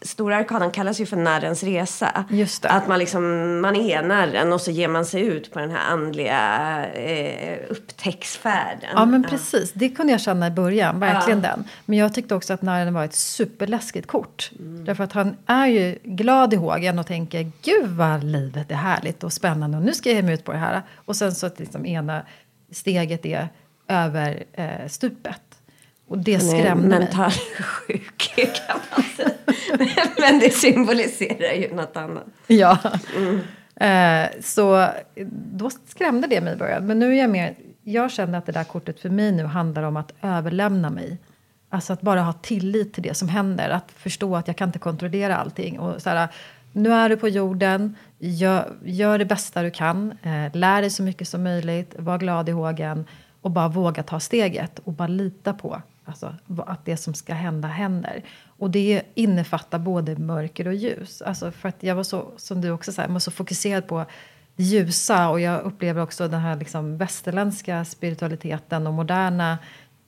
Stora 0.00 0.36
arkadan 0.36 0.70
kallas 0.70 1.00
ju 1.00 1.06
för 1.06 1.16
narrens 1.16 1.62
resa. 1.62 2.24
Att 2.62 2.88
man, 2.88 2.98
liksom, 2.98 3.22
man 3.60 3.76
är 3.76 4.02
narren 4.02 4.52
och 4.52 4.60
så 4.60 4.70
ger 4.70 4.88
man 4.88 5.06
sig 5.06 5.20
ut 5.20 5.52
på 5.52 5.58
den 5.58 5.70
här 5.70 5.90
andliga 5.90 6.86
eh, 6.86 7.58
upptäcktsfärden. 7.68 8.90
Ja 8.94 9.04
men 9.04 9.24
precis, 9.24 9.72
det 9.72 9.88
kunde 9.88 10.12
jag 10.12 10.20
känna 10.20 10.46
i 10.46 10.50
början, 10.50 11.00
verkligen 11.00 11.42
ja. 11.42 11.48
den. 11.48 11.64
Men 11.84 11.98
jag 11.98 12.14
tyckte 12.14 12.34
också 12.34 12.54
att 12.54 12.62
narren 12.62 12.94
var 12.94 13.04
ett 13.04 13.14
superläskigt 13.14 14.06
kort. 14.06 14.50
Mm. 14.58 14.84
Därför 14.84 15.04
att 15.04 15.12
han 15.12 15.36
är 15.46 15.66
ju 15.66 15.98
glad 16.04 16.52
i 16.52 16.56
hågen 16.56 16.98
och 16.98 17.06
tänker 17.06 17.52
gud 17.62 17.90
vad 17.90 18.24
livet 18.24 18.70
är 18.70 18.74
härligt 18.74 19.24
och 19.24 19.32
spännande 19.32 19.78
och 19.78 19.84
nu 19.84 19.94
ska 19.94 20.08
jag 20.08 20.16
ge 20.16 20.22
mig 20.22 20.34
ut 20.34 20.44
på 20.44 20.52
det 20.52 20.58
här. 20.58 20.82
Och 21.04 21.16
sen 21.16 21.34
så 21.34 21.46
att 21.46 21.58
liksom 21.58 21.86
ena 21.86 22.22
steget 22.70 23.26
är 23.26 23.48
över 23.88 24.44
eh, 24.52 24.88
stupet. 24.88 25.40
Och 26.08 26.18
det 26.18 26.40
skrämde 26.40 26.88
mig. 26.88 26.98
mental 26.98 27.30
sjuk 27.60 28.34
kan 28.36 28.80
man 28.90 29.02
säga. 29.16 30.06
Men 30.20 30.38
det 30.38 30.50
symboliserar 30.50 31.54
ju 31.54 31.74
något 31.74 31.96
annat. 31.96 32.24
Ja. 32.46 32.78
Mm. 33.16 33.40
Eh, 33.76 34.30
så 34.40 34.88
då 35.52 35.70
skrämde 35.86 36.26
det 36.26 36.40
mig 36.40 36.52
i 36.52 36.56
början. 36.56 36.86
Men 36.86 36.98
nu 36.98 37.12
är 37.12 37.20
jag 37.20 37.30
mer... 37.30 37.54
Jag 37.82 38.10
känner 38.10 38.38
att 38.38 38.46
det 38.46 38.52
där 38.52 38.64
kortet 38.64 39.00
för 39.00 39.10
mig 39.10 39.32
nu 39.32 39.44
handlar 39.44 39.82
om 39.82 39.96
att 39.96 40.12
överlämna 40.22 40.90
mig. 40.90 41.18
Alltså 41.68 41.92
att 41.92 42.00
bara 42.00 42.20
ha 42.20 42.32
tillit 42.32 42.94
till 42.94 43.02
det 43.02 43.14
som 43.14 43.28
händer. 43.28 43.70
Att 43.70 43.92
förstå 43.96 44.36
att 44.36 44.46
jag 44.46 44.56
kan 44.56 44.68
inte 44.68 44.78
kontrollera 44.78 45.36
allting. 45.36 45.78
Och 45.78 46.02
så 46.02 46.10
här, 46.10 46.28
nu 46.72 46.92
är 46.92 47.08
du 47.08 47.16
på 47.16 47.28
jorden, 47.28 47.96
gör, 48.18 48.72
gör 48.84 49.18
det 49.18 49.24
bästa 49.24 49.62
du 49.62 49.70
kan, 49.70 50.12
eh, 50.22 50.56
lär 50.56 50.80
dig 50.80 50.90
så 50.90 51.02
mycket 51.02 51.28
som 51.28 51.42
möjligt, 51.42 51.94
var 51.98 52.18
glad 52.18 52.48
i 52.48 52.52
hågen 52.52 53.06
och 53.40 53.50
bara 53.50 53.68
våga 53.68 54.02
ta 54.02 54.20
steget 54.20 54.78
och 54.78 54.92
bara 54.92 55.08
lita 55.08 55.52
på 55.52 55.82
alltså, 56.06 56.34
att 56.66 56.84
det 56.84 56.96
som 56.96 57.14
ska 57.14 57.34
hända 57.34 57.68
händer. 57.68 58.22
Och 58.58 58.70
det 58.70 59.02
innefattar 59.14 59.78
både 59.78 60.16
mörker 60.16 60.66
och 60.66 60.74
ljus. 60.74 61.22
Alltså 61.22 61.50
för 61.50 61.68
att 61.68 61.82
jag 61.82 61.94
var 61.94 62.02
så, 62.02 62.32
som 62.36 62.60
du 62.60 62.70
också 62.70 62.92
säger, 62.92 63.08
var 63.08 63.18
så 63.18 63.30
fokuserad 63.30 63.86
på 63.86 64.04
det 64.56 64.62
ljusa 64.62 65.28
och 65.28 65.40
jag 65.40 65.62
upplever 65.62 66.02
också 66.02 66.28
den 66.28 66.40
här 66.40 66.56
liksom 66.56 66.98
västerländska 66.98 67.84
spiritualiteten 67.84 68.86
och 68.86 68.94
moderna 68.94 69.58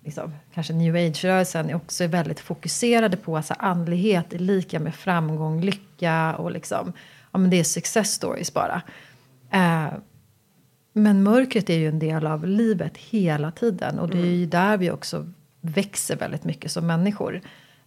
liksom, 0.05 0.35
kanske 0.55 0.73
new 0.73 0.95
age-rörelsen 0.95 1.75
också 1.75 2.05
är 2.05 2.09
väldigt 2.09 2.41
fokuserade 2.41 3.17
på 3.17 3.33
att 3.33 3.37
alltså, 3.37 3.55
andlighet 3.59 4.33
är 4.33 4.39
lika 4.39 4.81
med 4.81 4.95
framgång, 4.95 5.61
lycka 5.61 6.37
och 6.37 6.51
liksom, 6.51 6.93
ja, 7.33 7.39
men 7.39 7.51
det 7.51 7.57
är 7.61 7.65
success 7.65 8.13
stories 8.13 8.55
bara. 8.55 8.83
Eh, 9.51 9.89
men 10.93 11.23
mörkret 11.23 11.71
är 11.71 11.79
ju 11.79 11.89
en 11.89 11.99
del 11.99 12.27
av 12.27 12.47
livet 12.47 12.97
hela 12.97 13.51
tiden 13.51 13.99
och 13.99 14.09
det 14.09 14.19
är 14.19 14.25
ju 14.25 14.37
mm. 14.37 14.51
där 14.51 14.77
vi 14.77 14.91
också 14.91 15.33
växer 15.61 16.17
väldigt 16.17 16.45
mycket 16.45 16.71
som 16.71 16.87
människor. 16.87 17.41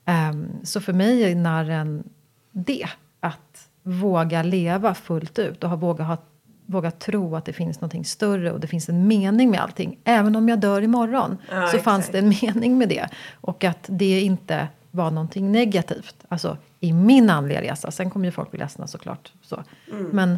Um, 0.05 0.51
så 0.63 0.81
för 0.81 0.93
mig 0.93 1.23
är 1.23 1.35
narren 1.35 2.03
det, 2.51 2.85
att 3.19 3.69
våga 3.83 4.43
leva 4.43 4.93
fullt 4.93 5.39
ut 5.39 5.63
och 5.63 5.69
ha, 5.69 5.77
våga, 5.77 6.03
ha, 6.03 6.17
våga 6.65 6.91
tro 6.91 7.35
att 7.35 7.45
det 7.45 7.53
finns 7.53 7.81
något 7.81 8.07
större 8.07 8.51
och 8.51 8.59
det 8.59 8.67
finns 8.67 8.89
en 8.89 9.07
mening 9.07 9.49
med 9.49 9.61
allting. 9.61 9.99
Även 10.03 10.35
om 10.35 10.49
jag 10.49 10.59
dör 10.59 10.81
imorgon 10.81 11.37
ja, 11.49 11.55
så 11.55 11.63
exakt. 11.63 11.83
fanns 11.83 12.09
det 12.09 12.19
en 12.19 12.33
mening 12.41 12.77
med 12.77 12.89
det. 12.89 13.09
Och 13.33 13.63
att 13.63 13.85
det 13.87 14.21
inte 14.21 14.67
var 14.91 15.11
någonting 15.11 15.51
negativt. 15.51 16.15
Alltså 16.27 16.57
i 16.79 16.93
min 16.93 17.29
andliga 17.29 17.61
resa. 17.61 17.91
Sen 17.91 18.09
kommer 18.09 18.25
ju 18.25 18.31
folk 18.31 18.51
bli 18.51 18.59
ledsna 18.59 18.87
såklart. 18.87 19.33
Så. 19.41 19.63
Mm. 19.91 20.05
Men 20.05 20.37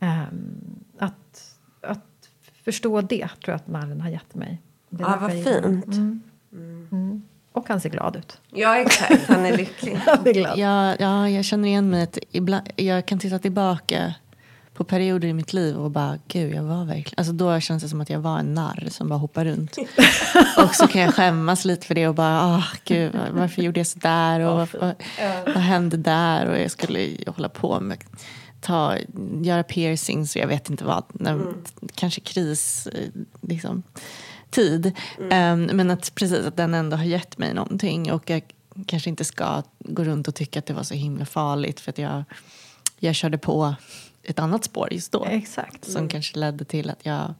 um, 0.00 0.84
att, 0.98 1.56
att 1.80 2.28
förstå 2.64 3.00
det 3.00 3.28
tror 3.28 3.52
jag 3.52 3.54
att 3.54 3.68
narren 3.68 4.00
har 4.00 4.08
gett 4.08 4.34
mig. 4.34 4.62
Det 4.88 5.02
ja, 5.02 5.18
vad 5.20 5.30
fint. 5.32 5.86
Mm. 5.86 6.22
Mm. 6.52 7.22
Och 7.52 7.68
han 7.68 7.80
ser 7.80 7.90
glad 7.90 8.16
ut. 8.16 8.40
Ja, 8.50 8.76
exakt. 8.76 9.28
Han 9.28 9.46
är 9.46 9.56
lycklig. 9.56 9.94
han 10.06 10.26
är 10.26 10.32
glad. 10.32 10.58
Ja, 10.58 10.96
ja, 10.98 11.28
jag 11.28 11.44
känner 11.44 11.68
igen 11.68 11.90
mig. 11.90 12.02
Att 12.02 12.18
ibland, 12.30 12.68
jag 12.76 13.06
kan 13.06 13.18
titta 13.18 13.38
tillbaka 13.38 14.14
på 14.74 14.84
perioder 14.84 15.28
i 15.28 15.32
mitt 15.32 15.52
liv 15.52 15.76
och 15.76 15.90
bara, 15.90 16.18
gud, 16.28 16.54
jag 16.54 16.62
var 16.62 16.84
verkligen... 16.84 17.14
Alltså 17.16 17.32
då 17.32 17.60
känns 17.60 17.82
det 17.82 17.88
som 17.88 18.00
att 18.00 18.10
jag 18.10 18.20
var 18.20 18.38
en 18.38 18.54
narr 18.54 18.88
som 18.90 19.08
bara 19.08 19.18
hoppar 19.18 19.44
runt. 19.44 19.76
och 20.56 20.74
så 20.74 20.86
kan 20.86 21.00
jag 21.00 21.14
skämmas 21.14 21.64
lite 21.64 21.86
för 21.86 21.94
det 21.94 22.08
och 22.08 22.14
bara, 22.14 22.46
åh, 22.46 22.66
gud, 22.84 23.12
varför 23.32 23.62
gjorde 23.62 23.80
jag 23.80 23.86
så 23.86 23.98
där? 23.98 24.40
Och 24.40 24.56
vad, 24.56 24.68
vad, 24.80 24.94
vad 25.46 25.62
hände 25.62 25.96
där? 25.96 26.46
Och 26.46 26.58
jag 26.58 26.70
skulle 26.70 27.16
hålla 27.26 27.48
på 27.48 27.80
med 27.80 27.98
ta, 28.62 28.96
göra 29.42 29.62
piercings 29.62 30.36
och 30.36 30.42
jag 30.42 30.48
vet 30.48 30.70
inte 30.70 30.84
vad. 30.84 31.04
När, 31.12 31.32
mm. 31.32 31.64
Kanske 31.94 32.20
kris, 32.20 32.86
eh, 32.86 33.08
liksom 33.40 33.82
tid. 34.52 34.92
Mm. 35.18 35.68
Um, 35.70 35.76
men 35.76 35.90
att 35.90 36.14
precis 36.14 36.46
att 36.46 36.56
den 36.56 36.74
ändå 36.74 36.96
har 36.96 37.04
gett 37.04 37.38
mig 37.38 37.54
någonting. 37.54 38.12
Och 38.12 38.30
jag 38.30 38.42
kanske 38.86 39.10
inte 39.10 39.24
ska 39.24 39.62
gå 39.78 40.04
runt 40.04 40.28
och 40.28 40.34
tycka 40.34 40.58
att 40.58 40.66
det 40.66 40.74
var 40.74 40.82
så 40.82 40.94
himla 40.94 41.24
farligt 41.24 41.80
för 41.80 41.90
att 41.90 41.98
jag, 41.98 42.24
jag 42.98 43.14
körde 43.14 43.38
på 43.38 43.74
ett 44.22 44.38
annat 44.38 44.64
spår 44.64 44.92
just 44.92 45.12
då. 45.12 45.24
Exakt. 45.24 45.84
Som 45.84 45.96
mm. 45.96 46.08
kanske 46.08 46.38
ledde 46.38 46.64
till 46.64 46.90
att 46.90 47.06
jag 47.06 47.34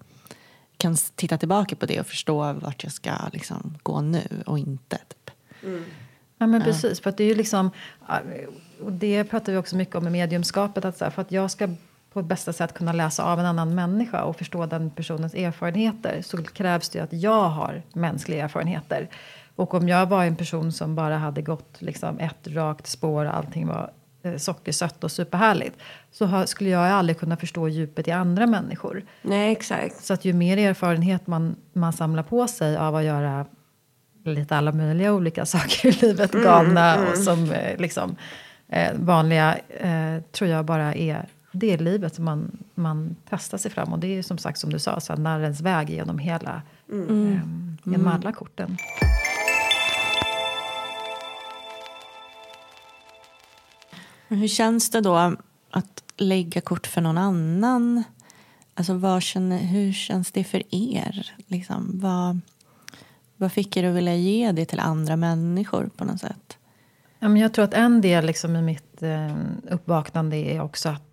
kan 0.77 0.97
titta 1.15 1.39
tillbaka 1.39 1.77
på 1.77 1.87
det 1.87 2.01
och 2.01 2.07
förstå 2.07 2.53
vart 2.53 2.85
jag 2.85 2.93
ska 2.93 3.13
liksom, 3.33 3.79
gå 3.83 4.01
nu 4.01 4.43
och 4.47 4.59
inte. 4.59 4.97
Typ. 4.97 5.31
Mm. 5.63 5.85
Ja 6.39 6.47
men 6.47 6.63
precis, 6.63 7.01
för 7.01 7.11
att 7.11 7.17
det 7.17 7.25
är 7.25 7.29
ju 7.29 7.35
liksom, 7.35 7.71
och 8.81 8.93
det 8.93 9.25
pratar 9.25 9.53
vi 9.53 9.59
också 9.59 9.77
mycket 9.77 9.95
om 9.95 10.07
i 10.07 10.11
mediumskapet, 10.11 10.85
att 10.85 10.99
så 10.99 11.05
här, 11.05 11.11
för 11.11 11.23
att 11.23 11.33
jag 11.33 11.51
ska 11.51 11.69
på 12.13 12.21
ett 12.21 12.27
bästa 12.27 12.53
sätt 12.53 12.75
kunna 12.75 12.93
läsa 12.93 13.25
av 13.25 13.41
en 13.41 13.47
annan 13.47 13.75
människa 13.75 14.23
och 14.23 14.37
förstå 14.37 14.67
den 14.67 14.91
personens 14.91 15.35
erfarenheter 15.35 16.23
så 16.23 16.43
krävs 16.43 16.89
det 16.89 17.01
att 17.01 17.13
jag 17.13 17.49
har 17.49 17.83
mänskliga 17.93 18.45
erfarenheter. 18.45 19.09
Och 19.57 19.75
om 19.75 19.89
jag 19.89 20.07
var 20.07 20.25
en 20.25 20.37
person 20.37 20.73
som 20.73 20.95
bara 20.95 21.19
hade 21.19 21.43
gått 21.43 21.77
liksom 21.79 22.19
ett 22.19 22.49
rakt 22.49 22.87
spår 22.87 23.25
och 23.25 23.37
allting 23.37 23.67
var 23.67 23.91
eh, 24.23 24.37
sockersött 24.37 25.05
och 25.05 25.13
superhärligt 25.13 25.77
så 26.11 26.47
skulle 26.47 26.71
jag 26.71 26.87
aldrig 26.87 27.19
kunna 27.19 27.37
förstå 27.37 27.69
djupet 27.69 28.09
i 28.09 28.11
andra 28.11 28.47
människor. 28.47 29.05
Nej, 29.23 29.53
exakt. 29.53 30.05
Så 30.05 30.15
att 30.15 30.25
ju 30.25 30.33
mer 30.33 30.59
erfarenhet 30.59 31.27
man, 31.27 31.57
man 31.73 31.93
samlar 31.93 32.23
på 32.23 32.49
sig 32.49 32.77
av 32.77 32.97
att 32.97 33.05
göra 33.05 33.47
lite 34.25 34.57
alla 34.57 34.73
möjliga 34.73 35.13
olika 35.13 35.47
saker 35.47 35.89
i 35.89 35.93
livet, 35.93 36.35
mm, 36.35 36.45
galna 36.45 36.95
mm, 36.95 37.01
mm. 37.01 37.13
och 37.13 37.19
som 37.19 37.53
eh, 37.53 37.79
liksom, 37.79 38.17
eh, 38.69 38.91
vanliga, 38.95 39.59
eh, 39.69 40.23
tror 40.33 40.51
jag 40.51 40.65
bara 40.65 40.95
är 40.95 41.27
det 41.53 41.71
är 41.71 41.79
livet 41.79 42.15
som 42.15 42.25
man, 42.25 42.59
man 42.75 43.17
testar 43.29 43.59
sig 43.59 43.71
fram. 43.71 43.93
Och 43.93 43.99
det 43.99 44.19
är 44.19 44.23
som 44.23 44.39
sagt 44.39 44.59
som 44.59 44.71
du 44.71 44.79
sa, 44.79 45.01
så 45.01 45.17
narrens 45.17 45.61
väg 45.61 45.91
genom 45.91 46.19
hela, 46.19 46.63
mm. 46.93 47.09
eh, 47.09 47.41
genom 47.85 48.07
mm. 48.07 48.09
alla 48.09 48.33
korten. 48.33 48.77
hur 54.37 54.49
känns 54.49 54.91
det 54.91 55.01
då 55.01 55.37
att 55.71 56.03
lägga 56.17 56.61
kort 56.61 56.87
för 56.87 57.01
någon 57.01 57.19
annan? 57.19 58.05
Alltså 58.75 58.95
vad 58.95 59.23
känner, 59.23 59.59
hur 59.59 59.93
känns 59.93 60.33
det 60.33 60.45
för 60.45 60.63
er? 60.71 61.35
Liksom, 61.47 61.91
vad, 61.95 62.41
vad 63.37 63.53
fick 63.53 63.77
er 63.77 63.85
att 63.85 63.97
vilja 63.97 64.15
ge 64.15 64.53
det 64.53 64.65
till 64.65 64.81
andra 64.81 65.17
människor 65.17 65.91
på 65.97 66.05
något 66.05 66.21
sätt? 66.21 66.57
Jag 67.19 67.55
tror 67.55 67.65
att 67.65 67.75
en 67.75 68.01
del 68.01 68.27
liksom 68.27 68.57
i 68.57 68.63
mitt 68.63 69.03
eh, 69.03 69.37
uppvaknande 69.71 70.37
är 70.37 70.61
också 70.61 70.89
att 70.89 71.12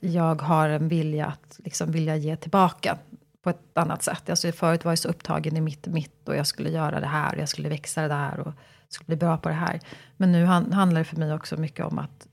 jag 0.00 0.42
har 0.42 0.68
en 0.68 0.88
vilja 0.88 1.26
att 1.26 1.60
liksom 1.64 1.92
vilja 1.92 2.16
ge 2.16 2.36
tillbaka 2.36 2.98
på 3.42 3.50
ett 3.50 3.78
annat 3.78 4.02
sätt. 4.02 4.30
Alltså 4.30 4.52
förut 4.52 4.84
var 4.84 4.92
jag 4.92 4.98
så 4.98 5.08
upptagen 5.08 5.56
i 5.56 5.60
mitt 5.60 5.86
mitt 5.86 6.28
och 6.28 6.36
jag 6.36 6.46
skulle 6.46 6.70
göra 6.70 7.00
det 7.00 7.06
här 7.06 7.34
och 7.34 7.40
jag 7.40 7.48
skulle 7.48 7.68
växa 7.68 8.02
det 8.02 8.08
där 8.08 8.40
och 8.40 8.52
skulle 8.88 9.06
bli 9.06 9.16
bra 9.16 9.36
på 9.36 9.48
det 9.48 9.54
här. 9.54 9.80
Men 10.16 10.32
nu 10.32 10.44
handlar 10.44 10.98
det 10.98 11.04
för 11.04 11.16
mig 11.16 11.34
också 11.34 11.56
mycket 11.56 11.86
om 11.86 11.98
att 11.98 12.28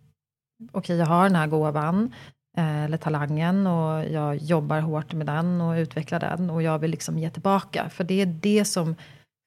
okej, 0.71 0.79
okay, 0.79 0.95
jag 0.95 1.05
har 1.05 1.23
den 1.23 1.35
här 1.35 1.47
gåvan 1.47 2.13
eh, 2.57 2.83
eller 2.83 2.97
talangen 2.97 3.67
och 3.67 4.05
jag 4.09 4.37
jobbar 4.37 4.79
hårt 4.79 5.13
med 5.13 5.27
den 5.27 5.61
och 5.61 5.73
utvecklar 5.73 6.19
den 6.19 6.49
och 6.49 6.63
jag 6.63 6.79
vill 6.79 6.91
liksom 6.91 7.19
ge 7.19 7.29
tillbaka. 7.29 7.89
För 7.89 8.03
det 8.03 8.21
är 8.21 8.25
det 8.25 8.65
som 8.65 8.95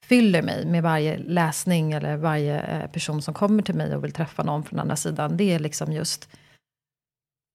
fyller 0.04 0.42
mig 0.42 0.66
med 0.66 0.82
varje 0.82 1.18
läsning 1.18 1.92
eller 1.92 2.16
varje 2.16 2.60
eh, 2.60 2.90
person 2.90 3.22
som 3.22 3.34
kommer 3.34 3.62
till 3.62 3.74
mig 3.74 3.96
och 3.96 4.04
vill 4.04 4.12
träffa 4.12 4.42
någon 4.42 4.64
från 4.64 4.80
andra 4.80 4.96
sidan. 4.96 5.36
Det 5.36 5.54
är 5.54 5.58
liksom 5.58 5.92
just 5.92 6.28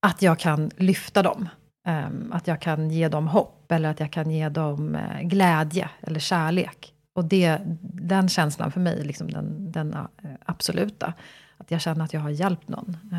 att 0.00 0.22
jag 0.22 0.38
kan 0.38 0.70
lyfta 0.76 1.22
dem. 1.22 1.48
Um, 1.86 2.32
att 2.32 2.46
jag 2.46 2.60
kan 2.60 2.90
ge 2.90 3.08
dem 3.08 3.28
hopp 3.28 3.72
eller 3.72 3.90
att 3.90 4.00
jag 4.00 4.10
kan 4.10 4.30
ge 4.30 4.48
dem 4.48 4.94
uh, 4.94 5.22
glädje 5.22 5.90
eller 6.02 6.20
kärlek. 6.20 6.94
Och 7.12 7.24
det, 7.24 7.58
den 7.82 8.28
känslan 8.28 8.72
för 8.72 8.80
mig, 8.80 9.04
liksom 9.04 9.30
den, 9.30 9.72
den 9.72 9.94
uh, 9.94 10.30
absoluta. 10.44 11.14
Att 11.56 11.70
jag 11.70 11.80
känner 11.80 12.04
att 12.04 12.12
jag 12.12 12.20
har 12.20 12.30
hjälpt 12.30 12.68
någon. 12.68 12.96
Uh, 13.12 13.18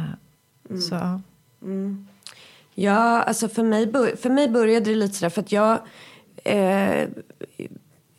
mm. 0.69 0.81
Så. 0.81 1.21
Mm. 1.61 2.07
Ja, 2.73 3.23
alltså 3.23 3.49
för 3.49 3.63
mig, 3.63 3.91
för 4.17 4.29
mig 4.29 4.49
började 4.49 4.85
det 4.85 4.95
lite 4.95 5.13
sådär 5.13 5.29
för 5.29 5.41
att 5.41 5.51
jag 5.51 5.79
eh, 6.43 7.09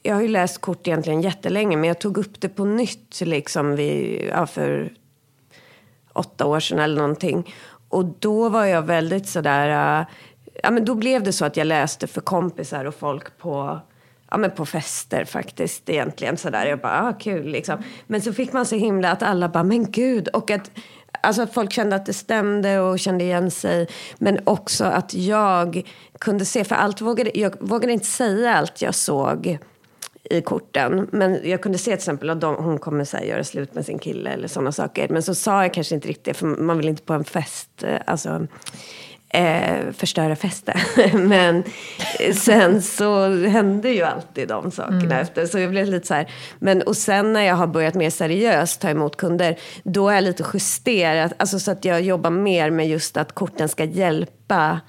jag 0.02 0.14
har 0.14 0.22
ju 0.22 0.28
läst 0.28 0.60
kort 0.60 0.88
egentligen 0.88 1.22
jättelänge 1.22 1.76
men 1.76 1.88
jag 1.88 1.98
tog 1.98 2.18
upp 2.18 2.40
det 2.40 2.48
på 2.48 2.64
nytt 2.64 3.20
liksom 3.20 3.76
vid, 3.76 4.28
ja, 4.30 4.46
för 4.46 4.92
åtta 6.12 6.46
år 6.46 6.60
sedan 6.60 6.78
eller 6.78 6.96
någonting. 6.96 7.54
Och 7.92 8.04
då 8.04 8.48
var 8.48 8.64
jag 8.64 8.82
väldigt 8.82 9.28
sådär... 9.28 10.00
Uh, 10.00 10.06
ja, 10.62 10.70
men 10.70 10.84
då 10.84 10.94
blev 10.94 11.22
det 11.22 11.32
så 11.32 11.44
att 11.44 11.56
jag 11.56 11.66
läste 11.66 12.06
för 12.06 12.20
kompisar 12.20 12.84
och 12.84 12.94
folk 12.94 13.38
på, 13.38 13.80
ja, 14.30 14.36
men 14.36 14.50
på 14.50 14.66
fester 14.66 15.24
faktiskt 15.24 15.88
egentligen. 15.88 16.36
Sådär. 16.36 16.66
Jag 16.66 16.78
bara, 16.78 17.08
ah, 17.08 17.12
kul 17.12 17.46
liksom. 17.46 17.82
Men 18.06 18.22
så 18.22 18.32
fick 18.32 18.52
man 18.52 18.66
så 18.66 18.76
himla 18.76 19.10
att 19.10 19.22
alla 19.22 19.48
bara, 19.48 19.64
men 19.64 19.90
gud. 19.90 20.28
Och 20.28 20.50
att, 20.50 20.70
alltså 21.20 21.42
att 21.42 21.54
folk 21.54 21.72
kände 21.72 21.96
att 21.96 22.06
det 22.06 22.12
stämde 22.12 22.80
och 22.80 22.98
kände 22.98 23.24
igen 23.24 23.50
sig. 23.50 23.88
Men 24.18 24.38
också 24.44 24.84
att 24.84 25.14
jag 25.14 25.90
kunde 26.18 26.44
se, 26.44 26.64
för 26.64 26.74
allt 26.74 27.00
vågade, 27.00 27.30
jag 27.34 27.54
vågade 27.60 27.92
inte 27.92 28.06
säga 28.06 28.54
allt 28.54 28.82
jag 28.82 28.94
såg 28.94 29.58
i 30.32 30.42
korten. 30.42 31.08
Men 31.12 31.40
jag 31.44 31.62
kunde 31.62 31.78
se 31.78 31.84
till 31.84 31.94
exempel 31.94 32.30
att 32.30 32.40
de, 32.40 32.54
hon 32.54 32.78
kommer 32.78 33.04
så 33.04 33.16
här, 33.16 33.24
göra 33.24 33.44
slut 33.44 33.74
med 33.74 33.86
sin 33.86 33.98
kille 33.98 34.30
eller 34.30 34.48
sådana 34.48 34.72
saker. 34.72 35.08
Men 35.08 35.22
så 35.22 35.34
sa 35.34 35.62
jag 35.62 35.74
kanske 35.74 35.94
inte 35.94 36.08
riktigt 36.08 36.36
för 36.36 36.46
man 36.46 36.76
vill 36.76 36.88
inte 36.88 37.02
på 37.02 37.12
en 37.12 37.24
fest, 37.24 37.82
eh, 37.82 38.00
alltså 38.06 38.46
eh, 39.32 39.92
förstöra 39.92 40.36
festen. 40.36 40.78
men 41.28 41.62
sen 42.34 42.82
så 42.82 43.28
hände 43.46 43.90
ju 43.90 44.02
alltid 44.02 44.48
de 44.48 44.70
sakerna 44.70 44.98
mm. 45.00 45.18
efter. 45.18 45.46
Så 45.46 45.58
jag 45.58 45.70
blev 45.70 45.86
lite 45.86 46.06
så 46.06 46.14
här. 46.14 46.30
Men 46.58 46.82
och 46.82 46.96
sen 46.96 47.32
när 47.32 47.42
jag 47.42 47.54
har 47.54 47.66
börjat 47.66 47.94
mer 47.94 48.10
seriöst 48.10 48.80
ta 48.80 48.88
emot 48.88 49.16
kunder. 49.16 49.58
Då 49.84 50.08
är 50.08 50.14
jag 50.14 50.24
lite 50.24 50.44
justerat. 50.54 51.32
Alltså 51.36 51.58
så 51.58 51.70
att 51.70 51.84
jag 51.84 52.02
jobbar 52.02 52.30
mer 52.30 52.70
med 52.70 52.88
just 52.88 53.16
att 53.16 53.32
korten 53.32 53.68
ska 53.68 53.84
hjälpa 53.84 54.80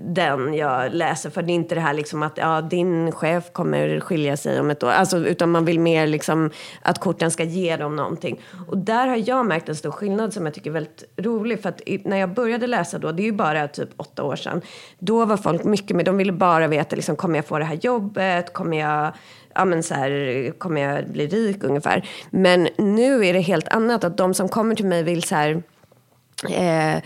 den 0.00 0.54
jag 0.54 0.94
läser 0.94 1.30
för. 1.30 1.42
Det 1.42 1.52
är 1.52 1.54
inte 1.54 1.74
det 1.74 1.80
här 1.80 1.94
liksom 1.94 2.22
att 2.22 2.38
ja, 2.38 2.60
din 2.60 3.12
chef 3.12 3.52
kommer 3.52 4.00
skilja 4.00 4.36
sig 4.36 4.60
om 4.60 4.70
ett 4.70 4.82
år. 4.82 4.90
Alltså, 4.90 5.18
utan 5.18 5.50
man 5.50 5.64
vill 5.64 5.80
mer 5.80 6.06
liksom 6.06 6.50
att 6.82 6.98
korten 6.98 7.30
ska 7.30 7.44
ge 7.44 7.76
dem 7.76 7.96
någonting. 7.96 8.40
Och 8.68 8.78
där 8.78 9.06
har 9.06 9.28
jag 9.28 9.46
märkt 9.46 9.68
en 9.68 9.76
stor 9.76 9.90
skillnad 9.90 10.32
som 10.32 10.44
jag 10.44 10.54
tycker 10.54 10.70
är 10.70 10.74
väldigt 10.74 11.04
rolig. 11.16 11.62
För 11.62 11.68
att 11.68 11.80
när 12.04 12.16
jag 12.16 12.34
började 12.34 12.66
läsa 12.66 12.98
då, 12.98 13.12
det 13.12 13.22
är 13.22 13.24
ju 13.24 13.32
bara 13.32 13.68
typ 13.68 13.88
åtta 13.96 14.22
år 14.22 14.36
sedan. 14.36 14.60
Då 14.98 15.24
var 15.24 15.36
folk 15.36 15.64
mycket 15.64 15.96
mer, 15.96 16.04
de 16.04 16.16
ville 16.16 16.32
bara 16.32 16.66
veta 16.66 16.96
liksom, 16.96 17.16
kommer 17.16 17.38
jag 17.38 17.46
få 17.46 17.58
det 17.58 17.64
här 17.64 17.78
jobbet? 17.82 18.52
Kommer 18.52 18.80
jag 18.80 19.12
ja, 19.54 19.64
men 19.64 19.82
så 19.82 19.94
här, 19.94 20.52
kommer 20.58 20.80
jag 20.80 21.08
bli 21.08 21.26
rik 21.26 21.64
ungefär. 21.64 22.08
Men 22.30 22.68
nu 22.78 23.26
är 23.26 23.32
det 23.32 23.40
helt 23.40 23.68
annat. 23.68 24.04
Att 24.04 24.16
de 24.16 24.34
som 24.34 24.48
kommer 24.48 24.74
till 24.74 24.86
mig 24.86 25.02
vill 25.02 25.22
så 25.22 25.34
här, 25.34 25.62
eh, 26.50 27.02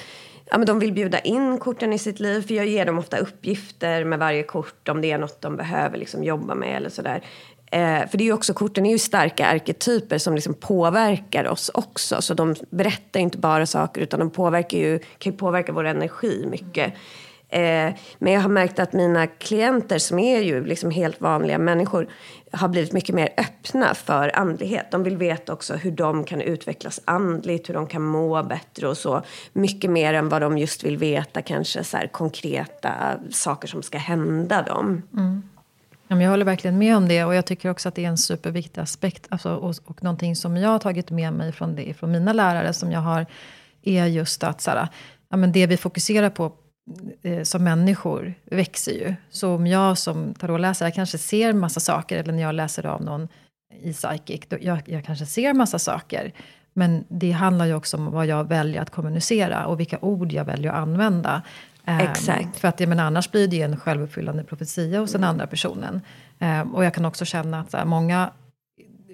ja, 0.51 0.59
men 0.59 0.67
de 0.67 0.79
vill 0.79 0.93
bjuda 0.93 1.19
in 1.19 1.59
korten 1.59 1.93
i 1.93 1.99
sitt 1.99 2.21
liv. 2.21 2.47
För 2.47 2.55
jag 2.55 2.67
ger 2.67 2.85
dem 2.85 2.99
ofta 2.99 3.19
uppgifter 3.19 4.05
med 4.05 4.19
varje 4.19 4.43
kort 4.43 4.89
om 4.89 5.01
det 5.01 5.11
är 5.13 5.19
något 5.19 5.43
de 5.43 5.57
behöver 5.57 5.99
liksom 5.99 6.25
jobba 6.25 6.55
med 6.55 6.77
eller 6.77 6.91
sådär. 6.91 7.23
Eh, 7.71 8.09
för 8.09 8.19
det 8.19 8.25
är 8.25 8.27
ju 8.27 8.33
också, 8.33 8.55
korten 8.55 8.87
är 8.87 8.91
ju 8.91 8.99
starka 8.99 9.47
arketyper 9.47 10.19
som 10.19 10.35
liksom 10.35 10.55
påverkar 10.55 11.49
oss 11.49 11.71
också. 11.75 12.23
Så 12.23 12.35
de 12.35 12.55
berättar 12.71 13.21
inte 13.21 13.39
bara 13.39 13.67
saker 13.67 14.01
utan 14.01 14.21
de 14.21 14.31
påverkar 14.31 14.79
ju, 14.79 14.99
kan 14.99 15.33
ju 15.33 15.39
påverka 15.39 15.73
vår 15.73 15.85
energi 15.85 16.47
mycket. 16.51 16.95
Eh, 17.49 17.95
men 18.19 18.33
jag 18.33 18.41
har 18.41 18.49
märkt 18.49 18.79
att 18.79 18.93
mina 18.93 19.27
klienter 19.27 19.99
som 19.99 20.19
är 20.19 20.41
ju 20.41 20.65
liksom 20.65 20.91
helt 20.91 21.21
vanliga 21.21 21.59
människor 21.59 22.09
har 22.53 22.69
blivit 22.69 22.93
mycket 22.93 23.15
mer 23.15 23.29
öppna 23.37 23.95
för 23.95 24.37
andlighet. 24.37 24.91
De 24.91 25.03
vill 25.03 25.17
veta 25.17 25.53
också 25.53 25.75
hur 25.75 25.91
de 25.91 26.25
kan 26.25 26.41
utvecklas 26.41 27.01
andligt, 27.05 27.69
hur 27.69 27.75
de 27.75 27.87
kan 27.87 28.03
må 28.03 28.43
bättre 28.43 28.89
och 28.89 28.97
så. 28.97 29.23
Mycket 29.53 29.91
mer 29.91 30.15
än 30.15 30.29
vad 30.29 30.43
de 30.43 30.59
just 30.59 30.85
vill 30.85 30.97
veta, 30.97 31.43
kanske 31.43 31.85
så 31.85 31.99
konkreta 32.13 33.19
saker 33.31 33.69
som 33.69 33.83
ska 33.83 33.99
hända 33.99 34.63
dem. 34.63 35.03
Mm. 35.13 35.43
Jag 36.09 36.31
håller 36.31 36.45
verkligen 36.45 36.79
med 36.79 36.97
om 36.97 37.09
det 37.09 37.25
och 37.25 37.35
jag 37.35 37.47
tycker 37.47 37.71
också 37.71 37.89
att 37.89 37.95
det 37.95 38.05
är 38.05 38.09
en 38.09 38.19
superviktig 38.19 38.81
aspekt. 38.81 39.27
Alltså, 39.29 39.55
och, 39.55 39.75
och 39.85 40.03
någonting 40.03 40.37
som 40.37 40.57
jag 40.57 40.69
har 40.69 40.79
tagit 40.79 41.11
med 41.11 41.33
mig 41.33 41.53
från, 41.53 41.77
det, 41.77 41.95
från 41.95 42.13
mina 42.13 42.33
lärare 42.33 42.73
som 42.73 42.93
jag 42.93 43.01
har, 43.01 43.27
är 43.83 44.07
just 44.07 44.45
att 44.45 44.61
så 44.61 44.71
här, 44.71 44.89
ja, 45.29 45.37
men 45.37 45.53
det 45.53 45.67
vi 45.67 45.77
fokuserar 45.77 46.31
på 46.31 46.53
som 47.45 47.65
människor 47.65 48.35
växer 48.45 48.93
ju. 48.93 49.15
Så 49.31 49.55
om 49.55 49.67
jag 49.67 49.99
som 49.99 50.35
tarotläsare 50.35 50.91
kanske 50.91 51.19
ser 51.19 51.53
massa 51.53 51.81
saker, 51.81 52.17
eller 52.17 52.33
när 52.33 52.43
jag 52.43 52.55
läser 52.55 52.87
av 52.87 53.03
någon 53.03 53.29
i 53.83 53.93
psychic, 53.93 54.41
då 54.49 54.57
jag, 54.61 54.83
jag 54.87 55.05
kanske 55.05 55.27
ser 55.27 55.55
massa 55.55 55.79
saker. 55.79 56.33
Men 56.73 57.05
det 57.09 57.31
handlar 57.31 57.67
ju 57.67 57.75
också 57.75 57.97
om 57.97 58.11
vad 58.11 58.27
jag 58.27 58.49
väljer 58.49 58.83
att 58.83 58.91
kommunicera 58.91 59.67
och 59.67 59.81
vilka 59.81 59.99
ord 60.01 60.33
jag 60.33 60.45
väljer 60.45 60.73
att 60.73 60.79
använda. 60.79 61.43
Ehm, 61.85 62.01
Exakt. 62.01 62.45
Um, 62.45 62.53
för 62.53 62.69
att 62.69 62.79
menar, 62.79 63.05
annars 63.05 63.31
blir 63.31 63.49
det 63.49 63.63
en 63.63 63.77
självuppfyllande 63.77 64.45
profetia 64.45 65.01
hos 65.01 65.13
den 65.13 65.25
andra 65.25 65.47
personen. 65.47 66.01
Um, 66.39 66.75
och 66.75 66.85
jag 66.85 66.95
kan 66.95 67.05
också 67.05 67.25
känna 67.25 67.61
att 67.61 67.73
här, 67.73 67.85
många, 67.85 68.31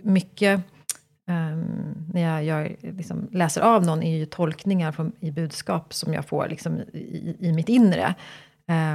mycket 0.02 0.60
Um, 1.26 1.94
när 2.12 2.20
jag 2.20 2.44
jag 2.44 2.76
liksom, 2.80 3.28
läser 3.32 3.60
av 3.60 3.84
någon 3.84 4.02
är 4.02 4.16
ju 4.16 4.26
tolkningar 4.26 4.92
från, 4.92 5.12
i 5.20 5.30
budskap 5.30 5.94
som 5.94 6.14
jag 6.14 6.26
får 6.26 6.48
liksom, 6.48 6.80
i, 6.92 7.36
i 7.40 7.52
mitt 7.52 7.68
inre. 7.68 8.14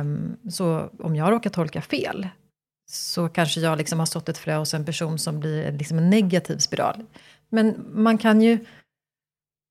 Um, 0.02 0.38
så 0.50 0.90
om 1.00 1.16
jag 1.16 1.32
råkar 1.32 1.50
tolka 1.50 1.82
fel 1.82 2.28
så 2.90 3.30
kanske 3.30 3.62
jag 3.62 3.78
liksom 3.78 4.00
har 4.00 4.06
stått 4.06 4.30
ett 4.30 4.38
frö 4.38 4.58
hos 4.58 4.74
en 4.74 4.86
person 4.86 5.20
som 5.20 5.40
blir 5.40 5.72
liksom 5.72 5.98
en 5.98 6.10
negativ 6.10 6.58
spiral. 6.58 7.06
Men 7.50 7.86
man 7.94 8.18
kan 8.18 8.42
ju 8.42 8.66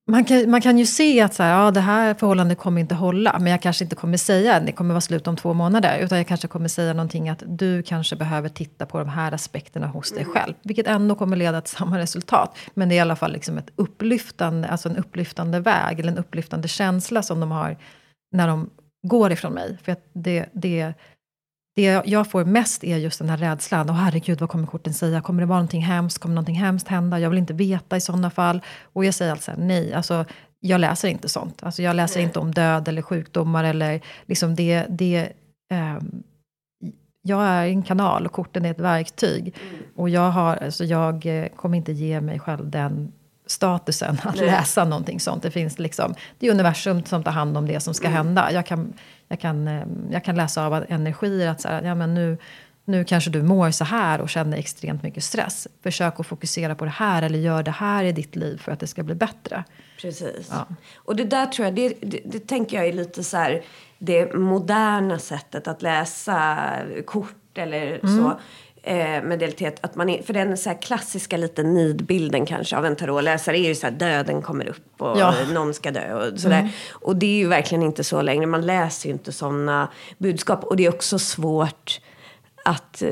man 0.08 0.24
kan, 0.24 0.50
man 0.50 0.60
kan 0.60 0.78
ju 0.78 0.86
se 0.86 1.20
att 1.20 1.34
så 1.34 1.42
här, 1.42 1.64
ja, 1.64 1.70
det 1.70 1.80
här 1.80 2.14
förhållandet 2.14 2.58
kommer 2.58 2.80
inte 2.80 2.94
hålla, 2.94 3.38
men 3.38 3.52
jag 3.52 3.62
kanske 3.62 3.84
inte 3.84 3.96
kommer 3.96 4.16
säga 4.16 4.56
att 4.56 4.66
det 4.66 4.72
kommer 4.72 4.94
vara 4.94 5.00
slut 5.00 5.26
om 5.26 5.36
två 5.36 5.54
månader, 5.54 5.98
utan 5.98 6.18
jag 6.18 6.26
kanske 6.26 6.48
kommer 6.48 6.68
säga 6.68 6.92
någonting 6.92 7.28
att 7.28 7.42
du 7.46 7.82
kanske 7.82 8.16
behöver 8.16 8.48
titta 8.48 8.86
på 8.86 8.98
de 8.98 9.08
här 9.08 9.32
aspekterna 9.32 9.86
hos 9.86 10.12
dig 10.12 10.24
själv, 10.24 10.54
vilket 10.62 10.86
ändå 10.86 11.14
kommer 11.14 11.36
leda 11.36 11.60
till 11.60 11.70
samma 11.76 11.98
resultat. 11.98 12.56
Men 12.74 12.88
det 12.88 12.94
är 12.94 12.96
i 12.96 13.00
alla 13.00 13.16
fall 13.16 13.32
liksom 13.32 13.58
ett 13.58 13.70
upplyftande, 13.76 14.68
alltså 14.68 14.88
en 14.88 14.96
upplyftande 14.96 15.60
väg, 15.60 16.00
eller 16.00 16.12
en 16.12 16.18
upplyftande 16.18 16.68
känsla 16.68 17.22
som 17.22 17.40
de 17.40 17.50
har 17.50 17.76
när 18.32 18.48
de 18.48 18.70
går 19.08 19.32
ifrån 19.32 19.52
mig. 19.52 19.78
För 19.82 19.92
att 19.92 20.10
det, 20.12 20.46
det 20.52 20.94
det 21.78 22.02
jag 22.04 22.30
får 22.30 22.44
mest 22.44 22.84
är 22.84 22.96
just 22.96 23.18
den 23.18 23.28
här 23.28 23.36
rädslan. 23.36 23.90
Åh 23.90 23.96
herregud, 23.96 24.40
vad 24.40 24.48
kommer 24.48 24.66
korten 24.66 24.94
säga? 24.94 25.20
Kommer 25.20 25.42
det 25.42 25.46
vara 25.46 25.58
någonting 25.58 25.82
hemskt? 25.82 26.18
Kommer 26.18 26.34
någonting 26.34 26.54
hemskt 26.54 26.88
hända? 26.88 27.20
Jag 27.20 27.30
vill 27.30 27.38
inte 27.38 27.54
veta 27.54 27.96
i 27.96 28.00
sådana 28.00 28.30
fall. 28.30 28.62
Och 28.92 29.04
jag 29.04 29.14
säger 29.14 29.32
alltså 29.32 29.52
nej. 29.58 29.94
Alltså, 29.94 30.24
jag 30.60 30.80
läser 30.80 31.08
inte 31.08 31.28
sånt. 31.28 31.62
Alltså, 31.62 31.82
jag 31.82 31.96
läser 31.96 32.20
inte 32.20 32.38
om 32.38 32.54
död 32.54 32.88
eller 32.88 33.02
sjukdomar 33.02 33.64
eller 33.64 34.00
liksom 34.26 34.54
det... 34.54 34.86
det 34.88 35.32
eh, 35.70 35.98
jag 37.22 37.42
är 37.42 37.66
en 37.66 37.82
kanal 37.82 38.26
och 38.26 38.32
korten 38.32 38.64
är 38.64 38.70
ett 38.70 38.80
verktyg. 38.80 39.54
Mm. 39.70 39.82
Och 39.96 40.08
jag, 40.08 40.30
har, 40.30 40.56
alltså, 40.56 40.84
jag 40.84 41.26
eh, 41.26 41.48
kommer 41.56 41.76
inte 41.76 41.92
ge 41.92 42.20
mig 42.20 42.38
själv 42.38 42.70
den 42.70 43.12
statusen 43.50 44.20
att 44.24 44.36
Nej. 44.36 44.46
läsa 44.46 44.84
någonting 44.84 45.20
sånt. 45.20 45.42
Det 45.42 45.50
finns 45.50 45.78
liksom, 45.78 46.14
det 46.38 46.46
är 46.46 46.50
universum 46.50 47.04
som 47.04 47.24
tar 47.24 47.32
hand 47.32 47.56
om 47.56 47.66
det 47.66 47.80
som 47.80 47.94
ska 47.94 48.06
mm. 48.06 48.16
hända. 48.16 48.52
Jag 48.52 48.66
kan, 48.66 48.92
jag, 49.28 49.40
kan, 49.40 49.68
eh, 49.68 49.86
jag 50.10 50.24
kan 50.24 50.36
läsa 50.36 50.66
av 50.66 50.84
energier 50.88 51.48
att 51.48 51.60
så 51.60 51.68
här, 51.68 51.82
ja, 51.82 51.94
men 51.94 52.14
nu, 52.14 52.38
nu 52.84 53.04
kanske 53.04 53.30
du 53.30 53.42
mår 53.42 53.70
så 53.70 53.84
här 53.84 54.20
och 54.20 54.28
känner 54.28 54.56
extremt 54.56 55.02
mycket 55.02 55.24
stress. 55.24 55.68
Försök 55.82 56.20
att 56.20 56.26
fokusera 56.26 56.74
på 56.74 56.84
det 56.84 56.90
här 56.90 57.22
eller 57.22 57.38
gör 57.38 57.62
det 57.62 57.70
här 57.70 58.04
i 58.04 58.12
ditt 58.12 58.36
liv 58.36 58.56
för 58.58 58.72
att 58.72 58.80
det 58.80 58.86
ska 58.86 59.02
bli 59.02 59.14
bättre. 59.14 59.64
Precis. 60.00 60.48
Ja. 60.50 60.66
Och 60.96 61.16
det 61.16 61.24
där 61.24 61.46
tror 61.46 61.66
jag, 61.66 61.74
det, 61.74 61.88
det, 62.00 62.20
det, 62.24 62.48
tänker 62.48 62.76
jag 62.76 62.86
är 62.86 62.92
lite 62.92 63.24
så 63.24 63.36
här, 63.36 63.62
det 63.98 64.34
moderna 64.34 65.18
sättet 65.18 65.68
att 65.68 65.82
läsa 65.82 66.58
kort 67.06 67.58
eller 67.58 68.00
mm. 68.02 68.18
så 68.18 68.40
eh, 68.88 69.22
medialitet. 69.22 69.78
Att 69.80 69.94
man 69.94 70.08
är, 70.08 70.22
för 70.22 70.32
den 70.32 70.56
så 70.56 70.74
klassiska 70.74 71.36
lite 71.36 71.62
nidbilden 71.62 72.46
kanske 72.46 72.76
av 72.76 72.86
en 72.86 72.96
tarotläsare 72.96 73.58
är 73.58 73.68
ju 73.68 73.74
så 73.74 73.86
här 73.86 73.94
döden 73.94 74.42
kommer 74.42 74.68
upp 74.68 75.02
och 75.02 75.18
ja. 75.18 75.34
någon 75.52 75.74
ska 75.74 75.90
dö 75.90 76.14
och 76.14 76.40
sådär. 76.40 76.58
Mm. 76.58 76.70
Och 76.90 77.16
det 77.16 77.26
är 77.26 77.38
ju 77.38 77.48
verkligen 77.48 77.82
inte 77.82 78.04
så 78.04 78.22
längre. 78.22 78.46
Man 78.46 78.66
läser 78.66 79.08
ju 79.08 79.12
inte 79.12 79.32
sådana 79.32 79.88
budskap. 80.18 80.64
Och 80.64 80.76
det 80.76 80.84
är 80.84 80.88
också 80.88 81.18
svårt 81.18 82.00
att 82.64 83.02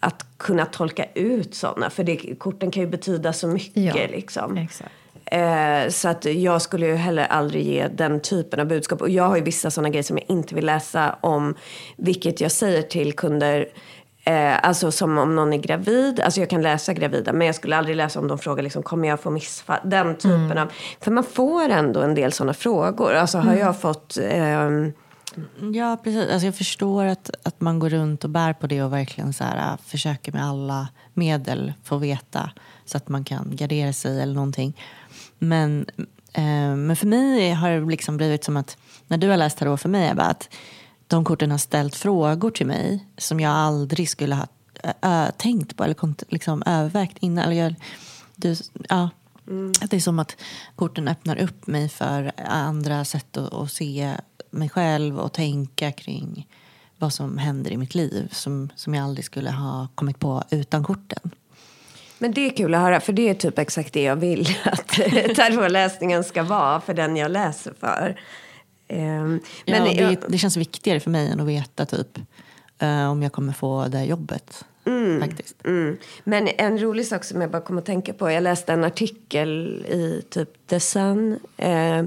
att 0.00 0.26
kunna 0.38 0.66
tolka 0.66 1.04
ut 1.14 1.54
sådana. 1.54 1.90
För 1.90 2.04
det, 2.04 2.16
korten 2.38 2.70
kan 2.70 2.82
ju 2.82 2.88
betyda 2.88 3.32
så 3.32 3.46
mycket. 3.46 3.96
Ja, 3.96 4.06
liksom. 4.10 4.68
Eh, 5.26 5.88
så 5.88 6.08
att 6.08 6.24
jag 6.24 6.62
skulle 6.62 6.86
ju 6.86 6.94
heller 6.94 7.24
aldrig 7.24 7.66
ge 7.66 7.88
den 7.88 8.20
typen 8.20 8.60
av 8.60 8.66
budskap. 8.66 9.00
Och 9.00 9.10
jag 9.10 9.28
har 9.28 9.36
ju 9.36 9.42
vissa 9.42 9.70
sådana 9.70 9.88
grejer 9.88 10.02
som 10.02 10.18
jag 10.18 10.26
inte 10.28 10.54
vill 10.54 10.66
läsa 10.66 11.16
om. 11.20 11.54
Vilket 11.96 12.40
jag 12.40 12.52
säger 12.52 12.82
till 12.82 13.12
kunder 13.12 13.68
Eh, 14.26 14.58
alltså 14.62 14.92
som 14.92 15.18
om 15.18 15.34
någon 15.34 15.52
är 15.52 15.58
gravid. 15.58 16.20
Alltså 16.20 16.40
jag 16.40 16.50
kan 16.50 16.62
läsa 16.62 16.92
gravida 16.92 17.32
men 17.32 17.46
jag 17.46 17.56
skulle 17.56 17.76
aldrig 17.76 17.96
läsa 17.96 18.20
om 18.20 18.28
de 18.28 18.38
frågar 18.38 18.62
liksom, 18.62 18.82
kommer 18.82 19.08
jag 19.08 19.20
få 19.20 19.30
missfall? 19.30 19.78
Den 19.84 20.14
typen 20.14 20.44
mm. 20.44 20.58
av. 20.58 20.72
För 21.00 21.10
man 21.10 21.24
får 21.24 21.68
ändå 21.68 22.00
en 22.00 22.14
del 22.14 22.32
sådana 22.32 22.54
frågor. 22.54 23.14
Alltså 23.14 23.38
har 23.38 23.52
mm. 23.52 23.58
jag 23.58 23.80
fått 23.80 24.16
eh, 24.16 24.68
Ja, 25.74 25.96
precis. 26.04 26.30
Alltså 26.30 26.46
jag 26.46 26.54
förstår 26.54 27.04
att, 27.04 27.30
att 27.42 27.60
man 27.60 27.78
går 27.78 27.88
runt 27.88 28.24
och 28.24 28.30
bär 28.30 28.52
på 28.52 28.66
det 28.66 28.82
och 28.82 28.92
verkligen 28.92 29.32
så 29.32 29.44
här, 29.44 29.72
äh, 29.72 29.78
försöker 29.86 30.32
med 30.32 30.44
alla 30.44 30.88
medel 31.14 31.72
få 31.84 31.96
veta 31.96 32.50
så 32.84 32.96
att 32.96 33.08
man 33.08 33.24
kan 33.24 33.56
gardera 33.56 33.92
sig 33.92 34.22
eller 34.22 34.34
någonting. 34.34 34.80
Men, 35.38 35.86
eh, 36.32 36.76
men 36.76 36.96
för 36.96 37.06
mig 37.06 37.52
har 37.52 37.70
det 37.70 37.90
liksom 37.90 38.16
blivit 38.16 38.44
som 38.44 38.56
att 38.56 38.76
när 39.06 39.18
du 39.18 39.28
har 39.28 39.36
läst 39.36 39.58
tarot 39.58 39.80
för 39.80 39.88
mig, 39.88 40.10
Ebba, 40.10 40.24
att 40.24 40.48
de 41.14 41.24
korten 41.24 41.50
har 41.50 41.58
ställt 41.58 41.96
frågor 41.96 42.50
till 42.50 42.66
mig 42.66 43.06
som 43.18 43.40
jag 43.40 43.52
aldrig 43.52 44.08
skulle 44.08 44.34
ha 44.34 44.46
ö, 45.02 45.30
tänkt 45.36 45.76
på 45.76 45.84
eller 45.84 46.32
liksom 46.32 46.62
övervägt 46.66 47.18
innan. 47.20 47.44
Eller 47.44 47.62
jag, 47.62 47.74
du, 48.36 48.56
ja, 48.88 49.10
mm. 49.48 49.72
Det 49.90 49.96
är 49.96 50.00
som 50.00 50.18
att 50.18 50.36
korten 50.76 51.08
öppnar 51.08 51.36
upp 51.42 51.66
mig 51.66 51.88
för 51.88 52.32
andra 52.46 53.04
sätt 53.04 53.36
att, 53.36 53.54
att, 53.54 53.70
se 53.70 54.12
mig 54.50 54.68
själv 54.68 55.18
och 55.18 55.32
tänka 55.32 55.92
kring 55.92 56.48
vad 56.98 57.12
som 57.12 57.38
händer 57.38 57.70
i 57.70 57.76
mitt 57.76 57.94
liv 57.94 58.28
som, 58.32 58.70
som 58.76 58.94
jag 58.94 59.04
aldrig 59.04 59.24
skulle 59.24 59.50
ha 59.50 59.88
kommit 59.94 60.18
på 60.18 60.42
utan 60.50 60.84
korten. 60.84 61.30
Men 62.18 62.32
det 62.32 62.46
är 62.46 62.56
kul 62.56 62.74
att 62.74 62.80
höra, 62.80 63.00
för 63.00 63.12
det 63.12 63.28
är 63.28 63.34
typ 63.34 63.58
exakt 63.58 63.92
det 63.92 64.02
jag 64.02 64.16
vill 64.16 64.56
att 64.64 64.88
tarotläsningen 65.36 66.24
ska 66.24 66.42
vara 66.42 66.80
för 66.80 66.94
den 66.94 67.16
jag 67.16 67.30
läser 67.30 67.74
för. 67.80 68.20
Ja, 68.88 68.96
men 68.96 69.40
det, 69.66 70.18
det, 70.28 70.38
känns 70.38 70.56
viktigare 70.56 71.00
för 71.00 71.10
mig 71.10 71.28
än 71.28 71.40
att 71.40 71.46
veta 71.46 71.86
typ, 71.86 72.18
uh, 72.82 73.10
om 73.10 73.22
jag 73.22 73.32
kommer 73.32 73.52
få 73.52 73.86
det 73.88 74.04
jobbet. 74.04 74.64
Mm, 74.86 75.20
faktiskt. 75.20 75.56
Mm. 75.64 75.96
Men 76.24 76.48
en 76.58 76.78
rolig 76.78 77.06
sak 77.06 77.24
som 77.24 77.40
jag 77.40 77.50
bara 77.50 77.62
kom 77.62 77.78
att 77.78 77.86
tänka 77.86 78.12
på. 78.12 78.30
Jag 78.30 78.42
läste 78.42 78.72
en 78.72 78.84
artikel 78.84 79.84
i 79.88 80.22
typ 80.30 80.66
The 80.66 80.80
Sun. 80.80 81.38
Eh, 81.56 82.04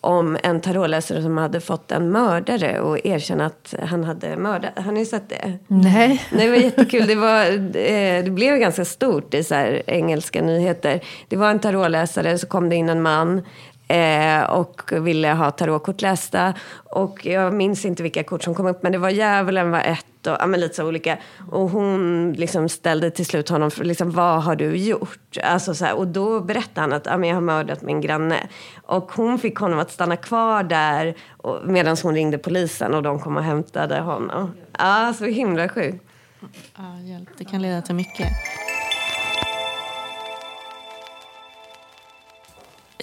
om 0.00 0.38
en 0.42 0.60
tarotläsare 0.60 1.22
som 1.22 1.36
hade 1.36 1.60
fått 1.60 1.92
en 1.92 2.10
mördare 2.10 2.80
och 2.80 3.06
erkänna 3.06 3.46
att 3.46 3.74
han 3.82 4.04
hade 4.04 4.36
mördat. 4.36 4.78
Har 4.78 4.92
ni 4.92 5.06
sett 5.06 5.28
det? 5.28 5.58
Nej. 5.66 6.22
Nej 6.32 6.46
det 6.46 6.50
var 6.50 6.56
jättekul. 6.56 7.06
Det, 7.06 7.14
var, 7.14 7.44
eh, 7.76 8.24
det 8.24 8.30
blev 8.30 8.58
ganska 8.58 8.84
stort 8.84 9.34
i 9.34 9.44
så 9.44 9.54
engelska 9.86 10.42
nyheter. 10.42 11.00
Det 11.28 11.36
var 11.36 11.50
en 11.50 11.58
tarotläsare, 11.58 12.38
så 12.38 12.46
kom 12.46 12.68
det 12.68 12.76
in 12.76 12.88
en 12.88 13.02
man 13.02 13.42
Eh, 13.88 14.42
och 14.42 14.92
ville 14.92 15.32
ha 15.32 15.50
tarotkort 15.50 16.02
lästa. 16.02 16.54
Och 16.90 17.26
jag 17.26 17.54
minns 17.54 17.84
inte 17.84 18.02
vilka 18.02 18.24
kort 18.24 18.42
som 18.42 18.54
kom 18.54 18.66
upp, 18.66 18.82
men 18.82 18.92
det 18.92 18.98
var 18.98 19.10
djävulen 19.10 19.70
var 19.70 19.80
ett 19.80 20.26
och 20.26 20.36
ja, 20.40 20.46
men 20.46 20.60
lite 20.60 20.74
så 20.74 20.86
olika. 20.86 21.18
Och 21.50 21.70
hon 21.70 22.32
liksom 22.32 22.68
ställde 22.68 23.10
till 23.10 23.26
slut 23.26 23.48
honom, 23.48 23.70
för, 23.70 23.84
liksom, 23.84 24.10
vad 24.10 24.42
har 24.42 24.56
du 24.56 24.76
gjort? 24.76 25.38
Alltså, 25.42 25.74
så 25.74 25.84
här, 25.84 25.96
och 25.96 26.06
då 26.06 26.40
berättade 26.40 26.80
han 26.80 26.92
att 26.92 27.06
ja, 27.06 27.16
men 27.16 27.28
jag 27.28 27.36
har 27.36 27.42
mördat 27.42 27.82
min 27.82 28.00
granne. 28.00 28.48
Och 28.82 29.12
hon 29.12 29.38
fick 29.38 29.56
honom 29.56 29.78
att 29.78 29.90
stanna 29.90 30.16
kvar 30.16 30.62
där 30.62 31.14
medan 31.64 31.96
hon 32.02 32.14
ringde 32.14 32.38
polisen 32.38 32.94
och 32.94 33.02
de 33.02 33.20
kom 33.20 33.36
och 33.36 33.42
hämtade 33.42 34.00
honom. 34.00 34.50
Ja, 34.78 35.14
så 35.18 35.24
himla 35.24 35.68
sjukt. 35.68 36.04
Ja, 36.76 36.98
hjälp. 37.00 37.28
Det 37.38 37.44
kan 37.44 37.62
leda 37.62 37.82
till 37.82 37.94
mycket. 37.94 38.28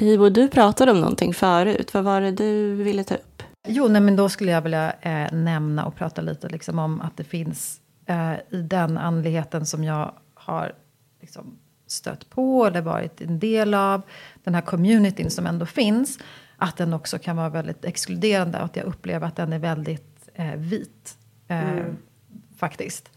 Ivo, 0.03 0.29
du 0.29 0.47
pratade 0.47 0.91
om 0.91 0.99
någonting 0.99 1.33
förut. 1.33 1.93
Vad 1.93 2.03
var 2.03 2.21
det 2.21 2.31
du 2.31 2.75
ville 2.75 3.03
ta 3.03 3.15
upp? 3.15 3.43
Jo, 3.67 3.87
nej, 3.87 4.01
men 4.01 4.15
då 4.15 4.29
skulle 4.29 4.51
jag 4.51 4.61
vilja 4.61 4.93
eh, 5.01 5.33
nämna 5.33 5.85
och 5.85 5.95
prata 5.95 6.21
lite 6.21 6.49
liksom, 6.49 6.79
om 6.79 7.01
att 7.01 7.17
det 7.17 7.23
finns 7.23 7.81
eh, 8.05 8.33
i 8.33 8.61
den 8.61 8.97
andligheten 8.97 9.65
som 9.65 9.83
jag 9.83 10.11
har 10.33 10.73
liksom, 11.21 11.57
stött 11.87 12.29
på 12.29 12.65
eller 12.65 12.81
varit 12.81 13.21
en 13.21 13.39
del 13.39 13.73
av, 13.73 14.01
den 14.43 14.55
här 14.55 14.61
communityn 14.61 15.31
som 15.31 15.45
ändå 15.45 15.65
finns, 15.65 16.19
att 16.57 16.77
den 16.77 16.93
också 16.93 17.19
kan 17.19 17.35
vara 17.35 17.49
väldigt 17.49 17.85
exkluderande 17.85 18.57
och 18.57 18.65
att 18.65 18.75
jag 18.75 18.85
upplever 18.85 19.27
att 19.27 19.35
den 19.35 19.53
är 19.53 19.59
väldigt 19.59 20.29
eh, 20.33 20.55
vit. 20.55 21.17
Eh, 21.47 21.69
mm. 21.69 21.97
Faktiskt. 22.57 23.09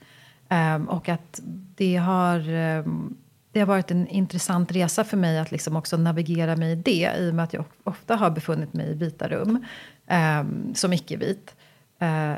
Um, 0.50 0.88
och 0.88 1.08
att 1.08 1.40
det 1.76 1.96
har, 1.96 2.50
um, 2.50 3.16
det 3.56 3.60
har 3.60 3.66
varit 3.66 3.90
en 3.90 4.08
intressant 4.08 4.72
resa 4.72 5.04
för 5.04 5.16
mig 5.16 5.38
att 5.38 5.50
liksom 5.50 5.76
också 5.76 5.96
navigera 5.96 6.56
mig 6.56 6.72
i 6.72 6.74
det. 6.74 7.12
I 7.18 7.30
och 7.30 7.34
med 7.34 7.44
att 7.44 7.52
jag 7.52 7.64
ofta 7.84 8.16
har 8.16 8.30
befunnit 8.30 8.72
mig 8.72 8.90
i 8.90 8.94
vita 8.94 9.28
rum, 9.28 9.64
um, 10.40 10.74
som 10.74 10.92
icke-vit. 10.92 11.56
Uh, 12.02 12.34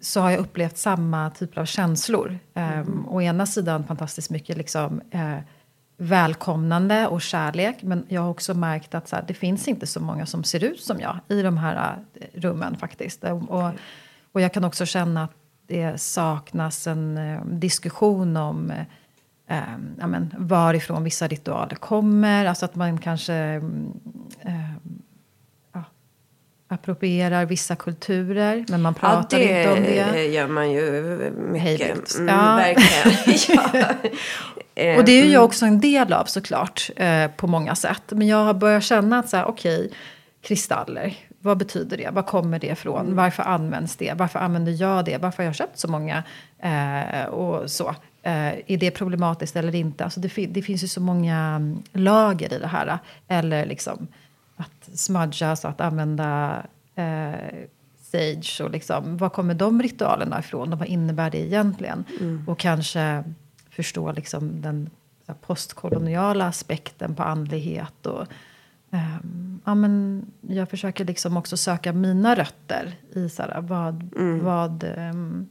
så 0.00 0.20
har 0.20 0.30
jag 0.30 0.40
upplevt 0.40 0.76
samma 0.76 1.30
typer 1.30 1.60
av 1.60 1.64
känslor. 1.64 2.38
Mm. 2.54 3.08
Å 3.08 3.22
ena 3.22 3.46
sidan 3.46 3.84
fantastiskt 3.84 4.30
mycket 4.30 4.56
liksom, 4.56 5.00
uh, 5.14 5.38
välkomnande 5.96 7.06
och 7.06 7.22
kärlek. 7.22 7.82
Men 7.82 8.06
jag 8.08 8.22
har 8.22 8.30
också 8.30 8.54
märkt 8.54 8.94
att 8.94 9.08
så 9.08 9.16
här, 9.16 9.24
det 9.28 9.34
finns 9.34 9.68
inte 9.68 9.86
så 9.86 10.00
många 10.00 10.26
som 10.26 10.44
ser 10.44 10.64
ut 10.64 10.80
som 10.80 11.00
jag 11.00 11.18
i 11.28 11.42
de 11.42 11.58
här 11.58 11.96
uh, 11.96 12.40
rummen 12.40 12.76
faktiskt. 12.76 13.24
Och, 13.24 13.72
och 14.32 14.40
jag 14.40 14.52
kan 14.52 14.64
också 14.64 14.86
känna 14.86 15.24
att 15.24 15.34
det 15.66 16.00
saknas 16.00 16.86
en 16.86 17.18
eh, 17.18 17.44
diskussion 17.44 18.36
om 18.36 18.72
eh, 19.48 19.58
ja, 19.98 20.06
men, 20.06 20.34
varifrån 20.38 21.04
vissa 21.04 21.26
ritualer 21.28 21.76
kommer. 21.76 22.44
Alltså 22.44 22.64
att 22.64 22.74
man 22.74 22.98
kanske 22.98 23.34
eh, 24.40 24.72
ja, 25.72 25.84
approprierar 26.68 27.46
vissa 27.46 27.76
kulturer, 27.76 28.64
men 28.68 28.82
man 28.82 28.94
pratar 28.94 29.38
ja, 29.38 29.58
inte 29.58 29.72
om 29.72 29.82
det. 29.82 30.04
det 30.12 30.26
gör 30.26 30.48
man 30.48 30.72
ju 30.72 30.90
mycket. 31.52 32.14
Mm, 32.14 32.34
ja. 32.34 32.56
Verkligen. 32.56 33.64
ja. 34.74 34.98
Och 34.98 35.04
det 35.04 35.12
är 35.12 35.24
ju 35.24 35.32
jag 35.32 35.44
också 35.44 35.66
en 35.66 35.80
del 35.80 36.12
av 36.12 36.24
såklart, 36.24 36.90
eh, 36.96 37.30
på 37.30 37.46
många 37.46 37.74
sätt. 37.74 38.02
Men 38.08 38.26
jag 38.26 38.44
har 38.44 38.54
börjat 38.54 38.82
känna 38.82 39.18
att 39.18 39.28
så 39.28 39.36
här, 39.36 39.44
okej, 39.44 39.78
okay, 39.78 39.90
kristaller. 40.42 41.16
Vad 41.38 41.58
betyder 41.58 41.96
det? 41.96 42.10
Var 42.12 42.22
kommer 42.22 42.58
det 42.58 42.66
ifrån? 42.66 43.00
Mm. 43.00 43.16
Varför 43.16 43.42
används 43.42 43.96
det? 43.96 44.12
Varför 44.16 44.38
använder 44.38 44.72
jag 44.72 45.04
det? 45.04 45.18
Varför 45.18 45.42
har 45.42 45.44
jag 45.44 45.54
köpt 45.54 45.78
så 45.78 45.88
många? 45.88 46.22
Eh, 46.58 47.24
och 47.24 47.70
så. 47.70 47.94
Eh, 48.26 48.54
är 48.66 48.76
det 48.76 48.90
problematiskt 48.90 49.56
eller 49.56 49.74
inte? 49.74 50.04
Alltså 50.04 50.20
det, 50.20 50.46
det, 50.46 50.62
finns 50.62 50.84
ju 50.84 50.88
så 50.88 51.00
många 51.00 51.36
mm, 51.36 51.82
lager 51.92 52.54
i 52.54 52.58
det 52.58 52.66
här. 52.66 52.98
Eller 53.28 53.66
liksom 53.66 54.06
att 54.56 54.98
smudga, 54.98 55.56
så 55.56 55.68
att 55.68 55.80
använda 55.80 56.62
eh, 56.94 57.66
sage. 58.00 58.60
Och 58.64 58.70
liksom, 58.70 59.16
var 59.16 59.28
kommer 59.28 59.54
de 59.54 59.82
ritualerna 59.82 60.38
ifrån? 60.38 60.72
Och 60.72 60.78
vad 60.78 60.88
innebär 60.88 61.30
det 61.30 61.38
egentligen? 61.38 62.04
Mm. 62.20 62.44
Och 62.48 62.58
kanske 62.58 63.24
förstå 63.70 64.12
liksom 64.12 64.60
den 64.60 64.90
postkoloniala 65.40 66.46
aspekten 66.46 67.14
på 67.14 67.22
andlighet. 67.22 68.06
Och, 68.06 68.26
Um, 68.90 69.60
ja, 69.64 69.74
men 69.74 70.26
jag 70.40 70.70
försöker 70.70 71.04
liksom 71.04 71.36
också 71.36 71.56
söka 71.56 71.92
mina 71.92 72.34
rötter 72.34 72.94
i 73.12 73.28
så 73.28 73.42
här, 73.42 73.60
vad, 73.60 74.12
mm. 74.16 74.44
vad, 74.44 74.84
um, 74.84 75.48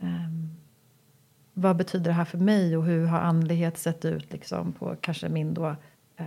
um, 0.00 0.52
vad 1.54 1.76
betyder 1.76 2.04
det 2.04 2.12
här 2.12 2.24
för 2.24 2.38
mig 2.38 2.76
och 2.76 2.84
hur 2.84 3.06
har 3.06 3.18
andlighet 3.18 3.78
sett 3.78 4.04
ut 4.04 4.32
liksom, 4.32 4.72
på 4.72 4.96
kanske 5.00 5.28
min 5.28 5.54
då, 5.54 5.66
uh, 6.20 6.26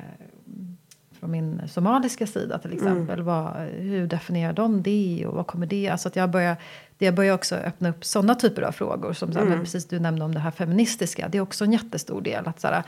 från 1.12 1.32
min 1.32 1.62
somaliska 1.68 2.28
sida 2.28 2.60
till 2.60 2.72
mm. 2.72 2.84
exempel. 2.84 3.20
Mm. 3.20 3.26
Vad, 3.26 3.56
hur 3.68 4.08
definierar 4.08 4.54
de 4.54 4.84
det 4.84 5.26
och 5.28 5.36
vad 5.36 5.48
kommer 5.48 5.66
det? 5.66 5.90
Alltså 5.90 6.08
att 6.08 6.16
jag 6.16 6.30
börjar, 6.30 6.58
jag 6.98 7.16
börjar 7.16 7.34
också 7.34 7.56
öppna 7.56 7.90
upp 7.90 8.06
sådana 8.06 8.36
typer 8.36 8.62
av 8.62 8.72
frågor. 8.72 9.14
Som 9.14 9.34
så 9.34 9.40
här, 9.40 9.46
mm. 9.46 9.60
precis 9.60 9.86
du 9.86 10.00
nämnde 10.00 10.26
om 10.26 10.34
det 10.34 10.40
här 10.40 10.52
feministiska. 10.52 11.28
Det 11.30 11.38
är 11.38 11.42
också 11.42 11.66
en 11.66 11.72
jättestor 11.72 12.22
del. 12.22 12.48
Att 12.48 12.60
så 12.60 12.68
här, 12.68 12.84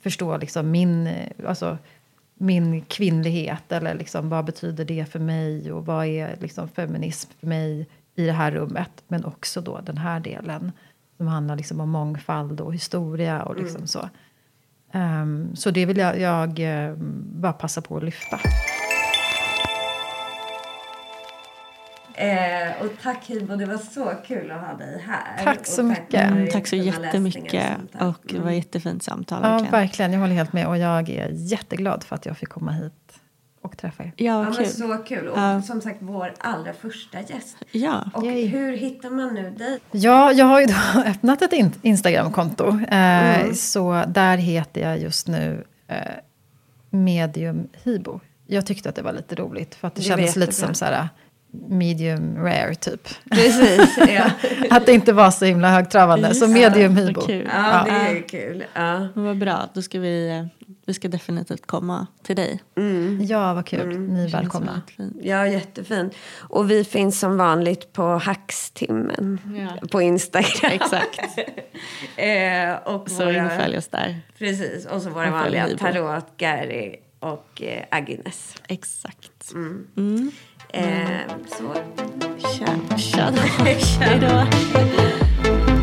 förstå 0.00 0.36
liksom 0.36 0.70
min... 0.70 1.10
Alltså, 1.46 1.78
min 2.36 2.80
kvinnlighet 2.80 3.72
eller 3.72 3.94
liksom, 3.94 4.28
vad 4.28 4.44
betyder 4.44 4.84
det 4.84 5.04
för 5.04 5.18
mig 5.18 5.72
och 5.72 5.86
vad 5.86 6.06
är 6.06 6.36
liksom, 6.40 6.68
feminism 6.68 7.30
för 7.40 7.46
mig 7.46 7.88
i 8.14 8.26
det 8.26 8.32
här 8.32 8.50
rummet. 8.50 8.90
Men 9.08 9.24
också 9.24 9.60
då 9.60 9.80
den 9.80 9.98
här 9.98 10.20
delen 10.20 10.72
som 11.16 11.26
handlar 11.26 11.56
liksom 11.56 11.80
om 11.80 11.90
mångfald 11.90 12.60
och 12.60 12.74
historia 12.74 13.42
och 13.42 13.56
liksom 13.56 13.76
mm. 13.76 13.86
så. 13.86 14.08
Um, 14.92 15.56
så 15.56 15.70
det 15.70 15.86
vill 15.86 15.96
jag, 15.96 16.20
jag 16.20 16.58
uh, 16.58 16.96
bara 17.16 17.52
passa 17.52 17.80
på 17.80 17.96
att 17.96 18.04
lyfta. 18.04 18.40
Eh, 22.16 22.84
och 22.84 22.90
tack 23.02 23.26
Hibo, 23.26 23.56
det 23.56 23.66
var 23.66 23.78
så 23.78 24.12
kul 24.26 24.50
att 24.50 24.60
ha 24.60 24.74
dig 24.74 25.04
här. 25.06 25.44
Tack 25.44 25.66
så 25.66 25.82
och 25.82 25.88
mycket. 25.88 26.30
Mm, 26.30 26.50
tack 26.50 26.66
så 26.66 26.76
jättemycket. 26.76 27.76
Och, 27.92 28.06
och 28.06 28.20
det 28.22 28.38
var 28.38 28.42
mm. 28.42 28.54
jättefint 28.54 29.02
samtal. 29.02 29.40
Ja, 29.42 29.50
verkligen. 29.50 29.72
verkligen. 29.72 30.12
Jag 30.12 30.20
håller 30.20 30.34
helt 30.34 30.52
med. 30.52 30.66
Och 30.66 30.78
jag 30.78 31.08
är 31.08 31.28
jätteglad 31.32 32.04
för 32.04 32.16
att 32.16 32.26
jag 32.26 32.36
fick 32.36 32.48
komma 32.48 32.72
hit 32.72 32.92
och 33.64 33.76
träffa 33.78 34.02
er. 34.02 34.12
Ja, 34.16 34.44
ja 34.44 34.52
kul. 34.52 34.66
så 34.66 34.96
kul. 34.96 35.28
Och 35.28 35.38
uh. 35.38 35.62
som 35.62 35.80
sagt, 35.80 35.96
vår 36.00 36.34
allra 36.38 36.72
första 36.72 37.20
gäst. 37.20 37.56
Ja. 37.70 38.04
Och 38.14 38.24
Yay. 38.24 38.46
hur 38.46 38.76
hittar 38.76 39.10
man 39.10 39.34
nu 39.34 39.50
dig? 39.50 39.80
Ja, 39.90 40.32
jag 40.32 40.46
har 40.46 40.60
ju 40.60 40.66
då 40.66 41.00
öppnat 41.06 41.42
ett 41.42 41.52
in 41.52 41.72
Instagramkonto. 41.82 42.68
Eh, 42.68 43.40
mm. 43.40 43.54
Så 43.54 44.04
där 44.08 44.36
heter 44.36 44.80
jag 44.80 44.98
just 44.98 45.28
nu 45.28 45.64
eh, 45.88 45.96
Medium 46.90 47.68
Hibo. 47.84 48.20
Jag 48.46 48.66
tyckte 48.66 48.88
att 48.88 48.94
det 48.94 49.02
var 49.02 49.12
lite 49.12 49.34
roligt. 49.34 49.74
För 49.74 49.88
att 49.88 49.94
det, 49.94 50.00
det 50.00 50.06
kändes 50.06 50.36
lite 50.36 50.52
som 50.52 50.74
så 50.74 50.84
här 50.84 51.08
medium 51.68 52.36
rare 52.36 52.74
typ. 52.74 53.08
Precis, 53.30 53.98
ja. 54.08 54.30
att 54.70 54.86
det 54.86 54.92
inte 54.92 55.12
var 55.12 55.30
så 55.30 55.44
himla 55.44 55.70
högtravande. 55.70 56.34
Så 56.34 56.48
medium 56.48 56.96
hybo. 56.96 57.20
Ja, 57.28 57.36
ja, 57.44 57.84
det 57.84 58.18
är 58.18 58.28
kul. 58.28 58.64
Ja. 58.74 59.08
Vad 59.14 59.38
bra, 59.38 59.68
då 59.74 59.82
ska 59.82 60.00
vi, 60.00 60.48
vi 60.86 60.94
ska 60.94 61.08
definitivt 61.08 61.66
komma 61.66 62.06
till 62.22 62.36
dig. 62.36 62.62
Mm. 62.76 63.18
Ja, 63.22 63.54
vad 63.54 63.66
kul. 63.66 63.80
Mm. 63.80 64.06
Ni 64.06 64.24
är 64.24 64.28
välkomna. 64.28 64.82
Ja, 65.22 65.46
jättefint. 65.46 66.14
Och 66.38 66.70
vi 66.70 66.84
finns 66.84 67.20
som 67.20 67.36
vanligt 67.36 67.92
på 67.92 68.02
Hackstimmen 68.02 69.40
ja. 69.56 69.88
på 69.88 70.02
Instagram. 70.02 70.72
Exakt. 70.72 71.20
eh, 72.16 72.94
och 72.94 73.10
så 73.10 73.30
in 73.30 73.44
och 73.44 73.52
följ 73.52 73.78
oss 73.78 73.88
där. 73.88 74.20
Precis, 74.38 74.86
och 74.86 75.02
så 75.02 75.10
våra 75.10 75.30
vanliga 75.30 75.68
Tarot, 75.78 76.36
Gary 76.36 76.96
och 77.20 77.62
eh, 77.62 77.84
Agnes. 77.90 78.54
Exakt. 78.68 79.52
Mm. 79.52 79.86
Mm. 79.96 80.30
Eh, 80.68 81.34
så. 81.58 81.74
Tja, 82.48 82.96
tja 82.98 83.30
då. 83.30 83.40
Hej 84.00 84.20
då. 84.20 85.73